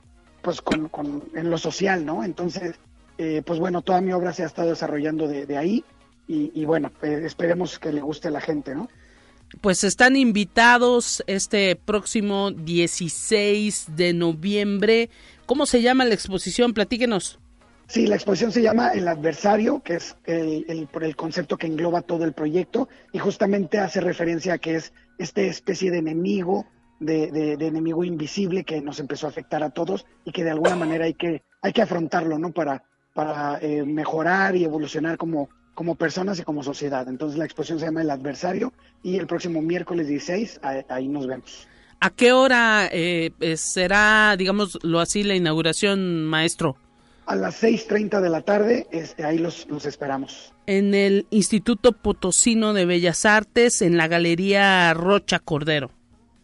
pues 0.42 0.60
con, 0.60 0.88
con, 0.88 1.24
en 1.34 1.50
lo 1.50 1.58
social, 1.58 2.04
¿no? 2.04 2.24
Entonces, 2.24 2.74
eh, 3.18 3.42
pues 3.44 3.58
bueno, 3.58 3.82
toda 3.82 4.00
mi 4.00 4.12
obra 4.12 4.32
se 4.32 4.42
ha 4.42 4.46
estado 4.46 4.70
desarrollando 4.70 5.28
de, 5.28 5.56
ahí 5.56 5.84
y, 6.26 6.64
bueno, 6.64 6.90
eh, 7.02 7.22
esperemos 7.24 7.78
que 7.78 7.92
le 7.92 8.00
guste 8.00 8.28
a 8.28 8.30
la 8.30 8.40
gente, 8.40 8.74
¿no? 8.74 8.88
Pues 9.60 9.84
están 9.84 10.16
invitados 10.16 11.22
este 11.26 11.76
próximo 11.76 12.52
16 12.52 13.88
de 13.96 14.14
noviembre. 14.14 15.10
¿Cómo 15.44 15.66
se 15.66 15.82
llama 15.82 16.06
la 16.06 16.14
exposición? 16.14 16.72
Platíquenos. 16.72 17.38
Sí, 17.86 18.06
la 18.06 18.14
exposición 18.14 18.50
se 18.50 18.62
llama 18.62 18.92
El 18.92 19.06
Adversario, 19.08 19.82
que 19.82 19.96
es 19.96 20.16
el, 20.24 20.64
el, 20.68 20.88
el, 21.02 21.16
concepto 21.16 21.58
que 21.58 21.66
engloba 21.66 22.00
todo 22.00 22.24
el 22.24 22.32
proyecto 22.32 22.88
y 23.12 23.18
justamente 23.18 23.78
hace 23.78 24.00
referencia 24.00 24.54
a 24.54 24.58
que 24.58 24.76
es 24.76 24.94
esta 25.18 25.42
especie 25.42 25.90
de 25.90 25.98
enemigo 25.98 26.66
de, 27.04 27.52
enemigo 27.60 28.04
invisible 28.04 28.64
que 28.64 28.80
nos 28.80 29.00
empezó 29.00 29.26
a 29.26 29.30
afectar 29.30 29.62
a 29.62 29.70
todos 29.70 30.06
y 30.24 30.32
que 30.32 30.44
de 30.44 30.50
alguna 30.50 30.76
manera 30.76 31.04
hay 31.04 31.14
que, 31.14 31.42
hay 31.60 31.72
que 31.72 31.82
afrontarlo, 31.82 32.38
¿no? 32.38 32.52
Para, 32.52 32.84
para 33.14 33.58
eh, 33.60 33.84
mejorar 33.84 34.56
y 34.56 34.64
evolucionar 34.64 35.16
como, 35.16 35.48
como 35.74 35.94
personas 35.94 36.38
y 36.38 36.42
como 36.42 36.62
sociedad. 36.62 37.08
Entonces 37.08 37.38
la 37.38 37.44
exposición 37.44 37.78
se 37.78 37.86
llama 37.86 38.02
El 38.02 38.10
Adversario 38.10 38.72
y 39.02 39.16
el 39.16 39.26
próximo 39.26 39.62
miércoles 39.62 40.08
16 40.08 40.60
ahí 40.88 41.08
nos 41.08 41.26
vemos. 41.26 41.68
¿A 42.00 42.10
qué 42.10 42.32
hora 42.32 42.88
eh, 42.90 43.30
será, 43.56 44.34
digámoslo 44.36 44.98
así, 44.98 45.22
la 45.22 45.36
inauguración, 45.36 46.24
maestro? 46.24 46.76
A 47.26 47.36
las 47.36 47.62
6.30 47.62 48.20
de 48.20 48.28
la 48.28 48.42
tarde, 48.42 48.88
este, 48.90 49.24
ahí 49.24 49.38
los, 49.38 49.68
los 49.68 49.86
esperamos. 49.86 50.52
En 50.66 50.94
el 50.94 51.26
Instituto 51.30 51.92
Potosino 51.92 52.72
de 52.72 52.86
Bellas 52.86 53.24
Artes, 53.24 53.82
en 53.82 53.96
la 53.96 54.08
Galería 54.08 54.92
Rocha 54.94 55.38
Cordero. 55.38 55.92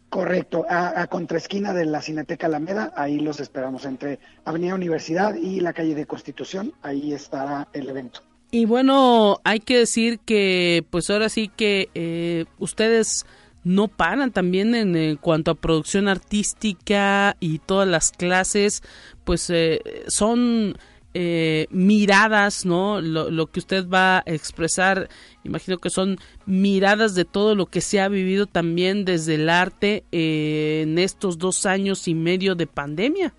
Correcto, 0.08 0.64
a, 0.68 1.02
a 1.02 1.06
contraesquina 1.06 1.74
de 1.74 1.84
la 1.84 2.00
Cineteca 2.00 2.46
Alameda, 2.46 2.92
ahí 2.96 3.20
los 3.20 3.40
esperamos, 3.40 3.84
entre 3.84 4.18
Avenida 4.44 4.74
Universidad 4.74 5.34
y 5.34 5.60
la 5.60 5.74
calle 5.74 5.94
de 5.94 6.06
Constitución, 6.06 6.72
ahí 6.82 7.12
estará 7.12 7.68
el 7.74 7.88
evento. 7.88 8.22
Y 8.50 8.64
bueno, 8.64 9.40
hay 9.44 9.60
que 9.60 9.78
decir 9.78 10.20
que 10.20 10.84
pues 10.90 11.10
ahora 11.10 11.28
sí 11.28 11.50
que 11.54 11.90
eh, 11.94 12.46
ustedes 12.58 13.26
no 13.62 13.88
paran 13.88 14.32
también 14.32 14.74
en, 14.74 15.16
cuanto 15.16 15.50
a 15.50 15.54
producción 15.54 16.08
artística 16.08 17.36
y 17.40 17.58
todas 17.58 17.86
las 17.86 18.10
clases, 18.10 18.82
pues 19.24 19.50
eh, 19.50 19.80
son 20.06 20.78
eh, 21.14 21.66
miradas, 21.70 22.64
¿no? 22.66 23.00
Lo, 23.00 23.46
que 23.46 23.60
usted 23.60 23.88
va 23.88 24.18
a 24.18 24.22
expresar, 24.26 25.08
imagino 25.44 25.78
que 25.78 25.90
son 25.90 26.18
miradas 26.46 27.14
de 27.14 27.24
todo 27.24 27.54
lo 27.54 27.66
que 27.66 27.80
se 27.80 28.00
ha 28.00 28.08
vivido 28.08 28.46
también 28.46 29.04
desde 29.04 29.36
el 29.36 29.48
arte 29.48 30.04
eh, 30.12 30.82
en 30.82 30.98
estos 30.98 31.38
dos 31.38 31.66
años 31.66 32.08
y 32.08 32.14
medio 32.14 32.54
de 32.54 32.66
pandemia. 32.66 33.34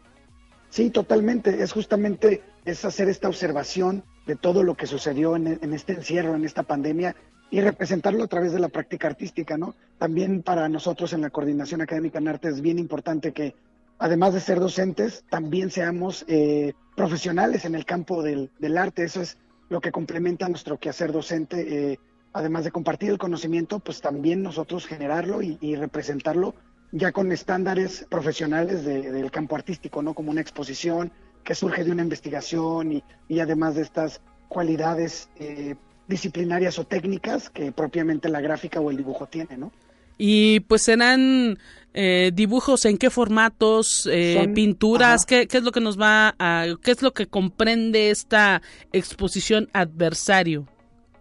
Sí, 0.70 0.90
totalmente. 0.90 1.64
Es 1.64 1.72
justamente 1.72 2.44
es 2.66 2.86
hacer 2.86 3.10
esta 3.10 3.28
observación 3.28 4.04
de 4.26 4.36
todo 4.36 4.64
lo 4.64 4.76
que 4.76 4.88
sucedió 4.88 5.36
en, 5.36 5.60
en 5.62 5.74
este 5.74 5.94
encierro, 5.94 6.36
en 6.36 6.46
esta 6.46 6.64
pandemia 6.64 7.16
y 7.52 7.62
representarlo 7.62 8.24
a 8.24 8.28
través 8.28 8.52
de 8.52 8.60
la 8.60 8.70
práctica 8.70 9.08
artística, 9.08 9.58
¿no? 9.58 9.76
También 9.98 10.44
para 10.44 10.70
nosotros 10.70 11.14
en 11.14 11.22
la 11.22 11.30
coordinación 11.30 11.82
académica 11.82 12.20
en 12.20 12.28
arte 12.28 12.50
es 12.50 12.62
bien 12.62 12.78
importante 12.78 13.32
que, 13.32 13.56
además 14.00 14.34
de 14.34 14.40
ser 14.40 14.60
docentes, 14.60 15.24
también 15.30 15.70
seamos 15.70 16.26
eh, 16.28 16.74
profesionales 16.96 17.66
en 17.66 17.76
el 17.76 17.86
campo 17.86 18.24
del, 18.24 18.50
arte. 18.78 19.04
Eso 19.04 19.22
es 19.22 19.38
lo 19.70 19.82
que 19.82 19.92
complementa 19.92 20.50
nuestro 20.50 20.80
quehacer 20.80 21.12
docente. 21.12 21.92
Eh, 21.92 22.00
además 22.34 22.64
de 22.64 22.72
compartir 22.72 23.12
el 23.12 23.18
conocimiento, 23.18 23.80
pues 23.80 24.02
también 24.02 24.42
nosotros 24.42 24.88
generarlo 24.88 25.42
y, 25.42 25.76
representarlo 25.76 26.56
ya 26.92 27.12
con 27.12 27.32
estándares 27.32 28.08
profesionales 28.10 28.84
de, 28.84 29.12
del 29.12 29.30
campo 29.30 29.56
artístico, 29.56 30.02
¿no? 30.02 30.16
Como 30.16 30.32
una 30.32 30.42
exposición 30.42 31.12
que 31.44 31.54
surge 31.54 31.84
de 31.84 31.92
una 31.92 32.02
investigación 32.02 32.94
y, 32.94 33.04
y 33.28 33.40
además 33.40 33.76
de 33.76 33.84
estas 33.84 34.22
cualidades 34.48 35.30
eh, 35.40 35.76
disciplinarias 36.08 36.80
o 36.80 36.86
técnicas 36.86 37.50
que 37.50 37.72
propiamente 37.72 38.30
la 38.30 38.42
gráfica 38.42 38.80
o 38.80 38.90
el 38.90 38.98
dibujo 38.98 39.28
tiene, 39.28 39.58
¿no? 39.58 39.72
Y 40.18 40.60
pues 40.62 40.82
serán 40.82 41.58
eh, 42.02 42.32
dibujos 42.34 42.86
en 42.86 42.98
qué 42.98 43.10
formatos, 43.10 44.08
eh, 44.10 44.36
Son, 44.38 44.54
pinturas, 44.54 45.26
¿qué, 45.26 45.48
¿qué, 45.48 45.58
es 45.58 45.64
lo 45.64 45.74
que 45.74 45.82
nos 45.82 46.00
va 46.00 46.34
a, 46.40 46.66
qué 46.82 46.92
es 46.92 47.02
lo 47.02 47.12
que 47.12 47.28
comprende 47.28 48.10
esta 48.10 48.62
exposición 48.94 49.68
adversario. 49.74 50.66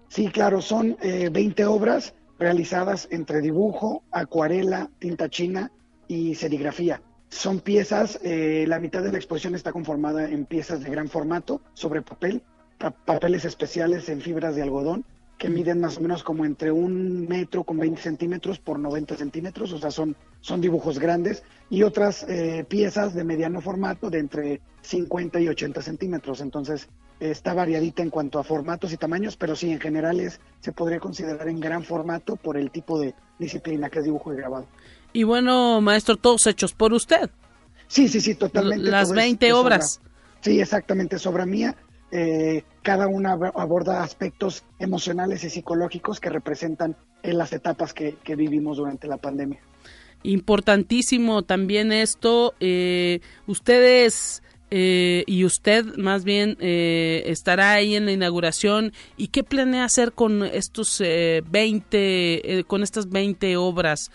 Sí, 0.07 0.29
claro, 0.29 0.63
son 0.63 0.97
eh, 1.03 1.31
20 1.33 1.65
obras 1.65 2.15
realizadas 2.39 3.09
entre 3.11 3.41
dibujo, 3.41 4.05
acuarela, 4.13 4.89
tinta 5.01 5.29
china 5.29 5.73
y 6.07 6.37
serigrafía. 6.37 7.03
Son 7.29 7.59
piezas, 7.59 8.21
eh, 8.23 8.65
la 8.69 8.79
mitad 8.79 9.03
de 9.03 9.11
la 9.11 9.19
exposición 9.19 9.57
está 9.57 9.73
conformada 9.73 10.31
en 10.31 10.47
piezas 10.47 10.85
de 10.85 10.91
gran 10.91 11.09
formato 11.09 11.61
sobre 11.75 12.03
papel 12.03 12.41
papeles 13.05 13.45
especiales 13.45 14.09
en 14.09 14.21
fibras 14.21 14.55
de 14.55 14.63
algodón 14.63 15.05
que 15.39 15.49
miden 15.49 15.81
más 15.81 15.97
o 15.99 16.01
menos 16.01 16.25
como 16.25 16.45
entre 16.45 16.73
un 16.73 17.27
metro 17.29 17.63
con 17.63 17.79
20 17.79 18.03
centímetros 18.03 18.59
por 18.59 18.79
90 18.79 19.17
centímetros, 19.17 19.73
o 19.73 19.79
sea, 19.79 19.93
son, 19.93 20.17
son 20.41 20.61
dibujos 20.61 20.99
grandes, 20.99 21.45
y 21.71 21.85
otras 21.85 22.27
eh, 22.29 22.67
piezas 22.69 23.15
de 23.15 23.23
mediano 23.23 23.61
formato 23.61 24.11
de 24.11 24.19
entre 24.19 24.61
50 24.83 25.41
y 25.41 25.49
80 25.49 25.81
centímetros. 25.81 26.41
Entonces, 26.41 26.89
eh, 27.21 27.31
está 27.31 27.55
variadita 27.55 28.03
en 28.03 28.11
cuanto 28.11 28.41
a 28.41 28.45
formatos 28.45 28.93
y 28.93 28.97
tamaños, 28.97 29.37
pero 29.37 29.55
sí, 29.55 29.71
en 29.71 29.81
general 29.81 30.19
es, 30.19 30.41
se 30.61 30.73
podría 30.73 30.99
considerar 30.99 31.49
en 31.49 31.61
gran 31.61 31.85
formato 31.85 32.35
por 32.35 32.57
el 32.57 32.73
tipo 32.73 32.99
de 32.99 33.15
disciplina 33.39 33.89
que 33.89 34.01
es 34.01 34.05
dibujo 34.05 34.33
y 34.33 34.37
grabado. 34.37 34.67
Y 35.13 35.23
bueno, 35.23 35.81
maestro, 35.81 36.17
todos 36.17 36.49
hechos 36.49 36.73
por 36.73 36.93
usted. 36.93 37.31
Sí, 37.87 38.09
sí, 38.09 38.21
sí, 38.21 38.35
totalmente. 38.35 38.91
Las 38.91 39.13
20 39.13 39.47
es, 39.47 39.55
obras. 39.55 40.01
obra, 40.03 40.11
sí, 40.41 40.61
exactamente, 40.61 41.17
es 41.17 41.27
obra 41.27 41.47
mía 41.47 41.77
eh, 42.11 42.65
cada 42.83 43.07
una 43.07 43.33
aborda 43.33 44.03
aspectos 44.03 44.65
emocionales 44.79 45.45
y 45.45 45.51
psicológicos 45.51 46.21
que 46.21 46.31
representan 46.31 46.97
en 47.23 47.37
las 47.37 47.53
etapas 47.53 47.93
que, 47.93 48.17
vivimos 48.37 48.79
durante 48.79 49.07
la 49.09 49.19
pandemia. 49.19 49.61
Importantísimo 50.23 51.43
también 51.43 51.93
esto, 51.93 52.55
eh, 52.61 53.21
ustedes 53.47 54.43
eh, 54.71 55.25
y 55.27 55.45
usted 55.45 55.85
más 55.97 56.25
bien 56.25 56.57
eh, 56.61 57.25
estará 57.27 57.73
ahí 57.73 57.95
en 57.95 58.07
la 58.07 58.13
inauguración 58.13 58.93
y 59.17 59.29
qué 59.29 59.45
planea 59.45 59.85
hacer 59.85 60.13
con 60.13 60.45
estos 60.45 61.01
20, 61.01 62.65
con 62.67 62.83
estas 62.83 63.11
20 63.11 63.57
obras. 63.57 64.11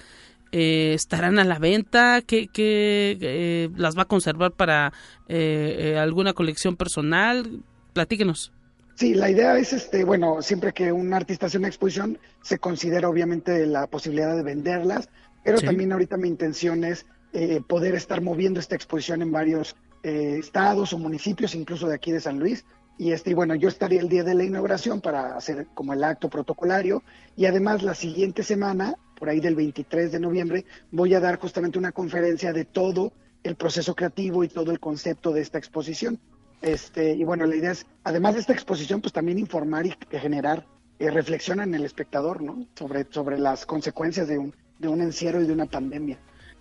Eh, 0.56 0.94
estarán 0.94 1.40
a 1.40 1.44
la 1.46 1.58
venta, 1.58 2.22
que, 2.22 2.48
que 2.48 3.18
eh, 3.20 3.70
las 3.76 3.98
va 3.98 4.04
a 4.04 4.08
conservar 4.08 4.52
para 4.52 4.94
eh, 5.28 5.98
alguna 6.00 6.34
colección 6.34 6.76
personal, 6.76 7.64
platíquenos. 7.94 8.52
Sí, 8.96 9.16
la 9.16 9.30
idea 9.30 9.58
es, 9.58 9.74
este, 9.74 10.04
bueno, 10.04 10.42
siempre 10.42 10.72
que 10.72 10.92
un 10.92 11.14
artista 11.14 11.48
hace 11.48 11.58
una 11.58 11.68
exposición, 11.68 12.20
se 12.42 12.60
considera 12.60 13.10
obviamente 13.10 13.66
la 13.66 13.88
posibilidad 13.88 14.36
de 14.36 14.44
venderlas, 14.44 15.10
pero 15.44 15.58
sí. 15.58 15.66
también 15.66 15.92
ahorita 15.92 16.18
mi 16.18 16.28
intención 16.28 16.84
es 16.84 17.06
eh, 17.34 17.62
poder 17.68 17.96
estar 17.96 18.22
moviendo 18.22 18.60
esta 18.60 18.76
exposición 18.76 19.24
en 19.24 19.32
varios 19.32 19.76
eh, 20.04 20.36
estados 20.38 20.94
o 20.94 21.00
municipios, 21.00 21.56
incluso 21.56 21.88
de 21.88 21.96
aquí 21.96 22.12
de 22.12 22.22
San 22.22 22.38
Luis. 22.38 22.66
Y 23.00 23.12
este, 23.12 23.32
y 23.32 23.34
bueno, 23.34 23.56
yo 23.56 23.70
estaría 23.70 24.00
el 24.00 24.10
día 24.10 24.24
de 24.24 24.36
la 24.36 24.44
inauguración 24.44 25.02
para 25.02 25.36
hacer 25.36 25.66
como 25.74 25.94
el 25.94 26.04
acto 26.04 26.30
protocolario 26.30 27.02
y 27.36 27.48
además 27.48 27.82
la 27.82 27.96
siguiente 27.96 28.44
semana, 28.44 28.96
por 29.18 29.30
ahí 29.30 29.40
del 29.40 29.56
23 29.56 30.12
de 30.12 30.20
noviembre, 30.20 30.66
voy 30.92 31.16
a 31.16 31.20
dar 31.20 31.40
justamente 31.40 31.80
una 31.80 31.92
conferencia 31.92 32.54
de 32.54 32.66
todo 32.66 33.14
el 33.42 33.56
proceso 33.56 33.96
creativo 33.96 34.44
y 34.44 34.48
todo 34.48 34.72
el 34.72 34.80
concepto 34.80 35.32
de 35.32 35.42
esta 35.42 35.58
exposición. 35.58 36.20
Este, 36.64 37.12
y 37.14 37.26
bueno, 37.26 37.46
la 37.46 37.58
idea 37.58 37.72
es, 37.72 37.86
además 38.06 38.36
de 38.36 38.40
esta 38.40 38.54
exposición, 38.54 39.02
pues 39.02 39.12
también 39.12 39.38
informar 39.38 39.86
y 39.86 39.94
generar 40.10 40.66
eh, 40.98 41.12
reflexión 41.12 41.60
en 41.60 41.76
el 41.76 41.84
espectador, 41.84 42.42
¿no? 42.42 42.66
Sobre, 42.74 43.06
sobre 43.10 43.38
las 43.38 43.66
consecuencias 43.66 44.30
de 44.30 44.38
un, 44.38 44.56
de 44.80 44.88
un 44.88 45.02
encierro 45.02 45.42
y 45.42 45.46
de 45.46 45.52
una 45.52 45.66
pandemia. 45.66 46.18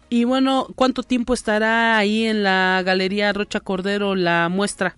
Y 0.09 0.25
bueno, 0.25 0.67
¿cuánto 0.75 1.05
tiempo 1.05 1.35
estará 1.35 1.97
ahí 1.97 2.27
en 2.27 2.43
la 2.43 2.83
Galería 2.85 3.33
Rocha 3.33 3.61
Cordero 3.61 4.17
la 4.17 4.49
muestra? 4.49 4.97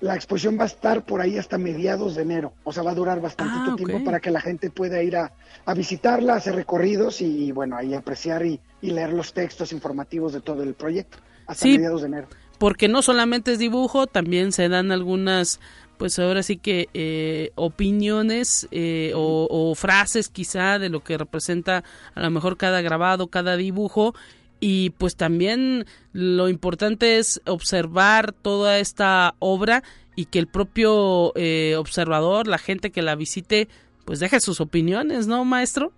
La 0.00 0.16
exposición 0.16 0.58
va 0.58 0.64
a 0.64 0.66
estar 0.66 1.06
por 1.06 1.20
ahí 1.20 1.38
hasta 1.38 1.56
mediados 1.56 2.16
de 2.16 2.22
enero, 2.22 2.52
o 2.64 2.72
sea, 2.72 2.82
va 2.82 2.90
a 2.90 2.94
durar 2.94 3.20
bastante 3.20 3.54
ah, 3.56 3.72
okay. 3.74 3.86
tiempo 3.86 4.04
para 4.04 4.18
que 4.18 4.32
la 4.32 4.40
gente 4.40 4.70
pueda 4.70 5.00
ir 5.04 5.16
a, 5.16 5.32
a 5.64 5.72
visitarla, 5.72 6.34
hacer 6.34 6.56
recorridos 6.56 7.20
y, 7.20 7.52
bueno, 7.52 7.76
ahí 7.76 7.94
apreciar 7.94 8.44
y, 8.44 8.60
y, 8.82 8.90
leer 8.90 9.12
los 9.12 9.32
textos 9.32 9.72
informativos 9.72 10.32
de 10.32 10.40
todo 10.40 10.64
el 10.64 10.74
proyecto 10.74 11.18
hasta 11.46 11.62
sí. 11.62 11.76
mediados 11.76 12.02
de 12.02 12.08
enero 12.08 12.28
porque 12.58 12.88
no 12.88 13.02
solamente 13.02 13.52
es 13.52 13.58
dibujo, 13.58 14.06
también 14.06 14.52
se 14.52 14.68
dan 14.68 14.92
algunas, 14.92 15.60
pues 15.98 16.18
ahora 16.18 16.42
sí 16.42 16.56
que 16.56 16.88
eh, 16.94 17.50
opiniones 17.54 18.68
eh, 18.70 19.12
o, 19.14 19.46
o, 19.50 19.74
frases 19.74 20.28
quizá 20.28 20.78
de 20.78 20.88
lo 20.88 21.00
que 21.00 21.18
representa 21.18 21.84
a 22.14 22.20
lo 22.20 22.30
mejor 22.30 22.56
cada 22.56 22.80
grabado, 22.80 23.28
cada 23.28 23.56
dibujo. 23.56 24.14
Y 24.58 24.90
pues 24.90 25.16
también 25.16 25.84
lo 26.12 26.48
importante 26.48 27.18
es 27.18 27.42
observar 27.44 28.32
toda 28.32 28.78
esta 28.78 29.34
obra 29.38 29.82
y 30.16 30.24
que 30.24 30.38
el 30.38 30.46
propio 30.48 31.32
eh, 31.36 31.76
observador, 31.78 32.48
la 32.48 32.58
gente 32.58 32.90
que 32.90 33.02
la 33.02 33.14
visite, 33.14 33.68
pues 34.06 34.18
deje 34.18 34.40
sus 34.40 34.60
opiniones, 34.62 35.26
¿no, 35.26 35.44
maestro? 35.44 35.92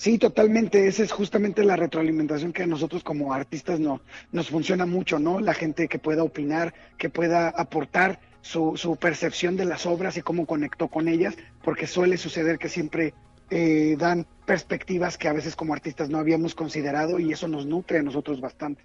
Sí, 0.00 0.16
totalmente. 0.16 0.88
Esa 0.88 1.02
es 1.02 1.12
justamente 1.12 1.62
la 1.62 1.76
retroalimentación 1.76 2.54
que 2.54 2.62
a 2.62 2.66
nosotros 2.66 3.04
como 3.04 3.34
artistas 3.34 3.80
no, 3.80 4.00
nos 4.32 4.48
funciona 4.48 4.86
mucho, 4.86 5.18
¿no? 5.18 5.40
La 5.40 5.52
gente 5.52 5.88
que 5.88 5.98
pueda 5.98 6.22
opinar, 6.22 6.72
que 6.96 7.10
pueda 7.10 7.50
aportar 7.50 8.18
su, 8.40 8.78
su 8.78 8.96
percepción 8.96 9.58
de 9.58 9.66
las 9.66 9.84
obras 9.84 10.16
y 10.16 10.22
cómo 10.22 10.46
conectó 10.46 10.88
con 10.88 11.06
ellas, 11.06 11.34
porque 11.62 11.86
suele 11.86 12.16
suceder 12.16 12.56
que 12.56 12.70
siempre 12.70 13.12
eh, 13.50 13.96
dan 13.98 14.26
perspectivas 14.46 15.18
que 15.18 15.28
a 15.28 15.34
veces 15.34 15.54
como 15.54 15.74
artistas 15.74 16.08
no 16.08 16.16
habíamos 16.16 16.54
considerado 16.54 17.18
y 17.18 17.32
eso 17.32 17.46
nos 17.46 17.66
nutre 17.66 17.98
a 17.98 18.02
nosotros 18.02 18.40
bastante 18.40 18.82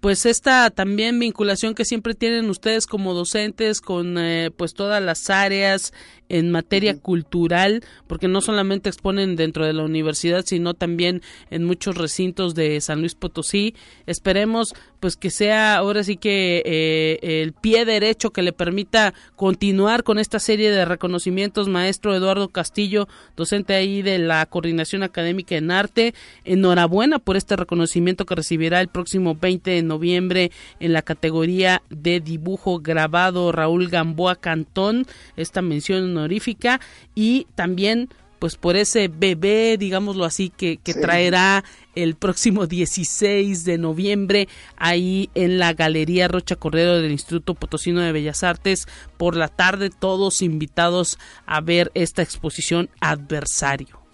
pues 0.00 0.26
esta 0.26 0.68
también 0.70 1.18
vinculación 1.18 1.74
que 1.74 1.86
siempre 1.86 2.14
tienen 2.14 2.50
ustedes 2.50 2.86
como 2.86 3.14
docentes 3.14 3.80
con 3.80 4.18
eh, 4.18 4.50
pues 4.54 4.74
todas 4.74 5.02
las 5.02 5.30
áreas 5.30 5.94
en 6.28 6.50
materia 6.50 6.92
uh 6.92 6.96
-huh. 6.96 7.02
cultural, 7.02 7.84
porque 8.06 8.28
no 8.28 8.40
solamente 8.40 8.88
exponen 8.88 9.36
dentro 9.36 9.66
de 9.66 9.72
la 9.72 9.84
universidad, 9.84 10.44
sino 10.44 10.74
también 10.74 11.22
en 11.50 11.64
muchos 11.64 11.96
recintos 11.96 12.54
de 12.54 12.80
San 12.80 13.00
Luis 13.00 13.14
Potosí. 13.14 13.74
Esperemos 14.06 14.74
pues 15.00 15.16
que 15.16 15.30
sea 15.30 15.76
ahora 15.76 16.02
sí 16.02 16.16
que 16.16 16.62
eh, 16.64 17.42
el 17.42 17.52
pie 17.52 17.84
derecho 17.84 18.30
que 18.30 18.42
le 18.42 18.52
permita 18.52 19.12
continuar 19.36 20.02
con 20.02 20.18
esta 20.18 20.38
serie 20.38 20.70
de 20.70 20.86
reconocimientos. 20.86 21.68
Maestro 21.68 22.14
Eduardo 22.14 22.48
Castillo, 22.48 23.06
docente 23.36 23.74
ahí 23.74 24.00
de 24.00 24.18
la 24.18 24.44
Coordinación 24.46 25.02
Académica 25.02 25.56
en 25.56 25.70
Arte, 25.70 26.14
enhorabuena 26.44 27.18
por 27.18 27.36
este 27.36 27.54
reconocimiento 27.56 28.24
que 28.24 28.34
recibirá 28.34 28.80
el 28.80 28.88
próximo 28.88 29.34
20 29.34 29.70
de 29.70 29.82
noviembre 29.82 29.93
en 30.02 30.92
la 30.92 31.02
categoría 31.02 31.82
de 31.90 32.20
dibujo 32.20 32.80
grabado 32.80 33.52
Raúl 33.52 33.88
Gamboa 33.88 34.36
Cantón, 34.36 35.06
esta 35.36 35.62
mención 35.62 36.04
honorífica 36.04 36.80
y 37.14 37.46
también 37.54 38.08
pues 38.38 38.56
por 38.56 38.76
ese 38.76 39.08
bebé, 39.08 39.76
digámoslo 39.78 40.26
así, 40.26 40.50
que, 40.50 40.76
que 40.76 40.92
traerá 40.92 41.64
el 41.94 42.14
próximo 42.14 42.66
16 42.66 43.64
de 43.64 43.78
noviembre 43.78 44.48
ahí 44.76 45.30
en 45.34 45.58
la 45.58 45.72
Galería 45.72 46.28
Rocha 46.28 46.56
Cordero 46.56 47.00
del 47.00 47.12
Instituto 47.12 47.54
Potosino 47.54 48.00
de 48.00 48.12
Bellas 48.12 48.42
Artes 48.42 48.86
por 49.16 49.34
la 49.34 49.48
tarde, 49.48 49.88
todos 49.88 50.42
invitados 50.42 51.18
a 51.46 51.62
ver 51.62 51.90
esta 51.94 52.20
exposición 52.20 52.90
Adversario. 53.00 54.04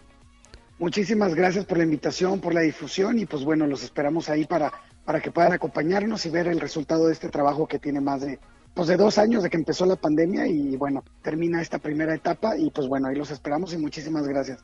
Muchísimas 0.81 1.35
gracias 1.35 1.67
por 1.67 1.77
la 1.77 1.85
invitación, 1.85 2.41
por 2.41 2.55
la 2.55 2.63
difusión 2.63 3.19
y 3.19 3.27
pues 3.27 3.45
bueno, 3.45 3.67
los 3.67 3.83
esperamos 3.83 4.31
ahí 4.31 4.47
para, 4.47 4.73
para 5.11 5.21
que 5.21 5.33
puedan 5.33 5.53
acompañarnos 5.53 6.25
y 6.25 6.31
ver 6.31 6.47
el 6.47 6.61
resultado 6.61 7.09
de 7.09 7.13
este 7.15 7.31
trabajo 7.31 7.67
que 7.67 7.81
tiene 7.81 8.01
más 8.01 8.21
de, 8.21 8.39
pues 8.75 8.87
de 8.87 8.97
dos 8.97 9.19
años 9.19 9.43
de 9.43 9.51
que 9.51 9.57
empezó 9.57 9.85
la 9.85 9.97
pandemia 9.97 10.47
y 10.47 10.77
bueno, 10.77 11.03
termina 11.21 11.61
esta 11.61 11.81
primera 11.81 12.15
etapa 12.15 12.57
y 12.57 12.71
pues 12.71 12.87
bueno, 12.87 13.09
ahí 13.09 13.17
los 13.17 13.33
esperamos 13.33 13.73
y 13.73 13.79
muchísimas 13.79 14.29
gracias. 14.29 14.61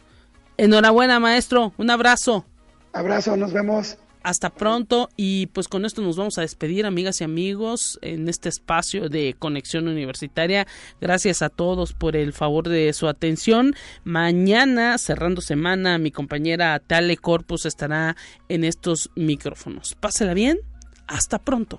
Enhorabuena, 0.57 1.19
maestro. 1.19 1.73
Un 1.79 1.91
abrazo. 1.91 2.45
Abrazo, 2.93 3.37
nos 3.37 3.53
vemos. 3.53 3.99
Hasta 4.27 4.51
pronto 4.51 5.09
y 5.17 5.47
pues 5.47 5.69
con 5.69 5.85
esto 5.85 6.03
nos 6.03 6.17
vamos 6.17 6.37
a 6.37 6.41
despedir 6.41 6.85
amigas 6.85 7.21
y 7.21 7.25
amigos 7.25 7.97
en 8.03 8.29
este 8.29 8.49
espacio 8.49 9.09
de 9.09 9.37
conexión 9.39 9.87
universitaria. 9.87 10.67
Gracias 11.01 11.43
a 11.43 11.49
todos 11.49 11.93
por 11.93 12.17
el 12.17 12.33
favor 12.33 12.69
de 12.69 12.93
su 12.93 13.07
atención. 13.07 13.77
Mañana, 14.03 14.99
cerrando 14.99 15.41
semana, 15.43 15.99
mi 15.99 16.11
compañera 16.11 16.77
Tale 16.81 17.17
Corpus 17.17 17.67
estará 17.67 18.17
en 18.49 18.65
estos 18.65 19.11
micrófonos. 19.15 19.95
Pásela 19.95 20.35
bien. 20.35 20.59
Hasta 21.07 21.39
pronto. 21.39 21.79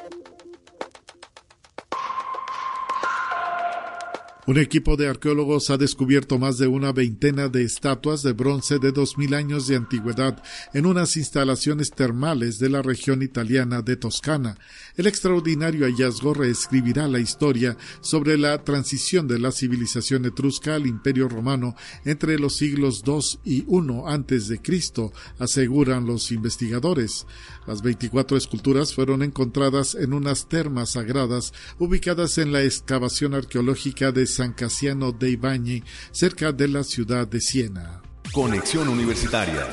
Un 4.47 4.57
equipo 4.57 4.97
de 4.97 5.07
arqueólogos 5.07 5.69
ha 5.69 5.77
descubierto 5.77 6.39
más 6.39 6.57
de 6.57 6.65
una 6.65 6.91
veintena 6.91 7.47
de 7.47 7.63
estatuas 7.63 8.23
de 8.23 8.33
bronce 8.33 8.79
de 8.79 8.91
2000 8.91 9.35
años 9.35 9.67
de 9.67 9.75
antigüedad 9.75 10.41
en 10.73 10.87
unas 10.87 11.15
instalaciones 11.15 11.91
termales 11.91 12.57
de 12.57 12.69
la 12.69 12.81
región 12.81 13.21
italiana 13.21 13.83
de 13.83 13.97
Toscana. 13.97 14.57
El 14.97 15.05
extraordinario 15.05 15.85
hallazgo 15.85 16.33
reescribirá 16.33 17.07
la 17.07 17.19
historia 17.19 17.77
sobre 18.01 18.35
la 18.35 18.63
transición 18.63 19.27
de 19.27 19.37
la 19.37 19.51
civilización 19.51 20.25
etrusca 20.25 20.73
al 20.73 20.87
Imperio 20.87 21.29
Romano 21.29 21.75
entre 22.03 22.39
los 22.39 22.55
siglos 22.55 23.03
II 23.05 23.21
y 23.45 23.57
I 23.57 23.65
antes 24.07 24.47
de 24.47 24.59
Cristo, 24.59 25.13
aseguran 25.37 26.07
los 26.07 26.31
investigadores. 26.31 27.27
Las 27.67 27.81
24 27.81 28.37
esculturas 28.37 28.93
fueron 28.93 29.21
encontradas 29.21 29.95
en 29.95 30.13
unas 30.13 30.49
termas 30.49 30.91
sagradas 30.91 31.53
ubicadas 31.77 32.37
en 32.37 32.51
la 32.51 32.63
excavación 32.63 33.35
arqueológica 33.35 34.11
de 34.11 34.25
San 34.25 34.53
Casiano 34.53 35.11
dei 35.11 35.35
Bagni, 35.35 35.83
cerca 36.11 36.51
de 36.51 36.67
la 36.67 36.83
ciudad 36.83 37.27
de 37.27 37.39
Siena. 37.39 38.01
Conexión 38.33 38.87
Universitaria. 38.87 39.67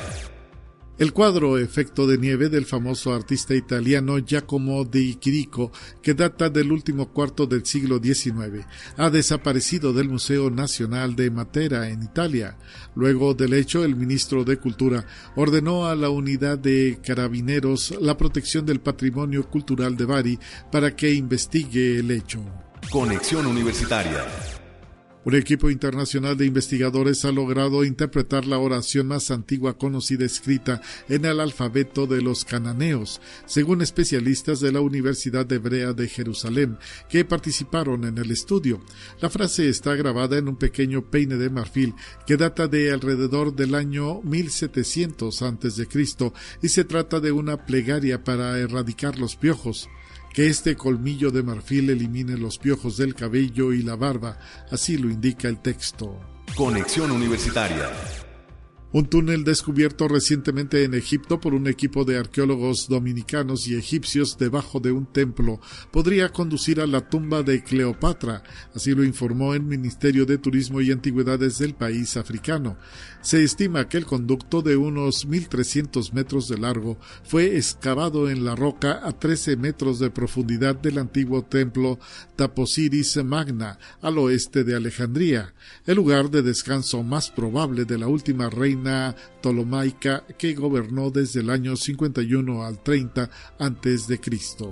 El 0.99 1.13
cuadro 1.13 1.57
Efecto 1.57 2.05
de 2.07 2.17
nieve 2.17 2.49
del 2.49 2.65
famoso 2.65 3.13
artista 3.13 3.55
italiano 3.55 4.19
Giacomo 4.19 4.83
di 4.83 5.15
Chirico, 5.15 5.71
que 6.03 6.13
data 6.13 6.49
del 6.49 6.73
último 6.73 7.13
cuarto 7.13 7.45
del 7.45 7.65
siglo 7.65 8.01
XIX, 8.03 8.65
ha 8.97 9.09
desaparecido 9.09 9.93
del 9.93 10.09
Museo 10.09 10.49
Nacional 10.49 11.15
de 11.15 11.31
Matera 11.31 11.87
en 11.87 12.03
Italia. 12.03 12.57
Luego 12.95 13.33
del 13.33 13.53
hecho, 13.53 13.85
el 13.85 13.95
ministro 13.95 14.43
de 14.43 14.57
Cultura 14.57 15.05
ordenó 15.37 15.87
a 15.87 15.95
la 15.95 16.09
unidad 16.09 16.59
de 16.59 16.99
carabineros 17.01 17.95
la 18.01 18.17
protección 18.17 18.65
del 18.65 18.81
patrimonio 18.81 19.49
cultural 19.49 19.95
de 19.95 20.03
Bari 20.03 20.39
para 20.69 20.97
que 20.97 21.13
investigue 21.13 21.99
el 21.99 22.11
hecho. 22.11 22.43
Conexión 22.91 23.45
Universitaria. 23.45 24.25
Un 25.29 25.35
equipo 25.35 25.69
internacional 25.69 26.35
de 26.35 26.47
investigadores 26.47 27.23
ha 27.23 27.31
logrado 27.31 27.85
interpretar 27.85 28.47
la 28.47 28.57
oración 28.57 29.09
más 29.09 29.29
antigua 29.29 29.77
conocida 29.77 30.25
escrita 30.25 30.81
en 31.07 31.23
el 31.23 31.39
alfabeto 31.39 32.07
de 32.07 32.23
los 32.23 32.45
cananeos, 32.45 33.21
según 33.45 33.83
especialistas 33.83 34.59
de 34.59 34.71
la 34.71 34.81
Universidad 34.81 35.51
Hebrea 35.51 35.93
de 35.93 36.07
Jerusalén, 36.07 36.79
que 37.09 37.25
participaron 37.25 38.05
en 38.05 38.17
el 38.17 38.31
estudio. 38.31 38.81
La 39.21 39.29
frase 39.29 39.69
está 39.69 39.93
grabada 39.93 40.35
en 40.39 40.47
un 40.47 40.55
pequeño 40.55 41.11
peine 41.11 41.35
de 41.35 41.51
marfil 41.51 41.93
que 42.25 42.35
data 42.35 42.67
de 42.67 42.91
alrededor 42.91 43.55
del 43.55 43.75
año 43.75 44.23
1700 44.23 45.43
a.C. 45.43 45.87
y 46.63 46.69
se 46.69 46.85
trata 46.85 47.19
de 47.19 47.31
una 47.31 47.67
plegaria 47.67 48.23
para 48.23 48.57
erradicar 48.57 49.19
los 49.19 49.35
piojos 49.35 49.89
que 50.33 50.47
este 50.47 50.75
colmillo 50.75 51.31
de 51.31 51.43
marfil 51.43 51.89
elimine 51.89 52.37
los 52.37 52.57
piojos 52.57 52.97
del 52.97 53.15
cabello 53.15 53.73
y 53.73 53.83
la 53.83 53.95
barba, 53.95 54.37
así 54.71 54.97
lo 54.97 55.09
indica 55.09 55.47
el 55.47 55.59
texto. 55.59 56.19
Conexión 56.55 57.11
Universitaria. 57.11 57.89
Un 58.91 59.05
túnel 59.05 59.43
descubierto 59.43 60.07
recientemente 60.07 60.83
en 60.83 60.95
Egipto 60.95 61.39
por 61.39 61.53
un 61.53 61.67
equipo 61.67 62.05
de 62.05 62.17
arqueólogos 62.17 62.87
dominicanos 62.87 63.67
y 63.67 63.75
egipcios 63.75 64.39
debajo 64.39 64.79
de 64.79 64.91
un 64.91 65.05
templo 65.05 65.61
podría 65.91 66.29
conducir 66.29 66.81
a 66.81 66.87
la 66.87 67.07
tumba 67.07 67.43
de 67.43 67.63
Cleopatra, 67.63 68.41
así 68.73 68.95
lo 68.95 69.03
informó 69.03 69.53
el 69.53 69.61
Ministerio 69.61 70.25
de 70.25 70.39
Turismo 70.39 70.81
y 70.81 70.91
Antigüedades 70.91 71.59
del 71.59 71.75
país 71.75 72.17
africano. 72.17 72.77
Se 73.21 73.43
estima 73.43 73.87
que 73.87 73.97
el 73.97 74.07
conducto 74.07 74.63
de 74.63 74.75
unos 74.75 75.27
1.300 75.27 76.11
metros 76.13 76.47
de 76.47 76.57
largo 76.57 76.97
fue 77.23 77.57
excavado 77.57 78.27
en 78.27 78.43
la 78.43 78.55
roca 78.55 79.01
a 79.03 79.11
13 79.11 79.55
metros 79.57 79.99
de 79.99 80.09
profundidad 80.09 80.73
del 80.73 80.97
antiguo 80.97 81.43
templo 81.43 81.99
Taposiris 82.35 83.23
Magna, 83.23 83.77
al 84.01 84.17
oeste 84.17 84.63
de 84.63 84.75
Alejandría, 84.75 85.53
el 85.85 85.97
lugar 85.97 86.31
de 86.31 86.41
descanso 86.41 87.03
más 87.03 87.29
probable 87.29 87.85
de 87.85 87.99
la 87.99 88.07
última 88.07 88.49
reina 88.83 89.15
que 90.37 90.53
gobernó 90.53 91.11
desde 91.11 91.41
el 91.41 91.49
año 91.49 91.75
51 91.75 92.63
al 92.63 92.81
30 92.81 93.29
antes 93.59 94.07
de 94.07 94.19
Cristo. 94.19 94.71